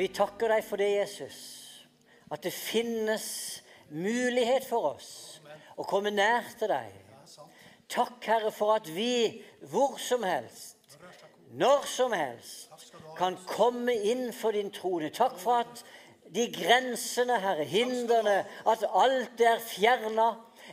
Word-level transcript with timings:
Vi 0.00 0.06
takker 0.16 0.48
deg 0.48 0.64
for 0.64 0.80
det, 0.80 0.88
Jesus, 0.94 1.38
at 2.32 2.40
det 2.40 2.54
finnes 2.56 3.24
mulighet 3.92 4.64
for 4.64 4.94
oss 4.94 5.10
å 5.76 5.84
komme 5.84 6.08
nær 6.14 6.46
til 6.56 6.70
deg. 6.72 6.94
Takk, 7.90 8.16
Herre, 8.24 8.52
for 8.54 8.78
at 8.78 8.88
vi 8.94 9.42
hvor 9.68 9.98
som 10.00 10.24
helst, 10.24 10.96
når 11.52 11.84
som 11.90 12.14
helst, 12.16 12.70
kan 13.18 13.36
komme 13.50 13.92
inn 13.92 14.30
for 14.32 14.56
din 14.56 14.72
trone. 14.72 15.10
Takk 15.12 15.36
for 15.42 15.66
at 15.66 15.84
de 16.32 16.46
grensene, 16.54 17.36
Herre, 17.42 17.68
hindrene, 17.68 18.38
at 18.72 18.86
alt 18.88 19.44
er 19.44 19.60
fjerna 19.60 20.30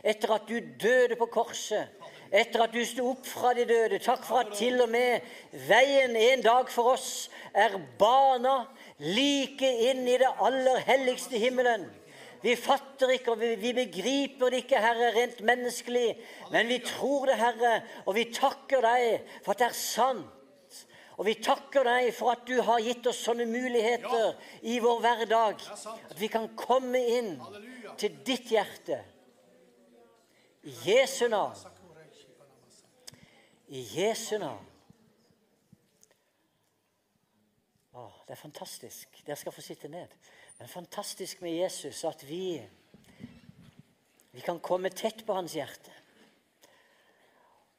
etter 0.08 0.38
at 0.38 0.48
du 0.48 0.56
døde 0.80 1.20
på 1.20 1.28
korset 1.36 1.98
etter 2.30 2.60
at 2.60 2.74
du 2.74 2.82
sto 2.84 3.06
opp 3.12 3.26
fra 3.26 3.54
de 3.56 3.64
døde. 3.68 4.00
Takk 4.04 4.24
for 4.26 4.42
at 4.42 4.52
til 4.58 4.80
og 4.84 4.90
med 4.92 5.24
veien 5.68 6.16
en 6.16 6.44
dag 6.44 6.68
for 6.72 6.94
oss 6.94 7.28
er 7.56 7.78
bana 8.00 8.60
like 8.98 9.68
inn 9.90 10.06
i 10.08 10.18
det 10.20 10.30
aller 10.42 10.82
helligste 10.86 11.38
himmelen. 11.38 11.86
Vi 12.42 12.54
fatter 12.54 13.10
ikke, 13.10 13.34
og 13.34 13.40
vi, 13.40 13.72
begriper 13.74 14.50
det 14.50 14.62
ikke, 14.62 14.80
Herre, 14.82 15.10
rent 15.16 15.40
menneskelig, 15.42 16.12
men 16.52 16.68
vi 16.70 16.78
tror 16.86 17.26
det, 17.26 17.38
Herre, 17.38 17.80
og 18.06 18.14
vi 18.14 18.28
takker 18.34 18.84
deg 18.84 19.32
for 19.42 19.54
at 19.54 19.62
det 19.62 19.70
er 19.72 19.78
sant. 19.78 20.34
Og 21.18 21.26
vi 21.26 21.34
takker 21.42 21.82
deg 21.82 22.12
for 22.14 22.30
at 22.30 22.44
du 22.46 22.60
har 22.62 22.78
gitt 22.78 23.06
oss 23.10 23.24
sånne 23.26 23.42
muligheter 23.50 24.36
i 24.70 24.76
vår 24.78 25.00
hverdag. 25.02 25.64
At 26.12 26.14
vi 26.20 26.28
kan 26.30 26.46
komme 26.54 27.00
inn 27.18 27.32
til 27.98 28.20
ditt 28.22 28.52
hjerte. 28.54 29.00
I 30.62 30.74
Jesu 30.86 31.26
navn. 31.26 31.58
I 33.74 33.82
Jesu 33.96 34.36
navn. 34.38 34.62
Å, 37.98 38.06
det 38.28 38.34
er 38.34 38.40
fantastisk. 38.42 39.22
Dere 39.24 39.36
skal 39.40 39.54
få 39.56 39.62
sitte 39.64 39.88
ned. 39.88 40.10
Men 40.58 40.68
fantastisk 40.68 41.40
med 41.40 41.54
Jesus 41.56 42.02
at 42.04 42.20
vi, 42.28 42.60
vi 44.36 44.42
kan 44.44 44.60
komme 44.60 44.90
tett 44.92 45.24
på 45.24 45.32
hans 45.32 45.54
hjerte. 45.56 45.94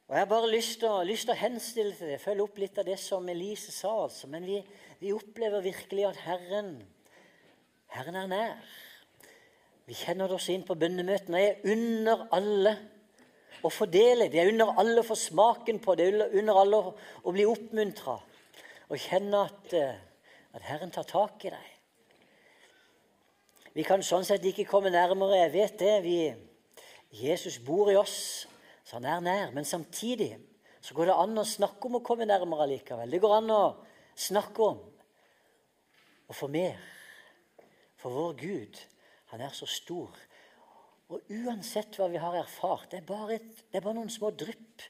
Og 0.08 0.16
Jeg 0.16 0.24
har 0.24 0.26
bare 0.32 0.50
lyst 0.50 0.80
til, 0.82 1.06
lyst 1.06 1.28
til 1.28 1.36
å 1.36 1.38
henstille 1.38 1.94
til 1.94 2.10
det, 2.10 2.18
følge 2.18 2.42
opp 2.42 2.58
litt 2.58 2.80
av 2.82 2.88
det 2.88 2.96
som 2.98 3.28
Elise 3.30 3.70
sa. 3.70 3.92
altså. 4.08 4.26
Men 4.26 4.42
vi, 4.42 4.58
vi 4.98 5.12
opplever 5.14 5.62
virkelig 5.62 6.08
at 6.08 6.18
Herren, 6.24 6.72
Herren 7.94 8.18
er 8.18 8.26
nær. 8.34 8.72
Vi 9.86 9.94
kjenner 9.94 10.26
det 10.26 10.34
også 10.40 10.56
inn 10.56 10.66
på 10.66 10.74
bønnemøtene. 10.74 11.44
Jeg 11.44 11.76
under 11.76 12.26
alle 12.34 12.74
å 13.62 13.70
fordele. 13.70 14.26
Det 14.26 14.42
er 14.42 14.50
under 14.50 14.74
alle 14.82 14.98
å 14.98 15.06
få 15.06 15.14
smaken 15.14 15.78
på 15.78 15.94
det, 15.94 16.10
er 16.10 16.38
under 16.42 16.58
alle 16.58 16.82
å 17.22 17.38
bli 17.38 17.46
oppmuntra 17.46 18.18
og 18.90 18.98
kjenne 18.98 19.46
at, 19.46 19.74
eh, 19.78 20.09
at, 20.54 20.62
Herren 20.66 20.92
tar 20.94 21.06
tak 21.08 21.44
i 21.46 21.52
deg. 21.54 21.68
Vi 23.74 23.84
kan 23.86 24.02
sånn 24.02 24.26
sett 24.26 24.44
ikke 24.46 24.66
komme 24.68 24.90
nærmere. 24.90 25.44
Jeg 25.44 25.52
vet 25.54 25.76
det. 25.78 25.96
Vi, 26.02 26.16
Jesus 27.22 27.60
bor 27.62 27.90
i 27.92 27.98
oss, 27.98 28.46
så 28.82 28.98
han 28.98 29.06
er 29.06 29.22
nær. 29.24 29.52
Men 29.54 29.68
samtidig 29.68 30.32
så 30.82 30.96
går 30.96 31.10
det 31.10 31.18
an 31.22 31.38
å 31.38 31.46
snakke 31.46 31.86
om 31.86 32.00
å 32.00 32.04
komme 32.04 32.26
nærmere 32.26 32.66
likevel. 32.72 33.10
Det 33.10 33.22
går 33.22 33.36
an 33.36 33.54
å 33.54 33.62
snakke 34.18 34.66
om 34.72 34.80
å 36.30 36.36
få 36.36 36.50
mer. 36.50 36.80
For 38.00 38.14
vår 38.16 38.34
Gud, 38.40 38.82
han 39.30 39.44
er 39.44 39.54
så 39.54 39.68
stor 39.70 40.18
og 41.10 41.26
uansett 41.34 41.96
hva 41.98 42.06
vi 42.10 42.20
har 42.22 42.36
erfart, 42.38 42.92
det 42.92 43.00
er 43.00 43.06
bare, 43.06 43.40
et, 43.40 43.62
det 43.70 43.80
er 43.80 43.82
bare 43.82 43.98
noen 43.98 44.12
små 44.12 44.30
drypp 44.30 44.84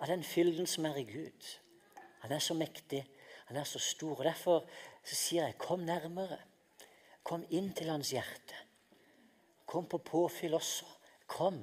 av 0.00 0.08
den 0.08 0.22
fylden 0.24 0.68
som 0.68 0.86
er 0.88 1.02
i 1.02 1.04
Gud. 1.08 1.48
Han 2.22 2.32
er 2.32 2.40
så 2.40 2.56
mektig, 2.56 3.02
han 3.50 3.60
er 3.60 3.68
så 3.68 3.80
stor. 3.82 4.14
og 4.16 4.24
Derfor 4.24 4.64
så 5.06 5.14
sier 5.14 5.46
jeg, 5.46 5.58
kom 5.62 5.84
nærmere. 5.86 6.38
Kom 7.26 7.44
inn 7.54 7.70
til 7.74 7.90
hans 7.90 8.10
hjerte. 8.14 8.58
Kom 9.66 9.86
på 9.90 10.00
påfyll 10.02 10.56
også. 10.58 10.86
Kom 11.30 11.60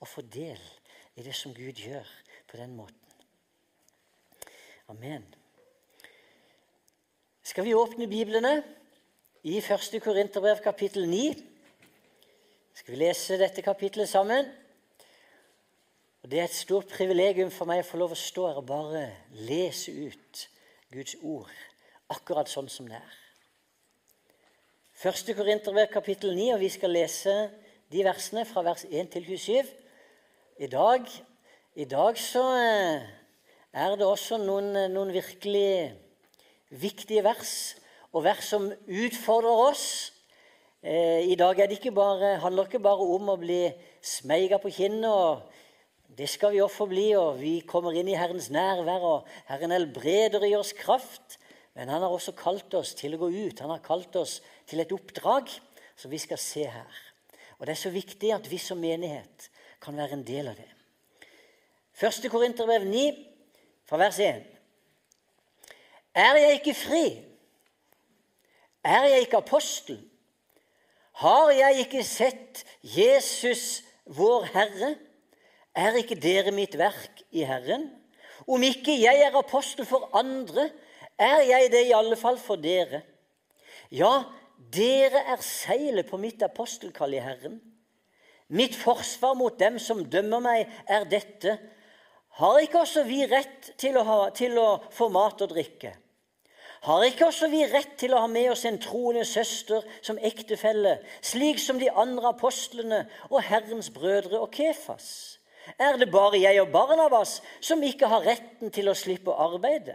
og 0.00 0.08
få 0.08 0.24
del 0.24 0.60
i 1.16 1.24
det 1.24 1.34
som 1.36 1.54
Gud 1.56 1.80
gjør 1.80 2.08
på 2.48 2.60
den 2.60 2.74
måten. 2.76 2.98
Amen. 4.92 5.24
Skal 7.42 7.64
vi 7.64 7.74
åpne 7.74 8.08
Biblene 8.08 8.54
i 9.42 9.56
1. 9.58 9.96
Korinterbrev 10.02 10.60
kapittel 10.64 11.08
9? 11.08 11.32
Skal 12.74 12.92
vi 12.92 13.00
lese 13.00 13.40
dette 13.40 13.64
kapittelet 13.64 14.08
sammen? 14.08 14.48
Og 16.22 16.30
Det 16.30 16.40
er 16.40 16.44
et 16.44 16.54
stort 16.54 16.92
privilegium 16.92 17.50
for 17.50 17.68
meg 17.68 17.82
å 17.82 17.88
få 17.88 17.98
lov 18.04 18.12
å 18.14 18.20
stå 18.20 18.48
her 18.50 18.60
og 18.60 18.68
bare 18.68 19.06
lese 19.48 19.92
ut 19.92 20.48
Guds 20.92 21.16
ord 21.22 21.71
akkurat 22.10 22.50
sånn 22.50 22.70
som 22.72 22.88
det 22.90 22.98
er. 22.98 23.18
Første 25.02 25.34
Korinterbrev 25.34 25.90
kapittel 25.92 26.34
9, 26.34 26.52
og 26.54 26.62
vi 26.62 26.70
skal 26.72 26.94
lese 26.94 27.34
de 27.92 28.02
versene 28.06 28.46
fra 28.48 28.64
vers 28.66 28.86
1 28.88 29.12
til 29.12 29.26
27. 29.28 29.70
I 30.62 30.70
dag, 30.70 31.06
i 31.74 31.86
dag 31.88 32.18
så 32.20 32.42
eh, 32.58 33.04
er 33.72 33.94
det 33.98 34.06
også 34.06 34.40
noen, 34.42 34.72
noen 34.92 35.12
virkelig 35.14 35.92
viktige 36.70 37.24
vers, 37.24 37.76
og 38.12 38.26
vers 38.26 38.50
som 38.52 38.68
utfordrer 38.86 39.66
oss 39.70 39.86
Eh, 40.82 41.30
I 41.30 41.36
dag 41.38 41.54
det 41.56 41.76
ikke 41.78 41.92
bare, 41.94 42.40
handler 42.42 42.64
det 42.64 42.72
ikke 42.72 42.82
bare 42.82 43.04
om 43.14 43.28
å 43.30 43.36
bli 43.38 43.68
smeiga 44.02 44.58
på 44.58 44.70
kinnet. 44.74 45.06
og 45.06 45.42
Det 46.18 46.26
skal 46.28 46.50
vi 46.50 46.60
også 46.60 46.88
bli, 46.90 47.12
og 47.14 47.38
vi 47.38 47.60
kommer 47.60 47.94
inn 47.94 48.10
i 48.10 48.16
Herrens 48.18 48.50
nærvær, 48.50 49.04
og 49.06 49.28
Herren 49.46 49.70
helbreder 49.70 50.42
i 50.42 50.56
oss 50.58 50.72
kraft. 50.74 51.38
Men 51.74 51.88
han 51.88 52.02
har 52.04 52.12
også 52.12 52.34
kalt 52.36 52.74
oss 52.76 52.92
til 52.98 53.16
å 53.16 53.22
gå 53.22 53.30
ut. 53.32 53.62
Han 53.64 53.72
har 53.72 53.84
kalt 53.84 54.16
oss 54.20 54.40
til 54.68 54.82
et 54.82 54.92
oppdrag 54.92 55.48
som 55.96 56.12
vi 56.12 56.20
skal 56.20 56.40
se 56.40 56.66
her. 56.68 57.00
Og 57.58 57.66
Det 57.66 57.76
er 57.76 57.82
så 57.84 57.92
viktig 57.94 58.32
at 58.34 58.48
vi 58.50 58.58
som 58.58 58.80
menighet 58.80 59.48
kan 59.82 59.96
være 59.96 60.18
en 60.18 60.26
del 60.26 60.50
av 60.50 60.56
det. 60.58 60.68
Første 61.94 62.28
Korinterbrev 62.32 62.84
9, 62.88 63.04
fra 63.86 64.00
vers 64.00 64.18
1. 64.18 64.42
Er 66.14 66.38
jeg 66.40 66.58
ikke 66.58 66.74
fri? 66.74 67.04
Er 68.84 69.06
jeg 69.12 69.26
ikke 69.26 69.40
apostel? 69.40 70.00
Har 71.22 71.50
jeg 71.54 71.84
ikke 71.84 72.04
sett 72.04 72.64
Jesus, 72.82 73.82
vår 74.04 74.48
Herre? 74.52 74.94
Er 75.76 75.96
ikke 76.00 76.18
dere 76.20 76.52
mitt 76.52 76.74
verk 76.78 77.22
i 77.30 77.44
Herren? 77.46 77.86
Om 78.48 78.64
ikke 78.66 78.96
jeg 78.98 79.22
er 79.22 79.36
apostel 79.38 79.86
for 79.86 80.10
andre, 80.18 80.66
er 81.22 81.42
jeg 81.48 81.72
det 81.72 81.86
i 81.88 81.96
alle 81.96 82.18
fall 82.18 82.38
for 82.40 82.60
dere. 82.60 83.02
Ja, 83.92 84.24
dere 84.72 85.24
er 85.34 85.42
seilet 85.44 86.08
på 86.08 86.20
mitt 86.20 86.42
apostelkall 86.44 87.16
i 87.16 87.22
Herren. 87.22 87.60
Mitt 88.52 88.76
forsvar 88.76 89.34
mot 89.38 89.56
dem 89.60 89.78
som 89.80 90.02
dømmer 90.12 90.42
meg, 90.44 90.68
er 90.88 91.06
dette. 91.08 91.56
Har 92.40 92.60
ikke 92.60 92.82
også 92.84 93.04
vi 93.08 93.22
rett 93.28 93.72
til 93.80 93.96
å, 93.96 94.04
ha, 94.08 94.18
til 94.36 94.58
å 94.60 94.68
få 94.92 95.08
mat 95.12 95.40
og 95.44 95.52
drikke? 95.52 95.94
Har 96.82 97.04
ikke 97.06 97.28
også 97.28 97.46
vi 97.52 97.62
rett 97.70 97.94
til 98.00 98.14
å 98.14 98.24
ha 98.24 98.28
med 98.30 98.48
oss 98.50 98.64
en 98.66 98.80
troende 98.82 99.22
søster 99.28 99.84
som 100.02 100.18
ektefelle, 100.18 100.96
slik 101.22 101.60
som 101.62 101.78
de 101.78 101.88
andre 101.88 102.32
apostlene 102.32 103.04
og 103.30 103.44
Herrens 103.46 103.92
brødre 103.94 104.40
og 104.40 104.50
Kefas? 104.56 105.38
Er 105.78 106.00
det 106.00 106.10
bare 106.10 106.40
jeg 106.42 106.58
og 106.58 106.72
Barnabas 106.74 107.36
som 107.62 107.84
ikke 107.86 108.10
har 108.10 108.26
retten 108.26 108.72
til 108.74 108.90
å 108.90 108.96
slippe 108.98 109.30
å 109.30 109.52
arbeide? 109.52 109.94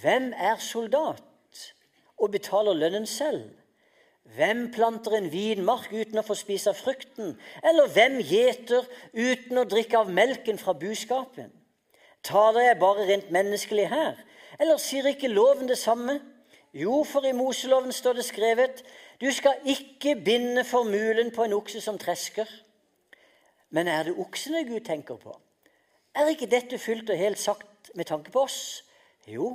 Hvem 0.00 0.32
er 0.36 0.56
soldat 0.58 1.22
og 2.18 2.30
betaler 2.30 2.74
lønnen 2.74 3.06
selv? 3.06 3.50
Hvem 4.34 4.70
planter 4.72 5.14
en 5.18 5.28
vinmark 5.30 5.92
uten 5.92 6.18
å 6.18 6.24
få 6.26 6.34
spise 6.38 6.72
av 6.72 6.78
frukten? 6.80 7.34
Eller 7.62 7.90
hvem 7.92 8.16
gjeter 8.24 8.86
uten 9.12 9.60
å 9.60 9.66
drikke 9.68 10.00
av 10.00 10.10
melken 10.10 10.58
fra 10.58 10.74
buskapen? 10.74 11.52
Taler 12.24 12.70
jeg 12.70 12.80
bare 12.80 13.04
rent 13.06 13.30
menneskelig 13.34 13.84
her? 13.92 14.16
Eller 14.58 14.80
sier 14.80 15.06
ikke 15.10 15.30
loven 15.30 15.68
det 15.68 15.78
samme? 15.78 16.16
Jo, 16.74 17.02
for 17.06 17.26
i 17.28 17.34
Moseloven 17.36 17.92
står 17.94 18.18
det 18.18 18.24
skrevet 18.26 18.80
du 19.20 19.28
skal 19.30 19.60
ikke 19.62 20.16
binde 20.24 20.64
formulen 20.66 21.30
på 21.30 21.44
en 21.44 21.54
okse 21.54 21.80
som 21.84 21.98
tresker. 22.00 22.48
Men 23.70 23.86
er 23.88 24.08
det 24.08 24.16
oksene 24.18 24.64
Gud 24.66 24.82
tenker 24.88 25.20
på? 25.20 25.36
Er 26.14 26.32
ikke 26.32 26.50
dette 26.50 26.78
fullt 26.78 27.10
og 27.10 27.20
helt 27.20 27.38
sagt 27.38 27.92
med 27.94 28.08
tanke 28.10 28.34
på 28.34 28.42
oss? 28.48 28.82
Jo, 29.30 29.52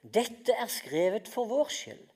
dette 0.00 0.54
er 0.56 0.70
skrevet 0.72 1.28
for 1.28 1.48
vår 1.50 1.68
skyld. 1.72 2.06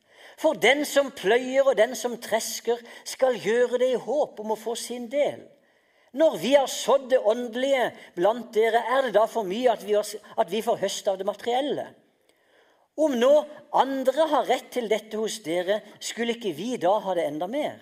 For 0.41 0.57
den 0.59 0.83
som 0.89 1.13
pløyer 1.15 1.69
og 1.69 1.77
den 1.79 1.95
som 1.99 2.17
tresker, 2.19 2.81
skal 3.07 3.37
gjøre 3.39 3.79
det 3.83 3.91
i 3.95 4.01
håp 4.01 4.41
om 4.43 4.55
å 4.55 4.59
få 4.59 4.75
sin 4.79 5.07
del. 5.13 5.45
Når 6.15 6.37
vi 6.39 6.55
har 6.55 6.71
sådd 6.71 7.09
det 7.11 7.21
åndelige 7.27 7.91
blant 8.15 8.53
dere, 8.55 8.81
er 8.97 9.07
det 9.07 9.15
da 9.17 9.27
for 9.31 9.47
mye 9.47 9.73
at 9.73 9.83
vi, 9.87 9.97
at 9.99 10.51
vi 10.51 10.63
får 10.63 10.81
høste 10.83 11.11
av 11.11 11.19
det 11.19 11.27
materielle? 11.27 11.89
Om 12.95 13.17
nå 13.19 13.33
andre 13.75 14.27
har 14.31 14.47
rett 14.47 14.69
til 14.77 14.87
dette 14.91 15.19
hos 15.19 15.41
dere, 15.43 15.81
skulle 15.99 16.37
ikke 16.37 16.55
vi 16.55 16.77
da 16.79 16.95
ha 17.03 17.15
det 17.19 17.27
enda 17.27 17.49
mer? 17.51 17.81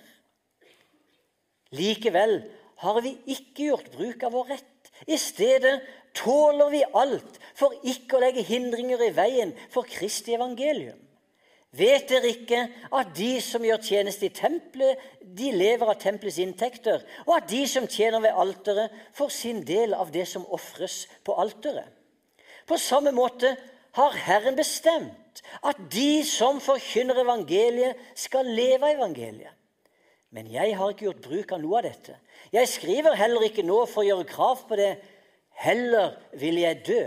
Likevel 1.77 2.39
har 2.83 3.01
vi 3.05 3.15
ikke 3.35 3.69
gjort 3.69 3.93
bruk 3.93 4.25
av 4.25 4.33
vår 4.35 4.49
rett. 4.55 4.93
I 5.09 5.19
stedet 5.21 5.77
tåler 6.15 6.71
vi 6.73 6.83
alt 6.95 7.39
for 7.59 7.75
ikke 7.83 8.19
å 8.19 8.23
legge 8.25 8.45
hindringer 8.47 9.03
i 9.07 9.15
veien 9.17 9.55
for 9.73 9.89
Kristi 9.89 10.37
evangelium. 10.37 10.99
Vet 11.73 12.11
dere 12.11 12.29
ikke 12.29 12.67
at 12.93 13.15
de 13.17 13.31
som 13.41 13.65
gjør 13.65 13.81
tjeneste 13.81 14.29
i 14.29 14.35
tempelet, 14.37 15.01
de 15.25 15.49
lever 15.57 15.89
av 15.89 15.97
tempelets 16.01 16.37
inntekter, 16.43 17.01
og 17.25 17.39
at 17.39 17.49
de 17.49 17.63
som 17.71 17.89
tjener 17.89 18.21
ved 18.21 18.37
alteret, 18.37 18.93
får 19.17 19.33
sin 19.33 19.63
del 19.65 19.97
av 19.97 20.13
det 20.13 20.27
som 20.29 20.45
ofres 20.53 21.07
på 21.25 21.37
alteret? 21.41 21.89
På 22.69 22.77
samme 22.77 23.15
måte 23.17 23.55
har 23.97 24.21
Herren 24.27 24.57
bestemt 24.57 25.41
at 25.65 25.81
de 25.93 26.21
som 26.29 26.61
forkynner 26.61 27.23
evangeliet, 27.25 27.97
skal 28.15 28.53
leve 28.53 28.91
av 28.91 28.99
evangeliet. 28.99 29.57
Men 30.33 30.49
jeg 30.53 30.77
har 30.77 30.93
ikke 30.93 31.09
gjort 31.09 31.25
bruk 31.25 31.51
av 31.53 31.61
noe 31.61 31.81
av 31.81 31.89
dette. 31.89 32.15
Jeg 32.53 32.69
skriver 32.69 33.17
heller 33.17 33.49
ikke 33.49 33.65
nå 33.65 33.83
for 33.89 34.01
å 34.01 34.07
gjøre 34.07 34.29
krav 34.29 34.63
på 34.69 34.79
det. 34.81 34.93
Heller 35.59 36.17
vil 36.39 36.61
jeg 36.63 36.83
dø. 36.87 37.03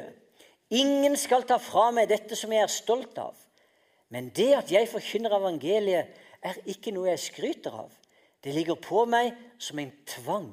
Ingen 0.76 1.18
skal 1.18 1.46
ta 1.48 1.58
fra 1.62 1.90
meg 1.94 2.10
dette 2.10 2.38
som 2.38 2.54
jeg 2.54 2.66
er 2.66 2.72
stolt 2.72 3.18
av. 3.22 3.36
Men 4.14 4.30
det 4.36 4.52
at 4.58 4.72
jeg 4.72 4.90
forkynner 4.90 5.34
evangeliet, 5.38 6.22
er 6.46 6.58
ikke 6.70 6.94
noe 6.94 7.10
jeg 7.10 7.24
skryter 7.24 7.74
av. 7.86 7.94
Det 8.44 8.54
ligger 8.54 8.78
på 8.78 9.06
meg 9.10 9.34
som 9.58 9.80
en 9.82 9.92
tvang. 10.06 10.52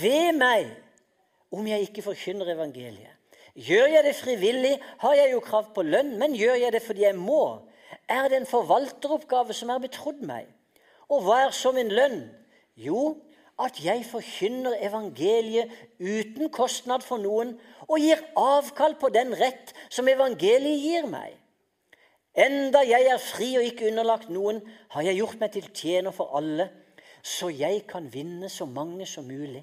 Ved 0.00 0.32
meg 0.38 0.70
om 1.52 1.66
jeg 1.68 1.88
ikke 1.88 2.04
forkynner 2.06 2.48
evangeliet. 2.54 3.18
Gjør 3.52 3.90
jeg 3.92 4.04
det 4.06 4.14
frivillig, 4.16 4.76
har 5.02 5.14
jeg 5.18 5.34
jo 5.34 5.42
krav 5.44 5.74
på 5.76 5.84
lønn, 5.84 6.14
men 6.16 6.32
gjør 6.32 6.56
jeg 6.56 6.72
det 6.72 6.80
fordi 6.80 7.04
jeg 7.04 7.18
må, 7.18 7.60
er 8.08 8.30
det 8.32 8.38
en 8.40 8.48
forvalteroppgave 8.48 9.52
som 9.52 9.70
er 9.74 9.82
betrodd 9.82 10.22
meg. 10.24 10.46
Og 11.12 11.26
hva 11.26 11.42
er 11.44 11.52
så 11.52 11.74
min 11.76 11.92
lønn? 11.92 12.22
Jo, 12.80 13.18
at 13.60 13.78
jeg 13.84 14.04
forkynner 14.08 14.78
evangeliet 14.80 15.70
uten 16.00 16.48
kostnad 16.50 17.04
for 17.04 17.20
noen 17.20 17.54
og 17.88 17.98
gir 18.00 18.22
avkall 18.38 18.96
på 19.00 19.12
den 19.12 19.34
rett 19.36 19.74
som 19.92 20.08
evangeliet 20.08 20.80
gir 20.80 21.08
meg. 21.10 21.36
Enda 22.32 22.80
jeg 22.88 23.10
er 23.12 23.20
fri 23.20 23.50
og 23.60 23.66
ikke 23.66 23.90
underlagt 23.90 24.30
noen, 24.32 24.62
har 24.94 25.04
jeg 25.04 25.18
gjort 25.20 25.40
meg 25.42 25.52
til 25.52 25.68
tjener 25.68 26.14
for 26.16 26.32
alle, 26.38 26.70
så 27.22 27.50
jeg 27.52 27.84
kan 27.90 28.08
vinne 28.12 28.48
så 28.48 28.64
mange 28.64 29.06
som 29.06 29.28
mulig. 29.28 29.62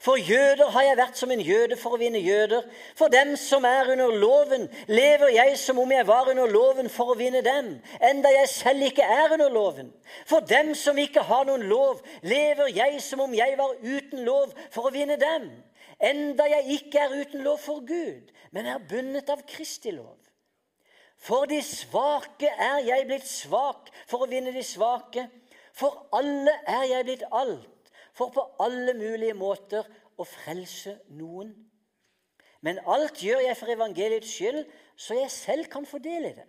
For 0.00 0.16
jøder 0.16 0.70
har 0.70 0.84
jeg 0.86 0.96
vært 0.98 1.18
som 1.18 1.30
en 1.34 1.40
jøde 1.42 1.76
for 1.76 1.96
å 1.96 1.98
vinne 2.00 2.20
jøder. 2.22 2.66
For 2.98 3.10
dem 3.10 3.32
som 3.40 3.64
er 3.66 3.90
under 3.92 4.12
loven, 4.14 4.68
lever 4.86 5.32
jeg 5.34 5.56
som 5.58 5.80
om 5.82 5.92
jeg 5.92 6.06
var 6.06 6.30
under 6.30 6.50
loven 6.52 6.90
for 6.92 7.12
å 7.12 7.16
vinne 7.18 7.42
dem, 7.42 7.72
enda 8.10 8.30
jeg 8.36 8.50
selv 8.52 8.86
ikke 8.90 9.06
er 9.06 9.34
under 9.34 9.50
loven. 9.50 9.90
For 10.28 10.46
dem 10.46 10.74
som 10.78 10.98
ikke 11.02 11.24
har 11.26 11.48
noen 11.48 11.66
lov, 11.70 12.04
lever 12.22 12.70
jeg 12.76 13.02
som 13.02 13.24
om 13.26 13.34
jeg 13.34 13.58
var 13.58 13.74
uten 13.82 14.22
lov 14.28 14.54
for 14.70 14.86
å 14.86 14.94
vinne 14.94 15.18
dem, 15.18 15.50
enda 15.98 16.46
jeg 16.54 16.78
ikke 16.78 17.02
er 17.02 17.18
uten 17.18 17.42
lov 17.46 17.58
for 17.64 17.82
Gud, 17.86 18.30
men 18.54 18.70
er 18.70 18.84
bundet 18.90 19.30
av 19.34 19.42
Kristi 19.50 19.90
lov. 19.96 20.14
For 21.18 21.48
de 21.50 21.58
svake 21.66 22.46
er 22.46 22.84
jeg 22.86 23.08
blitt 23.08 23.26
svak 23.26 23.90
for 24.06 24.22
å 24.22 24.30
vinne 24.30 24.52
de 24.54 24.62
svake. 24.62 25.26
For 25.74 26.06
alle 26.14 26.54
er 26.66 26.84
jeg 26.92 27.06
blitt 27.06 27.24
alt, 27.34 27.66
for 28.18 28.34
på 28.34 28.44
alle 28.64 28.94
mulige 28.98 29.36
måter 29.38 29.86
å 30.18 30.26
frelse 30.26 30.96
noen. 31.14 31.52
Men 32.66 32.80
alt 32.90 33.22
gjør 33.22 33.44
jeg 33.46 33.58
for 33.60 33.70
evangeliets 33.70 34.32
skyld, 34.34 34.64
så 34.98 35.20
jeg 35.20 35.30
selv 35.30 35.70
kan 35.70 35.86
få 35.86 36.00
del 36.02 36.26
i 36.26 36.34
det. 36.34 36.46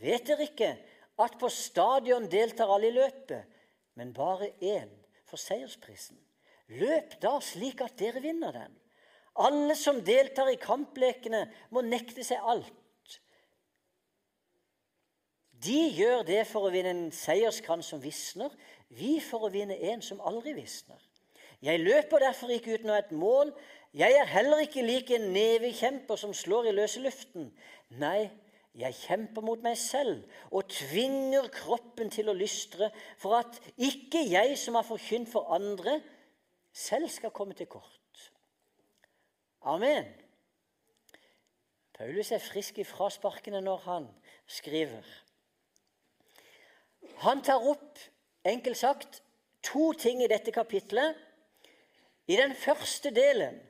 Vet 0.00 0.24
dere 0.30 0.48
ikke 0.48 0.72
at 1.20 1.36
på 1.38 1.50
stadion 1.52 2.24
deltar 2.32 2.72
alle 2.72 2.88
i 2.88 2.96
løpet, 2.96 3.58
men 4.00 4.14
bare 4.16 4.54
én 4.64 4.88
for 5.28 5.40
seiersprisen? 5.40 6.16
Løp 6.80 7.18
da 7.20 7.36
slik 7.44 7.84
at 7.84 7.98
dere 8.00 8.22
vinner 8.24 8.56
den. 8.56 8.72
Alle 9.44 9.76
som 9.76 10.00
deltar 10.04 10.48
i 10.52 10.60
kamplekene, 10.60 11.44
må 11.72 11.84
nekte 11.84 12.24
seg 12.24 12.40
alt 12.40 12.72
de 15.62 15.78
gjør 15.94 16.24
det 16.26 16.42
for 16.50 16.66
å 16.66 16.72
vinne 16.74 16.90
en 16.90 17.10
seierskrans 17.14 17.92
som 17.92 18.00
visner, 18.02 18.50
vi 18.98 19.16
for 19.24 19.46
å 19.46 19.52
vinne 19.52 19.78
en 19.92 20.02
som 20.04 20.20
aldri 20.24 20.54
visner. 20.56 21.00
Jeg 21.62 21.80
løper 21.82 22.24
derfor 22.24 22.50
ikke 22.50 22.76
uten 22.76 22.90
å 22.90 22.96
ha 22.96 23.02
et 23.04 23.14
mål. 23.14 23.52
Jeg 23.94 24.16
er 24.18 24.30
heller 24.30 24.64
ikke 24.64 24.84
lik 24.84 25.12
en 25.14 25.28
nevekjemper 25.34 26.18
som 26.18 26.32
slår 26.34 26.70
i 26.70 26.74
løse 26.74 27.02
luften. 27.04 27.52
Nei, 28.00 28.30
jeg 28.78 28.96
kjemper 29.02 29.44
mot 29.44 29.62
meg 29.62 29.76
selv 29.78 30.24
og 30.50 30.70
tvinger 30.72 31.50
kroppen 31.52 32.10
til 32.10 32.32
å 32.32 32.36
lystre, 32.36 32.88
for 33.20 33.36
at 33.38 33.60
ikke 33.76 34.24
jeg 34.24 34.56
som 34.58 34.78
har 34.78 34.86
forkynt 34.88 35.30
for 35.32 35.52
andre, 35.54 36.00
selv 36.72 37.12
skal 37.12 37.34
komme 37.36 37.54
til 37.54 37.68
kort. 37.68 38.32
Amen. 39.68 40.08
Paulus 41.92 42.32
er 42.32 42.42
frisk 42.42 42.80
i 42.82 42.88
frasparkene 42.88 43.60
når 43.62 43.84
han 43.84 44.08
skriver. 44.50 45.04
Han 47.22 47.42
tar 47.44 47.62
opp, 47.62 48.00
enkelt 48.44 48.78
sagt, 48.78 49.22
to 49.62 49.92
ting 49.92 50.22
i 50.22 50.30
dette 50.30 50.52
kapitlet. 50.54 51.16
I 52.26 52.36
den 52.38 52.54
første 52.54 53.10
delen 53.14 53.60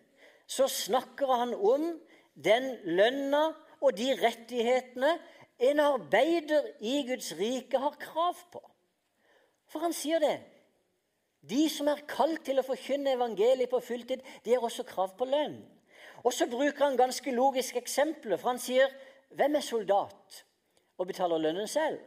så 0.46 0.68
snakker 0.68 1.30
han 1.32 1.54
om 1.54 1.86
den 2.34 2.68
lønna 2.84 3.52
og 3.82 3.96
de 3.96 4.12
rettighetene 4.20 5.16
en 5.62 5.80
arbeider 5.80 6.66
i 6.80 7.02
Guds 7.06 7.32
rike 7.38 7.78
har 7.78 7.98
krav 8.00 8.38
på. 8.52 8.62
For 9.70 9.84
han 9.84 9.94
sier 9.96 10.20
det. 10.22 10.38
De 11.42 11.64
som 11.70 11.88
er 11.90 12.04
kalt 12.06 12.44
til 12.46 12.60
å 12.60 12.66
forkynne 12.66 13.16
evangeliet 13.16 13.70
på 13.70 13.80
fulltid, 13.82 14.22
de 14.44 14.54
har 14.54 14.62
også 14.62 14.86
krav 14.86 15.16
på 15.18 15.26
lønn. 15.26 15.58
Og 16.22 16.34
så 16.34 16.46
bruker 16.46 16.84
han 16.84 16.98
ganske 16.98 17.34
logiske 17.34 17.80
eksempler, 17.82 18.38
for 18.38 18.52
han 18.52 18.62
sier 18.62 18.92
hvem 19.34 19.56
er 19.58 19.64
soldat 19.66 20.42
og 21.00 21.08
betaler 21.08 21.42
lønnen 21.42 21.70
selv? 21.70 21.98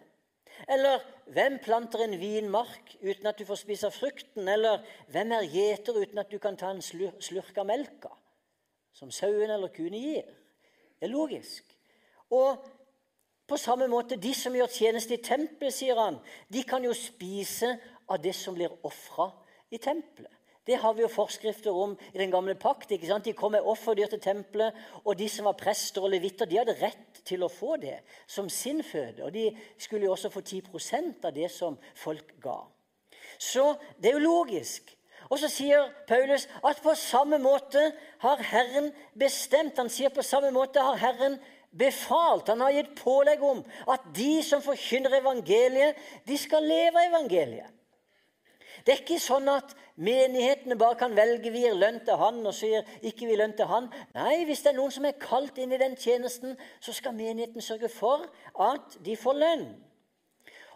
Eller 0.70 1.04
hvem 1.34 1.58
planter 1.64 2.06
en 2.06 2.16
vinmark 2.20 2.96
uten 3.02 3.28
at 3.30 3.40
du 3.40 3.46
får 3.46 3.62
spise 3.64 3.92
frukten? 3.94 4.48
Eller 4.48 4.84
hvem 5.14 5.34
er 5.36 5.50
gjeter 5.50 5.98
uten 6.02 6.22
at 6.22 6.32
du 6.32 6.40
kan 6.42 6.58
ta 6.58 6.72
en 6.74 6.84
slurk 6.84 7.58
av 7.58 7.68
melka? 7.70 8.12
Som 8.96 9.12
sauen 9.12 9.52
eller 9.52 9.74
kuene 9.76 10.00
gir. 10.00 10.30
Det 11.00 11.10
er 11.10 11.14
logisk. 11.14 11.76
Og 12.32 12.64
på 13.46 13.58
samme 13.62 13.88
måte, 13.92 14.18
de 14.18 14.32
som 14.34 14.56
gjør 14.56 14.72
tjeneste 14.72 15.18
i 15.18 15.22
tempelet, 15.22 15.74
sier 15.76 16.00
han, 16.00 16.18
de 16.50 16.64
kan 16.66 16.84
jo 16.84 16.96
spise 16.98 17.76
av 18.10 18.22
det 18.24 18.34
som 18.38 18.56
blir 18.58 18.74
ofra 18.88 19.30
i 19.70 19.78
tempelet. 19.82 20.32
Det 20.66 20.80
har 20.82 20.96
vi 20.98 21.04
jo 21.04 21.12
forskrifter 21.12 21.76
om 21.78 21.94
i 22.14 22.18
den 22.18 22.32
gamle 22.34 22.56
pakt. 22.58 22.92
ikke 22.92 23.08
sant? 23.08 23.26
De 23.26 23.34
kom 23.38 23.54
med 23.54 23.62
offerdyr 23.66 24.10
til 24.10 24.22
tempelet, 24.22 24.74
og 25.04 25.18
de 25.18 25.30
som 25.30 25.46
var 25.46 25.60
prester 25.60 26.02
og 26.02 26.10
levitter, 26.10 26.50
de 26.50 26.58
hadde 26.58 26.78
rett 26.82 27.22
til 27.26 27.46
å 27.46 27.52
få 27.52 27.78
det 27.82 28.00
som 28.28 28.50
sin 28.50 28.82
føde. 28.84 29.24
Og 29.28 29.34
de 29.34 29.52
skulle 29.78 30.06
jo 30.06 30.16
også 30.16 30.34
få 30.34 30.42
10% 30.42 31.26
av 31.26 31.34
det 31.36 31.52
som 31.54 31.78
folk 31.94 32.34
ga. 32.42 32.64
Så 33.38 33.76
det 34.02 34.10
er 34.10 34.18
jo 34.18 34.26
logisk. 34.26 34.96
Og 35.30 35.40
så 35.42 35.50
sier 35.50 35.90
Paulus 36.08 36.48
at 36.66 36.82
på 36.84 36.94
samme 36.98 37.38
måte 37.42 37.82
har 38.22 38.42
Herren 38.46 38.92
bestemt. 39.18 39.78
Han 39.78 39.90
sier 39.90 40.14
på 40.14 40.26
samme 40.26 40.52
måte 40.54 40.82
har 40.82 40.98
Herren 41.02 41.40
befalt, 41.76 42.48
han 42.48 42.62
har 42.64 42.72
gitt 42.72 42.94
pålegg 42.96 43.42
om 43.44 43.62
at 43.92 44.06
de 44.16 44.40
som 44.46 44.64
forkynner 44.64 45.18
evangeliet, 45.20 45.98
de 46.28 46.38
skal 46.40 46.64
leve 46.64 47.02
av 47.02 47.10
evangeliet. 47.10 47.75
Det 48.86 48.94
er 48.94 49.02
ikke 49.02 49.18
sånn 49.18 49.50
at 49.50 49.72
menighetene 49.98 50.78
bare 50.78 50.98
kan 51.00 51.16
velge 51.18 51.50
vi 51.50 51.64
gir 51.64 51.74
lønn 51.74 52.04
til 52.06 52.20
han, 52.22 52.38
og 52.46 52.54
sier 52.54 52.86
ikke 53.02 53.26
vi 53.26 53.38
lønn 53.40 53.56
til 53.58 53.66
han. 53.70 53.88
Nei, 54.14 54.44
hvis 54.46 54.62
det 54.62 54.74
er 54.74 54.78
noen 54.78 54.94
som 54.94 55.08
er 55.10 55.18
kalt 55.18 55.58
inn 55.58 55.74
i 55.74 55.82
den 55.82 55.98
tjenesten, 55.98 56.54
så 56.84 56.94
skal 56.94 57.18
menigheten 57.18 57.66
sørge 57.66 57.90
for 57.90 58.28
at 58.62 59.00
de 59.06 59.18
får 59.18 59.40
lønn. 59.42 59.66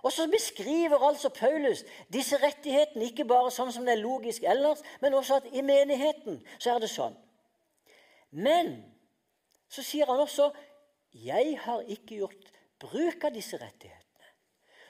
Og 0.01 0.11
så 0.15 0.25
beskriver 0.31 1.03
altså 1.05 1.29
Paulus 1.29 1.83
disse 2.13 2.39
rettighetene 2.39 3.09
ikke 3.11 3.27
bare 3.27 3.51
sånn 3.51 3.73
som 3.75 3.85
det 3.85 3.97
er 3.97 4.01
logisk 4.01 4.45
ellers, 4.47 4.81
men 5.03 5.13
også 5.13 5.41
at 5.41 5.49
i 5.51 5.61
menigheten 5.65 6.39
så 6.57 6.73
er 6.73 6.83
det 6.83 6.89
sånn. 6.89 7.17
Men 8.31 8.77
så 9.69 9.83
sier 9.85 10.09
han 10.09 10.19
også 10.23 10.51
'Jeg 11.13 11.59
har 11.61 11.81
ikke 11.81 12.15
gjort 12.15 12.51
bruk 12.79 13.23
av 13.23 13.33
disse 13.33 13.57
rettighetene'. 13.57 13.98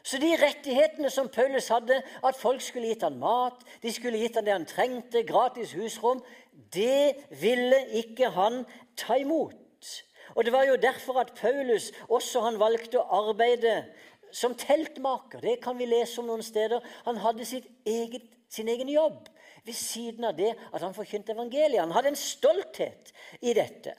Så 0.04 0.18
de 0.22 0.32
rettighetene 0.40 1.10
som 1.12 1.30
Paulus 1.30 1.68
hadde, 1.74 2.02
at 2.24 2.38
folk 2.40 2.62
skulle 2.64 2.92
gitt 2.92 3.04
han 3.04 3.20
mat, 3.20 3.64
de 3.84 3.92
skulle 3.94 4.22
gitt 4.22 4.38
han 4.40 4.48
det 4.48 4.56
han 4.56 4.68
trengte, 4.70 5.26
gratis 5.28 5.74
husrom, 5.78 6.24
det 6.74 7.18
ville 7.42 7.82
ikke 8.02 8.32
han 8.36 8.64
ta 8.98 9.20
imot. 9.20 9.56
Og 10.36 10.46
Det 10.46 10.54
var 10.54 10.64
jo 10.64 10.76
derfor 10.76 11.20
at 11.20 11.34
Paulus 11.36 11.92
også 12.08 12.44
han 12.46 12.60
valgte 12.62 13.02
å 13.02 13.24
arbeide 13.26 13.82
som 14.32 14.56
teltmaker. 14.56 15.42
Det 15.42 15.58
kan 15.64 15.78
vi 15.78 15.88
lese 15.90 16.22
om 16.22 16.30
noen 16.30 16.44
steder. 16.46 16.84
Han 17.08 17.18
hadde 17.18 17.48
eget, 17.86 18.28
sin 18.50 18.70
egen 18.70 18.90
jobb 18.90 19.28
ved 19.66 19.74
siden 19.76 20.26
av 20.30 20.38
det 20.38 20.54
at 20.74 20.82
han 20.82 20.94
forkynte 20.94 21.34
evangeliet. 21.34 21.82
Han 21.82 21.96
hadde 21.96 22.14
en 22.14 22.20
stolthet 22.20 23.12
i 23.42 23.54
dette. 23.58 23.96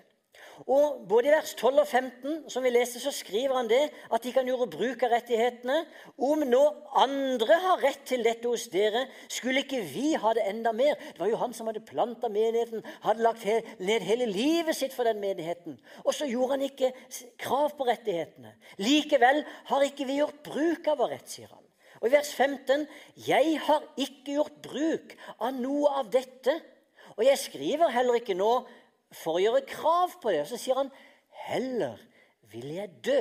Og 0.67 1.07
Både 1.09 1.29
i 1.29 1.33
vers 1.33 1.55
12 1.55 1.79
og 1.81 1.87
15 1.87 2.51
som 2.53 2.65
vi 2.65 2.71
leste, 2.73 3.01
så 3.01 3.11
skriver 3.15 3.57
han 3.57 3.69
det, 3.71 3.81
at 4.13 4.23
de 4.25 4.33
kan 4.33 4.47
gjøre 4.47 4.69
bruk 4.71 5.03
av 5.07 5.15
rettighetene. 5.15 5.79
Om 6.21 6.45
nå 6.49 6.61
andre 7.01 7.57
har 7.65 7.81
rett 7.83 8.03
til 8.09 8.25
dette 8.25 8.49
hos 8.49 8.67
dere, 8.73 9.07
skulle 9.29 9.65
ikke 9.65 9.81
vi 9.89 10.13
ha 10.21 10.35
det 10.37 10.45
enda 10.51 10.73
mer? 10.77 10.99
Det 11.13 11.23
var 11.23 11.31
jo 11.33 11.41
han 11.41 11.57
som 11.57 11.71
hadde 11.71 11.85
planta 11.87 12.29
menigheten, 12.33 12.85
hadde 13.07 13.25
lagt 13.25 13.47
ned 13.81 14.07
hele 14.07 14.29
livet 14.29 14.77
sitt 14.77 14.95
for 14.97 15.09
den 15.09 15.23
menigheten. 15.23 15.79
Og 16.05 16.15
så 16.15 16.29
gjorde 16.29 16.59
han 16.59 16.69
ikke 16.69 16.93
krav 17.41 17.73
på 17.79 17.89
rettighetene. 17.89 18.55
Likevel 18.83 19.43
har 19.73 19.89
ikke 19.89 20.07
vi 20.09 20.21
gjort 20.21 20.45
bruk 20.47 20.93
av 20.93 21.01
vår 21.01 21.17
rett, 21.17 21.33
sier 21.33 21.49
han. 21.51 21.65
Og 22.01 22.09
i 22.09 22.13
vers 22.15 22.33
15.: 22.33 22.87
Jeg 23.27 23.59
har 23.67 23.83
ikke 23.97 24.37
gjort 24.39 24.61
bruk 24.65 25.17
av 25.39 25.57
noe 25.57 25.91
av 26.01 26.13
dette. 26.13 26.61
Og 27.17 27.27
jeg 27.27 27.39
skriver 27.39 27.91
heller 27.93 28.17
ikke 28.17 28.39
nå 28.39 28.53
for 29.15 29.39
å 29.39 29.43
gjøre 29.43 29.67
krav 29.69 30.17
på 30.23 30.33
det. 30.33 30.45
Og 30.45 30.51
så 30.53 30.59
sier 30.61 30.79
han 30.79 30.93
heller 31.49 32.01
vil 32.51 32.71
jeg 32.75 33.03
dø, 33.07 33.21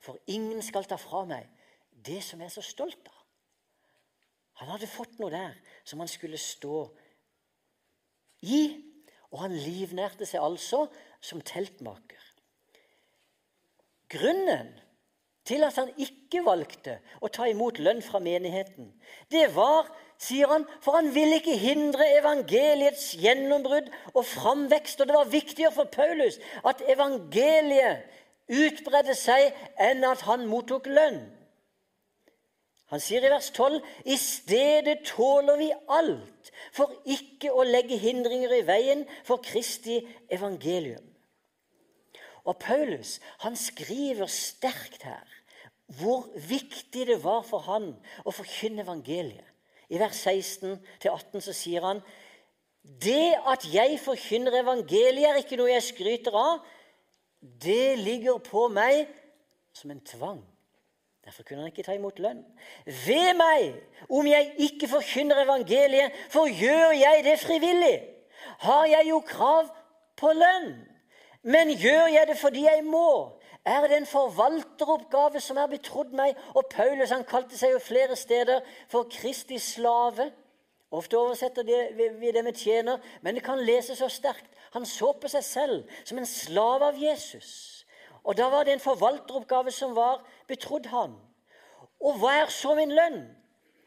for 0.00 0.20
ingen 0.30 0.62
skal 0.64 0.86
ta 0.88 0.96
fra 1.00 1.24
meg 1.28 1.48
det 1.90 2.20
som 2.24 2.40
jeg 2.40 2.48
er 2.48 2.54
så 2.54 2.64
stolt 2.64 3.10
av. 3.10 3.16
Han 4.60 4.70
hadde 4.74 4.90
fått 4.90 5.18
noe 5.20 5.32
der 5.32 5.56
som 5.88 6.00
han 6.02 6.10
skulle 6.10 6.40
stå 6.40 6.84
i, 8.44 8.62
og 9.30 9.42
han 9.44 9.54
livnærte 9.56 10.26
seg 10.28 10.42
altså 10.42 10.84
som 11.22 11.42
teltmaker. 11.44 12.20
Grunnen 14.10 14.72
til 15.50 15.66
at 15.66 15.76
han 15.80 15.90
ikke 15.98 16.44
valgte 16.46 17.00
å 17.20 17.28
ta 17.32 17.48
imot 17.50 17.82
lønn 17.82 18.00
fra 18.06 18.22
menigheten, 18.22 18.92
det 19.34 19.48
var 19.56 19.90
sier 20.20 20.50
han, 20.52 20.66
for 20.84 20.98
han 20.98 21.10
ville 21.14 21.40
ikke 21.40 21.56
hindre 21.60 22.06
evangeliets 22.18 23.14
gjennombrudd 23.20 23.88
og 24.12 24.24
framvekst. 24.28 25.00
Og 25.00 25.08
det 25.08 25.16
var 25.16 25.32
viktigere 25.32 25.72
for 25.74 25.88
Paulus 25.92 26.38
at 26.66 26.84
evangeliet 26.92 28.04
utbredde 28.50 29.16
seg, 29.16 29.54
enn 29.80 30.04
at 30.04 30.26
han 30.28 30.48
mottok 30.50 30.90
lønn. 30.90 31.22
Han 32.90 33.02
sier 33.02 33.22
i 33.22 33.30
vers 33.30 33.52
12.: 33.54 33.78
I 34.04 34.16
stedet 34.18 35.04
tåler 35.06 35.60
vi 35.60 35.70
alt 35.88 36.50
for 36.74 36.90
ikke 37.06 37.52
å 37.54 37.64
legge 37.64 38.00
hindringer 38.02 38.56
i 38.56 38.64
veien 38.66 39.06
for 39.24 39.42
Kristi 39.44 40.00
evangelium. 40.28 41.06
Og 42.44 42.58
Paulus 42.58 43.20
han 43.44 43.54
skriver 43.56 44.26
sterkt 44.26 45.04
her 45.06 45.39
hvor 45.98 46.28
viktig 46.48 47.06
det 47.08 47.18
var 47.24 47.42
for 47.46 47.64
han 47.66 47.90
å 48.24 48.34
forkynne 48.34 48.84
evangeliet. 48.84 49.46
I 49.90 49.98
vers 49.98 50.20
16-18 50.22 51.42
så 51.42 51.54
sier 51.56 51.82
han 51.82 52.02
det 53.02 53.34
at 53.50 53.66
jeg 53.68 53.98
forkynner 54.00 54.60
evangeliet, 54.62 55.26
er 55.28 55.40
ikke 55.42 55.58
noe 55.58 55.72
jeg 55.72 55.88
skryter 55.88 56.36
av. 56.38 56.62
Det 57.40 57.98
ligger 57.98 58.38
på 58.44 58.68
meg 58.72 59.08
som 59.76 59.90
en 59.92 60.00
tvang. 60.06 60.40
Derfor 61.24 61.44
kunne 61.44 61.64
han 61.64 61.72
ikke 61.72 61.84
ta 61.84 61.94
imot 61.94 62.18
lønn. 62.22 62.40
Ved 62.86 63.34
meg 63.36 63.74
om 64.08 64.26
jeg 64.26 64.54
ikke 64.70 64.88
forkynner 64.88 65.42
evangeliet, 65.42 66.16
for 66.32 66.48
gjør 66.48 66.94
jeg 66.96 67.26
det 67.26 67.36
frivillig? 67.42 67.96
Har 68.64 68.86
jeg 68.88 69.10
jo 69.10 69.20
krav 69.26 69.68
på 70.16 70.32
lønn? 70.32 70.72
Men 71.42 71.72
gjør 71.76 72.08
jeg 72.12 72.28
det 72.28 72.38
fordi 72.40 72.64
jeg 72.64 72.84
må? 72.84 73.36
Er 73.64 73.86
det 73.86 73.96
en 73.96 74.06
forvalteroppgave 74.06 75.40
som 75.40 75.58
er 75.60 75.68
betrodd 75.70 76.14
meg. 76.16 76.38
Og 76.56 76.68
Paulus 76.72 77.12
han 77.12 77.26
kalte 77.28 77.58
seg 77.58 77.74
jo 77.74 77.82
flere 77.82 78.16
steder 78.16 78.62
for 78.88 79.08
Kristi 79.12 79.58
slave. 79.58 80.30
Ofte 80.90 81.18
oversetter 81.18 81.66
vi 82.20 82.32
det 82.32 82.44
med 82.44 82.56
tjener, 82.58 82.98
men 83.22 83.36
det 83.36 83.44
kan 83.46 83.60
leses 83.62 83.98
så 83.98 84.08
sterkt. 84.08 84.48
Han 84.72 84.86
så 84.86 85.12
på 85.12 85.28
seg 85.30 85.44
selv 85.44 85.98
som 86.04 86.18
en 86.18 86.26
slave 86.26 86.88
av 86.90 86.98
Jesus. 86.98 87.84
Og 88.24 88.36
da 88.36 88.48
var 88.52 88.64
det 88.64 88.76
en 88.76 88.82
forvalteroppgave 88.84 89.70
som 89.74 89.94
var 89.96 90.24
betrodd 90.48 90.88
han. 90.90 91.14
Og 92.00 92.18
hva 92.20 92.40
er 92.40 92.52
så 92.52 92.74
min 92.78 92.92
lønn? 92.94 93.22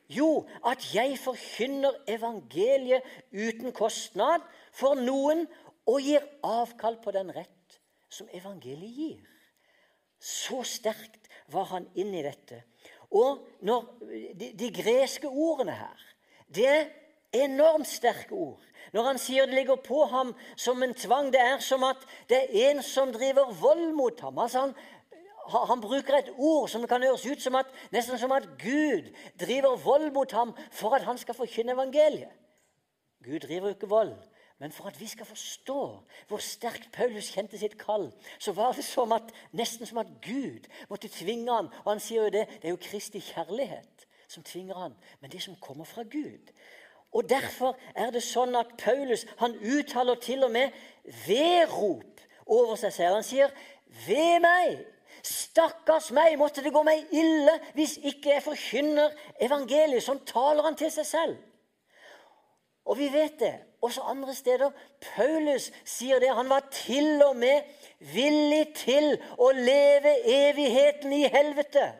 Jo, 0.09 0.45
at 0.67 0.83
jeg 0.93 1.17
forkynner 1.17 1.95
evangeliet 2.11 3.05
uten 3.31 3.71
kostnad 3.73 4.43
for 4.75 4.99
noen 4.99 5.47
og 5.89 6.01
gir 6.03 6.25
avkall 6.45 6.99
på 7.01 7.13
den 7.15 7.31
rett 7.33 7.79
som 8.13 8.29
evangeliet 8.35 8.97
gir. 8.97 9.32
Så 10.23 10.61
sterkt 10.63 11.27
var 11.51 11.67
han 11.73 11.89
inne 11.99 12.21
i 12.21 12.25
dette. 12.25 12.61
Og 13.11 13.43
når, 13.61 13.89
de, 14.39 14.53
de, 14.57 14.69
greske 14.73 15.27
ordene 15.27 15.75
her 15.77 16.05
Det 16.47 16.67
er 16.69 16.87
enormt 17.33 17.87
sterke 17.89 18.33
ord. 18.33 18.61
Når 18.93 19.07
han 19.07 19.19
sier 19.21 19.45
det 19.49 19.57
ligger 19.57 19.79
på 19.81 20.03
ham 20.05 20.33
som 20.55 20.83
en 20.83 20.93
tvang, 20.93 21.31
det 21.33 21.41
er 21.41 21.59
som 21.65 21.83
at 21.83 22.01
det 22.29 22.39
er 22.43 22.69
en 22.69 22.81
som 22.85 23.11
driver 23.13 23.51
vold 23.57 23.93
mot 23.97 24.19
ham. 24.21 24.37
Altså 24.39 24.61
han, 24.67 24.75
han 25.49 25.81
bruker 25.81 26.17
et 26.17 26.29
ord 26.37 26.69
som 26.69 26.85
kan 26.87 27.03
høres 27.03 27.25
ut 27.25 27.41
som 27.41 27.57
at, 27.57 27.71
nesten 27.91 28.21
som 28.21 28.31
at 28.31 28.45
Gud 28.61 29.09
driver 29.41 29.75
vold 29.81 30.11
mot 30.13 30.31
ham 30.31 30.53
for 30.71 30.95
at 30.95 31.07
han 31.07 31.17
skal 31.17 31.37
forkynne 31.37 31.73
evangeliet. 31.73 32.31
Gud 33.23 33.39
driver 33.39 33.71
jo 33.71 33.75
ikke 33.75 33.89
vold. 33.89 34.13
Men 34.63 34.71
for 34.71 34.87
at 34.87 34.99
vi 34.99 35.07
skal 35.07 35.25
forstå 35.25 35.79
hvor 36.27 36.39
sterkt 36.39 36.91
Paulus 36.95 37.33
kjente 37.35 37.57
sitt 37.59 37.73
kall, 37.75 38.05
så 38.39 38.53
var 38.55 38.71
det 38.71 38.85
som 38.87 39.11
at, 39.11 39.33
nesten 39.51 39.83
som 39.83 39.97
at 39.99 40.13
Gud 40.23 40.69
måtte 40.87 41.09
tvinge 41.11 41.51
han. 41.51 41.67
Og 41.83 41.89
han 41.91 41.99
sier 41.99 42.23
jo 42.23 42.31
det, 42.31 42.45
det 42.61 42.69
er 42.69 42.71
jo 42.71 42.79
Kristi 42.79 43.19
kjærlighet 43.19 44.05
som 44.31 44.45
tvinger 44.47 44.79
han, 44.79 44.95
men 45.19 45.33
det 45.33 45.41
som 45.43 45.57
kommer 45.59 45.83
fra 45.83 46.05
Gud. 46.07 46.53
Og 47.11 47.27
Derfor 47.29 47.75
er 47.91 48.13
det 48.15 48.21
sånn 48.23 48.55
at 48.55 48.71
Paulus 48.79 49.25
han 49.43 49.57
uttaler 49.59 50.15
til 50.23 50.47
og 50.47 50.55
med 50.55 50.71
vedrop 51.27 52.23
over 52.47 52.79
seg 52.79 52.95
selv. 52.95 53.19
Han 53.19 53.27
sier, 53.27 53.51
'Ved 54.07 54.39
meg, 54.47 54.79
stakkars 55.23 56.07
meg, 56.11 56.37
måtte 56.39 56.63
det 56.63 56.71
gå 56.71 56.85
meg 56.87 57.03
ille 57.11 57.59
hvis 57.75 57.97
ikke 57.97 58.31
jeg 58.31 58.47
forkynner 58.47 59.11
evangeliet.' 59.43 60.07
Sånn 60.07 60.23
taler 60.25 60.63
han 60.63 60.79
til 60.79 60.91
seg 60.91 61.05
selv. 61.05 61.37
Og 62.85 62.97
vi 62.97 63.11
vet 63.11 63.39
det 63.43 63.72
også 63.83 64.01
andre 64.01 64.33
steder. 64.35 64.71
Paulus 65.15 65.71
sier 65.85 66.19
det. 66.19 66.35
Han 66.35 66.49
var 66.49 66.67
til 66.71 67.23
og 67.23 67.35
med 67.35 67.61
villig 68.13 68.67
til 68.75 69.17
å 69.37 69.51
leve 69.55 70.15
evigheten 70.25 71.13
i 71.13 71.27
helvete. 71.27 71.91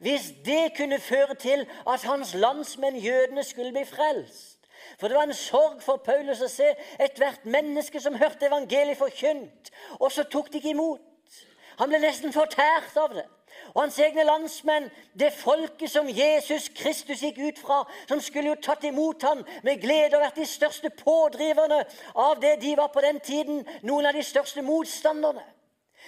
Hvis 0.00 0.30
det 0.44 0.72
kunne 0.76 0.98
føre 0.98 1.34
til 1.34 1.66
at 1.88 2.06
hans 2.08 2.34
landsmenn, 2.34 2.96
jødene, 2.96 3.44
skulle 3.44 3.72
bli 3.72 3.84
frelst. 3.84 4.56
For 4.98 5.08
det 5.08 5.16
var 5.16 5.28
en 5.28 5.36
sorg 5.36 5.82
for 5.84 6.00
Paulus 6.04 6.40
å 6.40 6.48
se 6.48 6.70
ethvert 7.00 7.44
menneske 7.44 8.00
som 8.00 8.16
hørte 8.16 8.48
evangeliet 8.48 8.98
forkynt, 8.98 9.68
og 10.00 10.08
så 10.12 10.24
tok 10.24 10.48
de 10.52 10.58
ikke 10.60 10.72
imot. 10.72 11.04
Han 11.80 11.92
ble 11.92 12.00
nesten 12.00 12.32
fortært 12.32 12.96
av 13.00 13.12
det 13.16 13.26
og 13.74 13.82
hans 13.82 13.98
egne 14.02 14.24
landsmenn, 14.26 14.88
det 15.18 15.32
folket 15.32 15.90
som 15.90 16.08
Jesus 16.08 16.68
Kristus 16.74 17.22
gikk 17.22 17.38
ut 17.38 17.58
fra, 17.58 17.84
som 18.08 18.20
skulle 18.20 18.52
jo 18.52 18.58
tatt 18.62 18.84
imot 18.88 19.22
ham 19.22 19.44
med 19.66 19.80
glede 19.82 20.18
og 20.18 20.24
vært 20.24 20.40
de 20.40 20.46
største 20.48 20.90
pådriverne 20.98 21.84
av 22.14 22.40
det 22.42 22.56
de 22.64 22.74
var 22.78 22.90
på 22.94 23.04
den 23.04 23.20
tiden, 23.20 23.64
noen 23.86 24.10
av 24.10 24.16
de 24.16 24.24
største 24.26 24.64
motstanderne. 24.66 25.44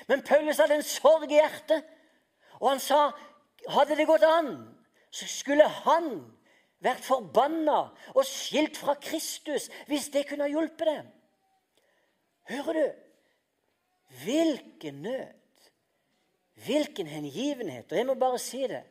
Men 0.08 0.24
Paulus 0.26 0.58
hadde 0.58 0.80
en 0.80 0.86
sorg 0.86 1.30
i 1.30 1.38
hjertet, 1.38 1.84
og 2.60 2.72
han 2.72 2.82
sa 2.82 3.10
hadde 3.70 3.96
det 3.98 4.08
gått 4.08 4.24
an, 4.26 4.54
så 5.12 5.28
skulle 5.28 5.68
han 5.84 6.08
vært 6.82 7.04
forbanna 7.06 7.78
og 8.14 8.24
skilt 8.26 8.80
fra 8.80 8.96
Kristus 8.98 9.68
hvis 9.90 10.08
det 10.14 10.26
kunne 10.28 10.48
ha 10.48 10.50
hjulpet 10.50 10.88
dem. 10.88 11.12
Hører 12.50 12.78
du? 12.78 12.86
Hvilken 14.24 14.98
nød 15.04 15.41
Hvilken 16.64 17.06
hengivenhet. 17.06 17.92
Og 17.92 17.98
jeg 17.98 18.06
må 18.06 18.14
bare 18.14 18.38
si 18.38 18.62
det. 18.70 18.82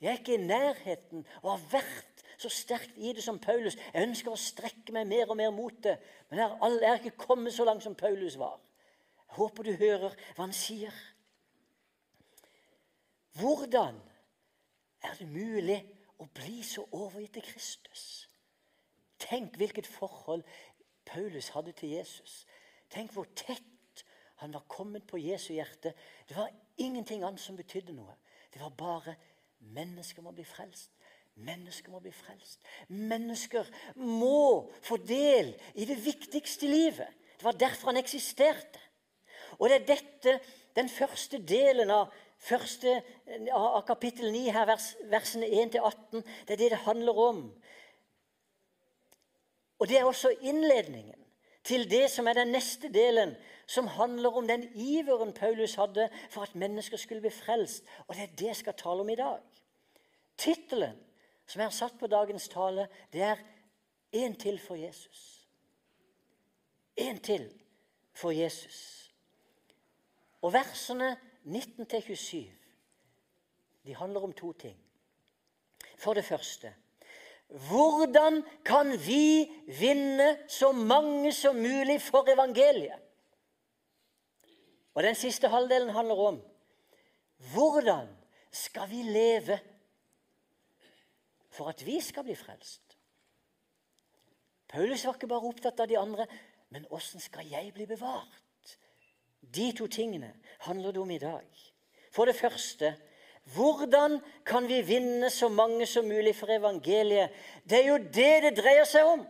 Jeg 0.00 0.08
er 0.12 0.18
ikke 0.18 0.34
i 0.34 0.46
nærheten 0.46 1.26
og 1.42 1.50
har 1.50 1.64
vært 1.72 2.24
så 2.40 2.48
sterkt 2.48 2.96
i 2.96 3.12
det 3.12 3.22
som 3.22 3.38
Paulus. 3.38 3.76
Jeg 3.92 4.08
ønsker 4.08 4.32
å 4.32 4.40
strekke 4.40 4.94
meg 4.96 5.08
mer 5.10 5.28
og 5.28 5.36
mer 5.36 5.50
mot 5.52 5.76
det, 5.84 5.98
men 6.30 6.40
jeg 6.40 6.78
er 6.88 7.02
ikke 7.02 7.26
kommet 7.26 7.52
så 7.52 7.66
langt 7.68 7.84
som 7.84 7.94
Paulus 7.94 8.38
var. 8.40 8.56
Jeg 9.28 9.36
håper 9.36 9.66
du 9.66 9.72
hører 9.76 10.16
hva 10.36 10.46
han 10.46 10.56
sier. 10.56 10.94
Hvordan 13.36 14.00
er 15.04 15.20
det 15.20 15.28
mulig 15.28 15.78
å 16.20 16.26
bli 16.34 16.62
så 16.64 16.86
overgitt 16.88 17.36
til 17.36 17.46
Kristus? 17.52 18.06
Tenk 19.20 19.60
hvilket 19.60 19.86
forhold 19.86 20.42
Paulus 21.04 21.52
hadde 21.52 21.76
til 21.76 21.92
Jesus. 21.98 22.46
Tenk 22.90 23.12
hvor 23.12 23.28
tett 23.36 23.69
han 24.40 24.52
var 24.52 24.64
kommet 24.68 25.06
på 25.06 25.18
Jesu 25.20 25.52
hjerte. 25.52 25.92
Det 26.28 26.36
var 26.36 26.48
ingenting 26.80 27.22
annet 27.22 27.40
som 27.40 27.58
betydde 27.58 27.92
noe. 27.92 28.14
Det 28.48 28.62
var 28.62 28.72
bare 28.72 29.14
mennesker 29.76 30.24
må 30.24 30.32
bli 30.32 30.46
frelst. 30.48 30.94
Mennesker 31.44 31.92
må 31.92 32.00
bli 32.00 32.12
frelst. 32.12 32.64
Mennesker 32.88 33.68
må 34.00 34.70
få 34.80 34.96
del 35.04 35.52
i 35.76 35.84
det 35.84 35.98
viktigste 36.00 36.66
i 36.66 36.72
livet. 36.72 37.12
Det 37.36 37.44
var 37.44 37.60
derfor 37.60 37.92
han 37.92 38.00
eksisterte. 38.00 38.80
Og 39.58 39.68
det 39.68 39.80
er 39.80 39.86
dette, 39.92 40.36
den 40.76 40.88
første 40.88 41.42
delen 41.44 41.92
av, 41.92 42.08
første, 42.40 42.96
av 43.52 43.82
kapittel 43.88 44.32
9, 44.32 44.44
her, 44.56 44.68
vers, 44.72 44.92
versene 45.12 45.52
1-18, 45.66 46.24
det 46.48 46.56
er 46.56 46.64
det 46.64 46.72
det 46.72 46.84
handler 46.88 47.24
om. 47.28 47.46
Og 49.80 49.88
det 49.88 50.00
er 50.00 50.08
også 50.08 50.32
innledningen 50.40 51.20
til 51.64 51.84
det 51.90 52.06
som 52.10 52.28
er 52.28 52.40
den 52.40 52.54
neste 52.54 52.88
delen, 52.92 53.34
som 53.70 53.86
handler 53.86 54.36
om 54.36 54.48
den 54.48 54.64
iveren 54.74 55.32
Paulus 55.32 55.74
hadde 55.78 56.08
for 56.30 56.42
at 56.42 56.54
mennesker 56.54 56.96
skulle 56.96 57.20
bli 57.20 57.30
frelst. 57.30 57.84
Og 58.06 58.14
det 58.14 58.22
er 58.22 58.36
det 58.38 58.46
jeg 58.46 58.56
skal 58.56 58.74
tale 58.74 59.04
om 59.04 59.08
i 59.08 59.14
dag. 59.14 59.38
Tittelen 60.38 60.96
som 61.46 61.60
jeg 61.60 61.66
har 61.66 61.74
satt 61.74 61.98
på 61.98 62.06
dagens 62.06 62.48
tale, 62.48 62.88
det 63.12 63.22
er 63.22 63.36
'En 64.12 64.34
til 64.34 64.58
for 64.58 64.74
Jesus'. 64.74 65.46
En 66.96 67.20
til 67.20 67.60
for 68.12 68.30
Jesus. 68.30 69.12
Og 70.42 70.52
versene 70.52 71.16
19-27 71.44 72.36
de 73.86 73.94
handler 73.94 74.20
om 74.20 74.32
to 74.32 74.52
ting. 74.52 74.78
For 75.96 76.14
det 76.14 76.24
første 76.24 76.74
hvordan 77.70 78.42
kan 78.64 78.92
vi 79.06 79.50
vinne 79.66 80.38
så 80.48 80.72
mange 80.72 81.32
som 81.32 81.56
mulig 81.56 82.02
for 82.02 82.32
evangeliet? 82.32 83.09
Og 85.00 85.04
Den 85.04 85.14
siste 85.14 85.48
halvdelen 85.48 85.88
handler 85.96 86.14
om 86.14 86.42
hvordan 87.52 88.08
skal 88.52 88.90
vi 88.90 88.98
leve 89.02 89.56
for 91.48 91.70
at 91.72 91.86
vi 91.86 92.00
skal 92.04 92.24
bli 92.24 92.34
frelst? 92.36 92.98
Paulus 94.68 95.06
var 95.06 95.16
ikke 95.16 95.30
bare 95.30 95.48
opptatt 95.48 95.80
av 95.80 95.88
de 95.88 95.96
andre, 95.98 96.26
men 96.68 96.84
åssen 96.92 97.20
skal 97.20 97.48
jeg 97.48 97.72
bli 97.72 97.86
bevart? 97.88 98.76
De 99.40 99.70
to 99.72 99.88
tingene 99.88 100.34
handler 100.68 100.92
det 100.92 101.00
om 101.00 101.16
i 101.16 101.18
dag. 101.18 101.48
For 102.12 102.28
det 102.28 102.36
første 102.36 102.92
hvordan 103.56 104.20
kan 104.44 104.68
vi 104.68 104.82
vinne 104.84 105.30
så 105.32 105.48
mange 105.48 105.86
som 105.86 106.04
mulig 106.04 106.36
for 106.36 106.52
evangeliet? 106.52 107.32
Det 107.64 107.80
er 107.80 107.88
jo 107.88 107.98
det 108.04 108.34
det 108.50 108.56
dreier 108.60 108.84
seg 108.84 109.08
om. 109.16 109.24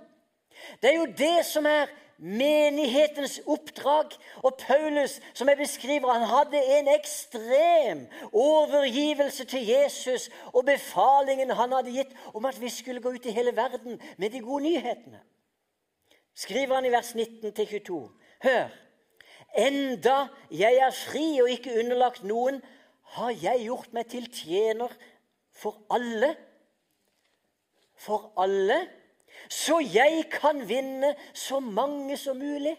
Det 0.83 0.91
er 0.91 0.99
jo 0.99 1.07
det 1.15 1.47
som 1.47 1.67
er 1.67 1.95
menighetens 2.21 3.41
oppdrag. 3.47 4.13
Og 4.43 4.59
Paulus, 4.61 5.21
som 5.35 5.49
jeg 5.49 5.57
beskriver, 5.57 6.13
han 6.13 6.29
hadde 6.29 6.61
en 6.79 6.89
ekstrem 6.95 8.07
overgivelse 8.33 9.45
til 9.45 9.67
Jesus 9.67 10.29
og 10.53 10.65
befalingen 10.69 11.51
han 11.51 11.73
hadde 11.73 11.95
gitt 11.97 12.15
om 12.35 12.45
at 12.45 12.61
vi 12.61 12.69
skulle 12.69 13.01
gå 13.01 13.17
ut 13.17 13.27
i 13.27 13.35
hele 13.35 13.57
verden 13.57 14.01
med 14.17 14.31
de 14.31 14.41
gode 14.41 14.65
nyhetene. 14.65 15.21
Skriver 16.35 16.75
han 16.75 16.87
i 16.87 16.93
vers 16.93 17.15
19-22. 17.15 18.01
Hør! 18.43 18.69
Enda 19.59 20.29
jeg 20.55 20.79
er 20.79 20.95
fri 20.95 21.41
og 21.43 21.51
ikke 21.51 21.75
underlagt 21.81 22.23
noen, 22.23 22.61
har 23.17 23.33
jeg 23.35 23.65
gjort 23.67 23.91
meg 23.93 24.07
til 24.13 24.29
tjener 24.31 24.93
for 25.51 25.81
alle. 25.91 26.37
For 27.99 28.31
alle. 28.39 28.79
Så 29.49 29.81
jeg 29.95 30.25
kan 30.33 30.69
vinne 30.69 31.15
så 31.35 31.61
mange 31.61 32.17
som 32.17 32.37
mulig. 32.37 32.77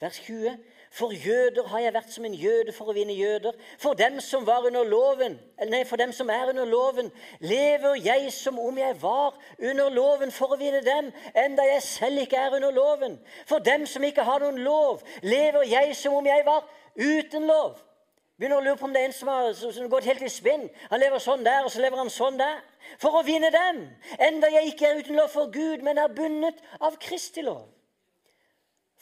Vers 0.00 0.18
20. 0.18 0.56
For 0.92 1.12
jøder 1.12 1.68
har 1.68 1.78
jeg 1.78 1.94
vært 1.94 2.10
som 2.12 2.24
en 2.28 2.34
jøde 2.34 2.72
for 2.76 2.90
å 2.90 2.94
vinne 2.96 3.14
jøder. 3.16 3.54
For 3.80 3.94
dem 3.96 4.18
som 4.20 4.44
loven, 4.44 5.38
nei, 5.70 5.84
for 5.88 5.96
dem 5.96 6.12
som 6.12 6.28
er 6.30 6.50
under 6.50 6.66
loven, 6.68 7.08
lever 7.40 7.94
jeg 8.02 8.32
som 8.32 8.58
om 8.58 8.78
jeg 8.78 8.98
var 9.02 9.38
under 9.58 9.88
loven 9.88 10.30
for 10.30 10.52
å 10.52 10.58
vinne 10.60 10.82
dem, 10.84 11.12
enda 11.34 11.64
jeg 11.64 11.82
selv 11.82 12.18
ikke 12.26 12.36
er 12.36 12.56
under 12.58 12.70
loven. 12.70 13.16
For 13.46 13.58
dem 13.58 13.86
som 13.86 14.04
ikke 14.04 14.26
har 14.26 14.40
noen 14.40 14.58
lov, 14.58 15.00
lever 15.22 15.64
jeg 15.70 15.96
som 15.96 16.18
om 16.18 16.26
jeg 16.26 16.44
var 16.44 16.68
uten 16.98 17.46
lov 17.46 17.80
Begynner 18.40 18.58
å 18.58 18.64
lure 18.64 18.78
på 18.80 18.86
om 18.88 18.94
det 18.94 19.02
er 19.02 19.10
en 19.10 19.14
som 19.14 19.28
har, 19.28 19.52
som 19.54 19.72
har 19.76 19.90
gått 19.92 20.08
helt 20.08 20.24
i 20.24 20.30
spinn. 20.32 20.64
Han 20.90 21.00
lever 21.02 21.22
sånn 21.22 21.44
der, 21.46 21.66
og 21.66 21.72
så 21.72 21.82
lever 21.82 22.00
han 22.00 22.10
sånn 22.10 22.40
der. 22.40 22.62
For 23.00 23.18
å 23.18 23.24
vinne 23.26 23.52
dem, 23.54 23.82
enda 24.18 24.50
jeg 24.50 24.72
ikke 24.72 24.88
er 24.88 25.02
uten 25.02 25.18
lov 25.20 25.30
for 25.34 25.52
Gud, 25.52 25.84
men 25.84 26.00
er 26.00 26.12
bundet 26.16 26.62
av 26.80 26.96
Kristi 27.02 27.44
lov. 27.44 27.68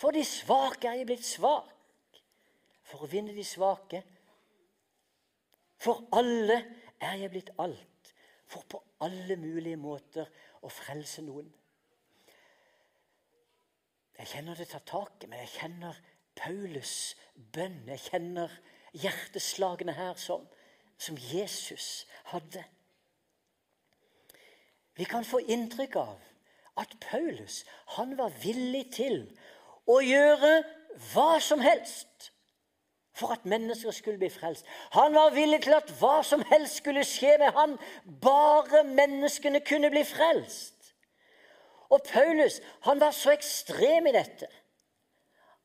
For 0.01 0.17
de 0.17 0.25
svake 0.25 0.89
er 0.89 1.01
jeg 1.01 1.09
blitt 1.09 1.27
svak. 1.29 2.21
For 2.91 3.05
å 3.05 3.11
vinne 3.11 3.35
de 3.37 3.45
svake. 3.47 4.03
For 5.81 6.09
alle 6.17 6.59
er 7.01 7.23
jeg 7.23 7.33
blitt 7.33 7.53
alt. 7.63 8.13
For 8.51 8.67
på 8.67 8.81
alle 9.07 9.37
mulige 9.39 9.79
måter 9.81 10.27
å 10.61 10.73
frelse 10.73 11.23
noen. 11.23 11.49
Jeg 14.21 14.29
kjenner 14.35 14.59
det 14.59 14.69
tar 14.69 15.09
i 15.23 15.29
meg. 15.31 15.47
Jeg 15.47 15.55
kjenner 15.55 16.01
Paulus' 16.37 17.15
bønn. 17.55 17.79
Jeg 17.89 18.03
kjenner 18.11 18.53
hjerteslagene 18.93 19.93
her 19.93 20.15
som, 20.17 20.47
som 20.99 21.19
Jesus 21.19 22.07
hadde. 22.33 22.65
Vi 24.97 25.05
kan 25.05 25.25
få 25.25 25.41
inntrykk 25.41 25.97
av 25.97 26.19
at 26.81 26.97
Paulus 27.11 27.65
han 27.97 28.17
var 28.19 28.35
villig 28.43 28.87
til 28.95 29.23
å 29.89 30.01
gjøre 30.05 30.61
hva 31.13 31.39
som 31.43 31.63
helst 31.65 32.31
for 33.17 33.35
at 33.35 33.45
mennesker 33.49 33.93
skulle 33.93 34.21
bli 34.21 34.31
frelst. 34.33 34.67
Han 34.97 35.15
var 35.15 35.35
villig 35.35 35.63
til 35.65 35.77
at 35.77 35.91
hva 36.01 36.21
som 36.27 36.43
helst 36.51 36.81
skulle 36.81 37.05
skje 37.05 37.37
med 37.41 37.53
han, 37.57 37.77
bare 38.23 38.85
menneskene 38.87 39.61
kunne 39.67 39.91
bli 39.93 40.05
frelst. 40.09 40.95
Og 41.91 42.03
Paulus 42.07 42.61
han 42.87 43.01
var 43.01 43.13
så 43.17 43.35
ekstrem 43.35 44.07
i 44.07 44.15
dette 44.15 44.49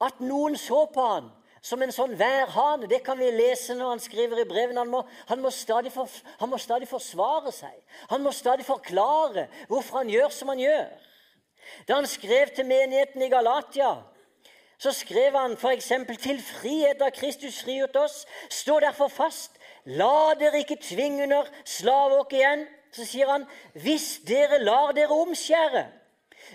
at 0.03 0.19
noen 0.19 0.57
så 0.59 0.85
på 0.91 1.05
han 1.07 1.29
som 1.65 1.81
en 1.81 1.93
sånn 1.93 2.13
værhane. 2.19 2.89
Det 2.89 3.01
kan 3.05 3.17
vi 3.17 3.31
lese 3.33 3.73
når 3.77 3.95
han 3.95 4.03
skriver 4.03 4.43
i 4.43 4.47
brevene. 4.49 4.83
Han 4.83 4.91
må, 4.93 5.01
han, 5.31 5.41
han 5.41 6.51
må, 6.51 6.59
stadig 6.61 6.89
forsvare 6.89 7.53
seg. 7.55 7.73
Han 8.11 8.25
må 8.25 8.33
stadig 8.35 8.67
forklare 8.67 9.47
hvorfor 9.71 10.03
han 10.03 10.11
gjør 10.13 10.33
som 10.33 10.53
han 10.53 10.61
gjør. 10.61 10.91
Da 11.89 11.97
han 11.97 12.09
skrev 12.09 12.53
til 12.53 12.69
menigheten 12.69 13.23
i 13.25 13.31
Galatia, 13.31 13.95
så 14.77 14.91
skrev 14.93 15.37
han 15.39 15.55
f.eks.: 15.57 15.89
Til 16.21 16.41
frihet 16.43 17.01
av 17.01 17.13
Kristus 17.15 17.63
frigjort 17.63 17.95
oss, 18.03 18.21
stå 18.53 18.79
derfor 18.83 19.09
fast. 19.09 19.57
La 19.85 20.33
dere 20.37 20.61
ikke 20.61 20.81
tvinge 20.81 21.25
under 21.25 21.49
slaveåk 21.65 22.33
igjen. 22.33 22.67
Så 22.93 23.05
sier 23.07 23.29
han, 23.31 23.43
hvis 23.81 24.21
dere 24.27 24.61
lar 24.61 24.93
dere 24.95 25.17
omskjære 25.25 25.87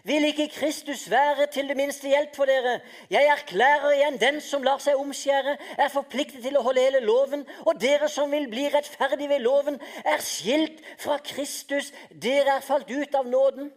vil 0.05 0.25
ikke 0.25 0.49
Kristus 0.49 1.11
være 1.11 1.47
til 1.53 1.69
det 1.69 1.77
minste 1.77 2.09
hjelp 2.09 2.37
for 2.37 2.45
dere? 2.45 2.81
Jeg 3.11 3.27
erklærer 3.27 3.91
igjen, 3.91 4.21
den 4.21 4.41
som 4.41 4.63
lar 4.63 4.79
seg 4.83 4.99
omskjære, 4.99 5.57
er 5.79 5.93
forpliktet 5.93 6.43
til 6.43 6.57
å 6.57 6.63
holde 6.67 6.85
hele 6.85 7.01
loven. 7.05 7.45
Og 7.67 7.81
dere 7.81 8.09
som 8.09 8.33
vil 8.33 8.49
bli 8.51 8.69
rettferdige 8.73 9.29
ved 9.29 9.45
loven, 9.45 9.81
er 10.05 10.23
skilt 10.25 10.83
fra 10.99 11.19
Kristus. 11.25 11.93
Dere 12.11 12.59
er 12.59 12.67
falt 12.67 12.91
ut 12.91 13.15
av 13.15 13.29
nåden. 13.29 13.73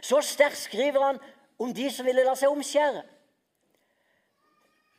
Så 0.00 0.20
sterkt 0.24 0.58
skriver 0.58 1.02
han 1.04 1.20
om 1.58 1.74
de 1.74 1.90
som 1.90 2.06
ville 2.06 2.24
la 2.24 2.34
seg 2.38 2.50
omskjære. 2.50 3.02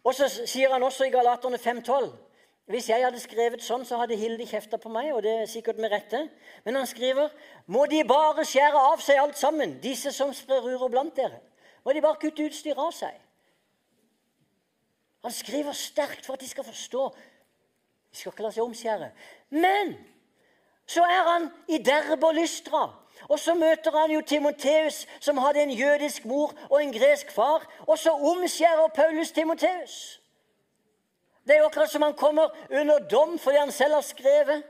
Og 0.03 0.15
så 0.15 0.27
sier 0.27 0.71
han 0.73 0.83
også 0.83 1.07
i 1.07 1.13
Galaterne 1.13 1.57
5,12 1.57 2.11
hvis 2.65 2.87
jeg 2.89 3.03
hadde 3.03 3.19
skrevet 3.19 3.63
sånn, 3.63 3.83
så 3.83 3.97
hadde 3.99 4.15
Hilde 4.15 4.45
kjefta 4.47 4.77
på 4.79 4.91
meg, 4.91 5.09
og 5.11 5.23
det 5.25 5.33
er 5.41 5.49
sikkert 5.51 5.81
med 5.83 5.91
rette. 5.91 6.21
Men 6.63 6.79
han 6.79 6.87
skriver 6.87 7.33
må 7.67 7.83
de 7.91 7.99
bare 8.07 8.45
skjære 8.47 8.85
av 8.93 9.03
seg 9.03 9.19
alt 9.19 9.37
sammen, 9.39 9.75
disse 9.83 10.13
som 10.15 10.31
sprer 10.35 10.63
uro 10.63 10.87
blant 10.91 11.15
dere. 11.17 11.41
Må 11.83 11.91
de 11.91 12.03
bare 12.03 12.21
kutte 12.21 12.47
utstyret 12.47 12.79
av 12.79 12.93
seg. 12.95 13.19
Han 15.27 15.35
skriver 15.35 15.75
sterkt 15.75 16.25
for 16.25 16.37
at 16.37 16.43
de 16.43 16.47
skal 16.47 16.63
forstå. 16.67 17.03
De 18.11 18.19
skal 18.19 18.31
ikke 18.31 18.47
la 18.47 18.55
seg 18.55 18.63
omskjære. 18.63 19.11
Men 19.51 19.95
så 20.87 21.03
er 21.03 21.29
han 21.33 21.51
i 21.67 21.83
Derbe 21.83 22.27
og 22.27 22.39
Lystra. 22.39 22.87
Og 23.29 23.39
så 23.39 23.53
møter 23.55 23.91
han 23.95 24.11
jo 24.11 24.21
Timoteus, 24.21 25.03
som 25.19 25.37
hadde 25.37 25.63
en 25.63 25.71
jødisk 25.71 26.25
mor 26.25 26.51
og 26.69 26.79
en 26.79 26.95
gresk 26.95 27.31
far. 27.31 27.67
Og 27.87 27.99
så 27.99 28.11
omskjærer 28.15 28.87
Paulus 28.95 29.31
Timoteus. 29.31 30.22
Det 31.43 31.55
er 31.55 31.59
jo 31.63 31.67
akkurat 31.67 31.91
som 31.91 32.05
han 32.05 32.15
kommer 32.15 32.53
under 32.71 33.03
dom 33.11 33.35
fordi 33.39 33.59
han 33.59 33.71
selv 33.71 33.97
har 33.97 34.05
skrevet. 34.07 34.63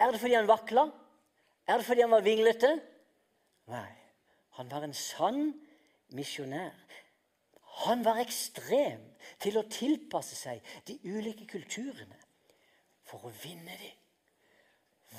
Er 0.00 0.12
det 0.12 0.20
fordi 0.20 0.34
han 0.34 0.48
vakla? 0.48 0.88
Er 1.66 1.76
det 1.76 1.86
fordi 1.86 2.00
han 2.00 2.10
var 2.10 2.24
vinglete? 2.24 2.72
Nei. 3.72 3.92
Han 4.56 4.70
var 4.70 4.86
en 4.86 4.94
sann 4.94 5.50
misjonær. 6.16 6.72
Han 7.84 8.04
var 8.04 8.22
ekstrem 8.22 9.02
til 9.42 9.58
å 9.60 9.66
tilpasse 9.68 10.36
seg 10.38 10.64
de 10.88 10.96
ulike 11.04 11.44
kulturene 11.50 12.16
for 13.04 13.28
å 13.28 13.32
vinne 13.42 13.76
dem. 13.76 13.96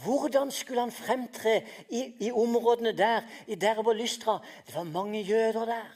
Hvordan 0.03 0.51
skulle 0.51 0.83
han 0.83 0.93
fremtre 0.93 1.59
i, 1.89 2.01
i 2.27 2.31
områdene 2.31 2.93
der, 2.97 3.25
i 3.47 3.55
Derb 3.55 3.87
og 3.87 3.97
Lystra? 3.97 4.37
Det 4.65 4.75
var 4.75 4.89
mange 4.89 5.21
jøder 5.25 5.65
der. 5.69 5.93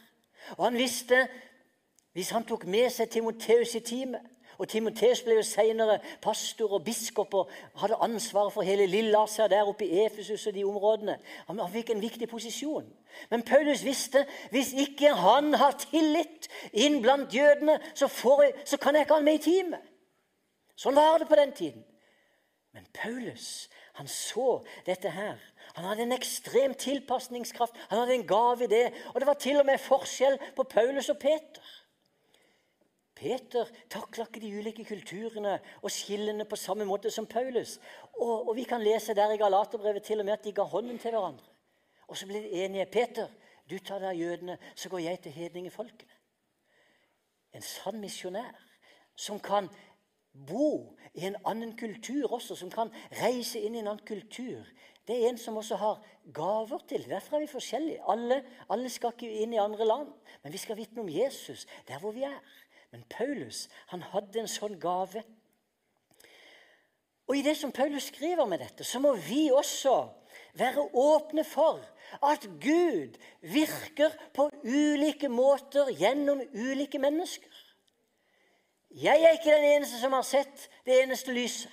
Og 0.57 0.65
han 0.65 0.77
visste 0.79 1.25
hvis 2.13 2.29
han 2.35 2.45
tok 2.45 2.65
med 2.67 2.89
seg 2.91 3.09
Timoteus 3.09 3.75
i 3.75 3.83
teamet 3.85 4.27
og 4.61 4.69
Timoteus 4.69 5.23
ble 5.25 5.39
jo 5.39 5.43
senere 5.45 5.97
pastor 6.21 6.75
og 6.77 6.83
biskop 6.85 7.33
og 7.33 7.49
hadde 7.81 7.97
ansvaret 8.05 8.53
for 8.53 8.65
hele 8.65 8.85
Lillasia 8.85 9.47
der 9.49 9.65
oppe 9.65 9.87
i 9.87 10.03
Efesus 10.05 10.45
og 10.47 10.53
de 10.53 10.65
områdene. 10.69 11.15
Han 11.47 11.61
fikk 11.73 11.89
en 11.89 12.03
viktig 12.03 12.29
posisjon. 12.29 12.85
Men 13.31 13.41
Paulus 13.41 13.81
visste 13.85 14.21
hvis 14.53 14.73
ikke 14.77 15.15
han 15.17 15.55
har 15.57 15.79
tillit 15.81 16.45
inn 16.73 16.99
blant 17.01 17.33
jødene, 17.33 17.79
så, 17.95 18.05
jeg, 18.43 18.53
så 18.65 18.77
kan 18.77 18.95
jeg 18.95 19.07
ikke 19.07 19.17
ha 19.17 19.23
han 19.23 19.25
med 19.25 19.39
i 19.39 19.43
teamet. 19.47 19.89
Sånn 20.77 20.97
var 20.97 21.17
det 21.17 21.29
på 21.29 21.41
den 21.41 21.57
tiden. 21.57 21.83
Men 22.71 22.85
Paulus 22.93 23.67
han 23.97 24.07
så 24.07 24.61
dette 24.85 25.09
her. 25.11 25.41
Han 25.73 25.89
hadde 25.89 26.05
en 26.05 26.15
ekstrem 26.15 26.77
tilpasningskraft. 26.79 27.75
Han 27.89 27.99
hadde 27.99 28.13
en 28.19 28.29
gave 28.29 28.65
i 28.65 28.71
det. 28.71 28.87
Og 29.11 29.19
det 29.21 29.27
var 29.27 29.41
til 29.41 29.59
og 29.59 29.65
med 29.65 29.81
forskjell 29.81 30.37
på 30.55 30.69
Paulus 30.69 31.09
og 31.09 31.17
Peter. 31.19 31.65
Peter 33.21 33.69
takla 33.89 34.25
ikke 34.25 34.41
de 34.41 34.49
ulike 34.57 34.85
kulturene 34.87 35.59
og 35.81 35.91
skillene 35.93 36.47
på 36.49 36.57
samme 36.57 36.87
måte 36.89 37.11
som 37.13 37.27
Paulus. 37.29 37.75
Og, 38.17 38.49
og 38.49 38.55
vi 38.57 38.65
kan 38.65 38.81
lese 38.81 39.13
der 39.13 39.35
i 39.35 39.37
Galaterbrevet 39.37 40.03
til 40.03 40.23
og 40.23 40.25
med 40.25 40.39
at 40.39 40.47
de 40.47 40.55
ga 40.57 40.65
hånden 40.65 40.97
til 40.99 41.13
hverandre. 41.13 41.45
Og 42.09 42.17
så 42.17 42.25
ble 42.27 42.41
de 42.41 42.65
enige. 42.65 42.85
'Peter, 42.89 43.29
du 43.69 43.77
tar 43.77 44.01
deg 44.01 44.09
av 44.09 44.17
jødene, 44.17 44.57
så 44.75 44.89
går 44.89 45.05
jeg 45.05 45.21
til 45.21 45.31
hedningefolkene.' 45.31 46.17
En 47.53 47.61
sann 47.61 47.99
misjonær 48.01 48.57
som 49.15 49.39
kan 49.39 49.69
bo 50.33 50.97
i 51.13 51.25
en 51.27 51.35
annen 51.45 51.75
kultur 51.77 52.33
også, 52.33 52.55
som 52.55 52.71
kan 52.71 52.89
reise 53.21 53.59
inn 53.59 53.75
i 53.75 53.81
en 53.83 53.91
annen 53.91 54.05
kultur. 54.07 54.65
Det 55.07 55.17
er 55.17 55.29
en 55.29 55.37
som 55.37 55.57
også 55.59 55.75
har 55.75 56.01
gaver 56.33 56.79
til. 56.87 57.05
Derfor 57.09 57.35
er 57.35 57.45
vi 57.45 57.51
forskjellige. 57.51 58.03
Alle, 58.07 58.41
alle 58.69 58.89
skal 58.89 59.13
ikke 59.13 59.29
inn 59.43 59.53
i 59.53 59.61
andre 59.61 59.85
land, 59.85 60.11
men 60.43 60.53
vi 60.53 60.61
skal 60.61 60.79
vitne 60.79 61.03
om 61.03 61.09
Jesus 61.11 61.67
der 61.87 61.99
hvor 61.99 62.15
vi 62.15 62.23
er. 62.23 62.39
Men 62.91 63.03
Paulus 63.09 63.67
han 63.91 64.03
hadde 64.11 64.41
en 64.41 64.51
sånn 64.51 64.79
gave. 64.81 65.23
Og 67.31 67.37
I 67.37 67.43
det 67.45 67.55
som 67.57 67.71
Paulus 67.71 68.09
skriver 68.11 68.45
med 68.49 68.59
dette, 68.59 68.83
så 68.83 68.99
må 68.99 69.13
vi 69.15 69.45
også 69.55 69.95
være 70.59 70.83
åpne 70.99 71.45
for 71.47 71.79
at 72.27 72.43
Gud 72.59 73.15
virker 73.41 74.11
på 74.35 74.49
ulike 74.67 75.29
måter 75.31 75.93
gjennom 75.95 76.41
ulike 76.53 76.99
mennesker. 76.99 77.61
Jeg 78.91 79.23
er 79.23 79.37
ikke 79.37 79.55
den 79.55 79.69
eneste 79.77 80.01
som 80.01 80.11
har 80.11 80.27
sett 80.27 80.67
det 80.85 80.97
eneste 81.03 81.31
lyset. 81.31 81.71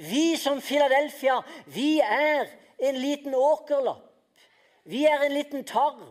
Vi 0.00 0.36
som 0.40 0.62
Filadelfia, 0.64 1.42
vi 1.66 1.98
er 2.00 2.48
en 2.80 2.96
liten 2.96 3.34
åkerlapp. 3.36 4.08
Vi 4.84 5.04
er 5.04 5.26
en 5.26 5.32
liten 5.32 5.64
tarm 5.64 6.08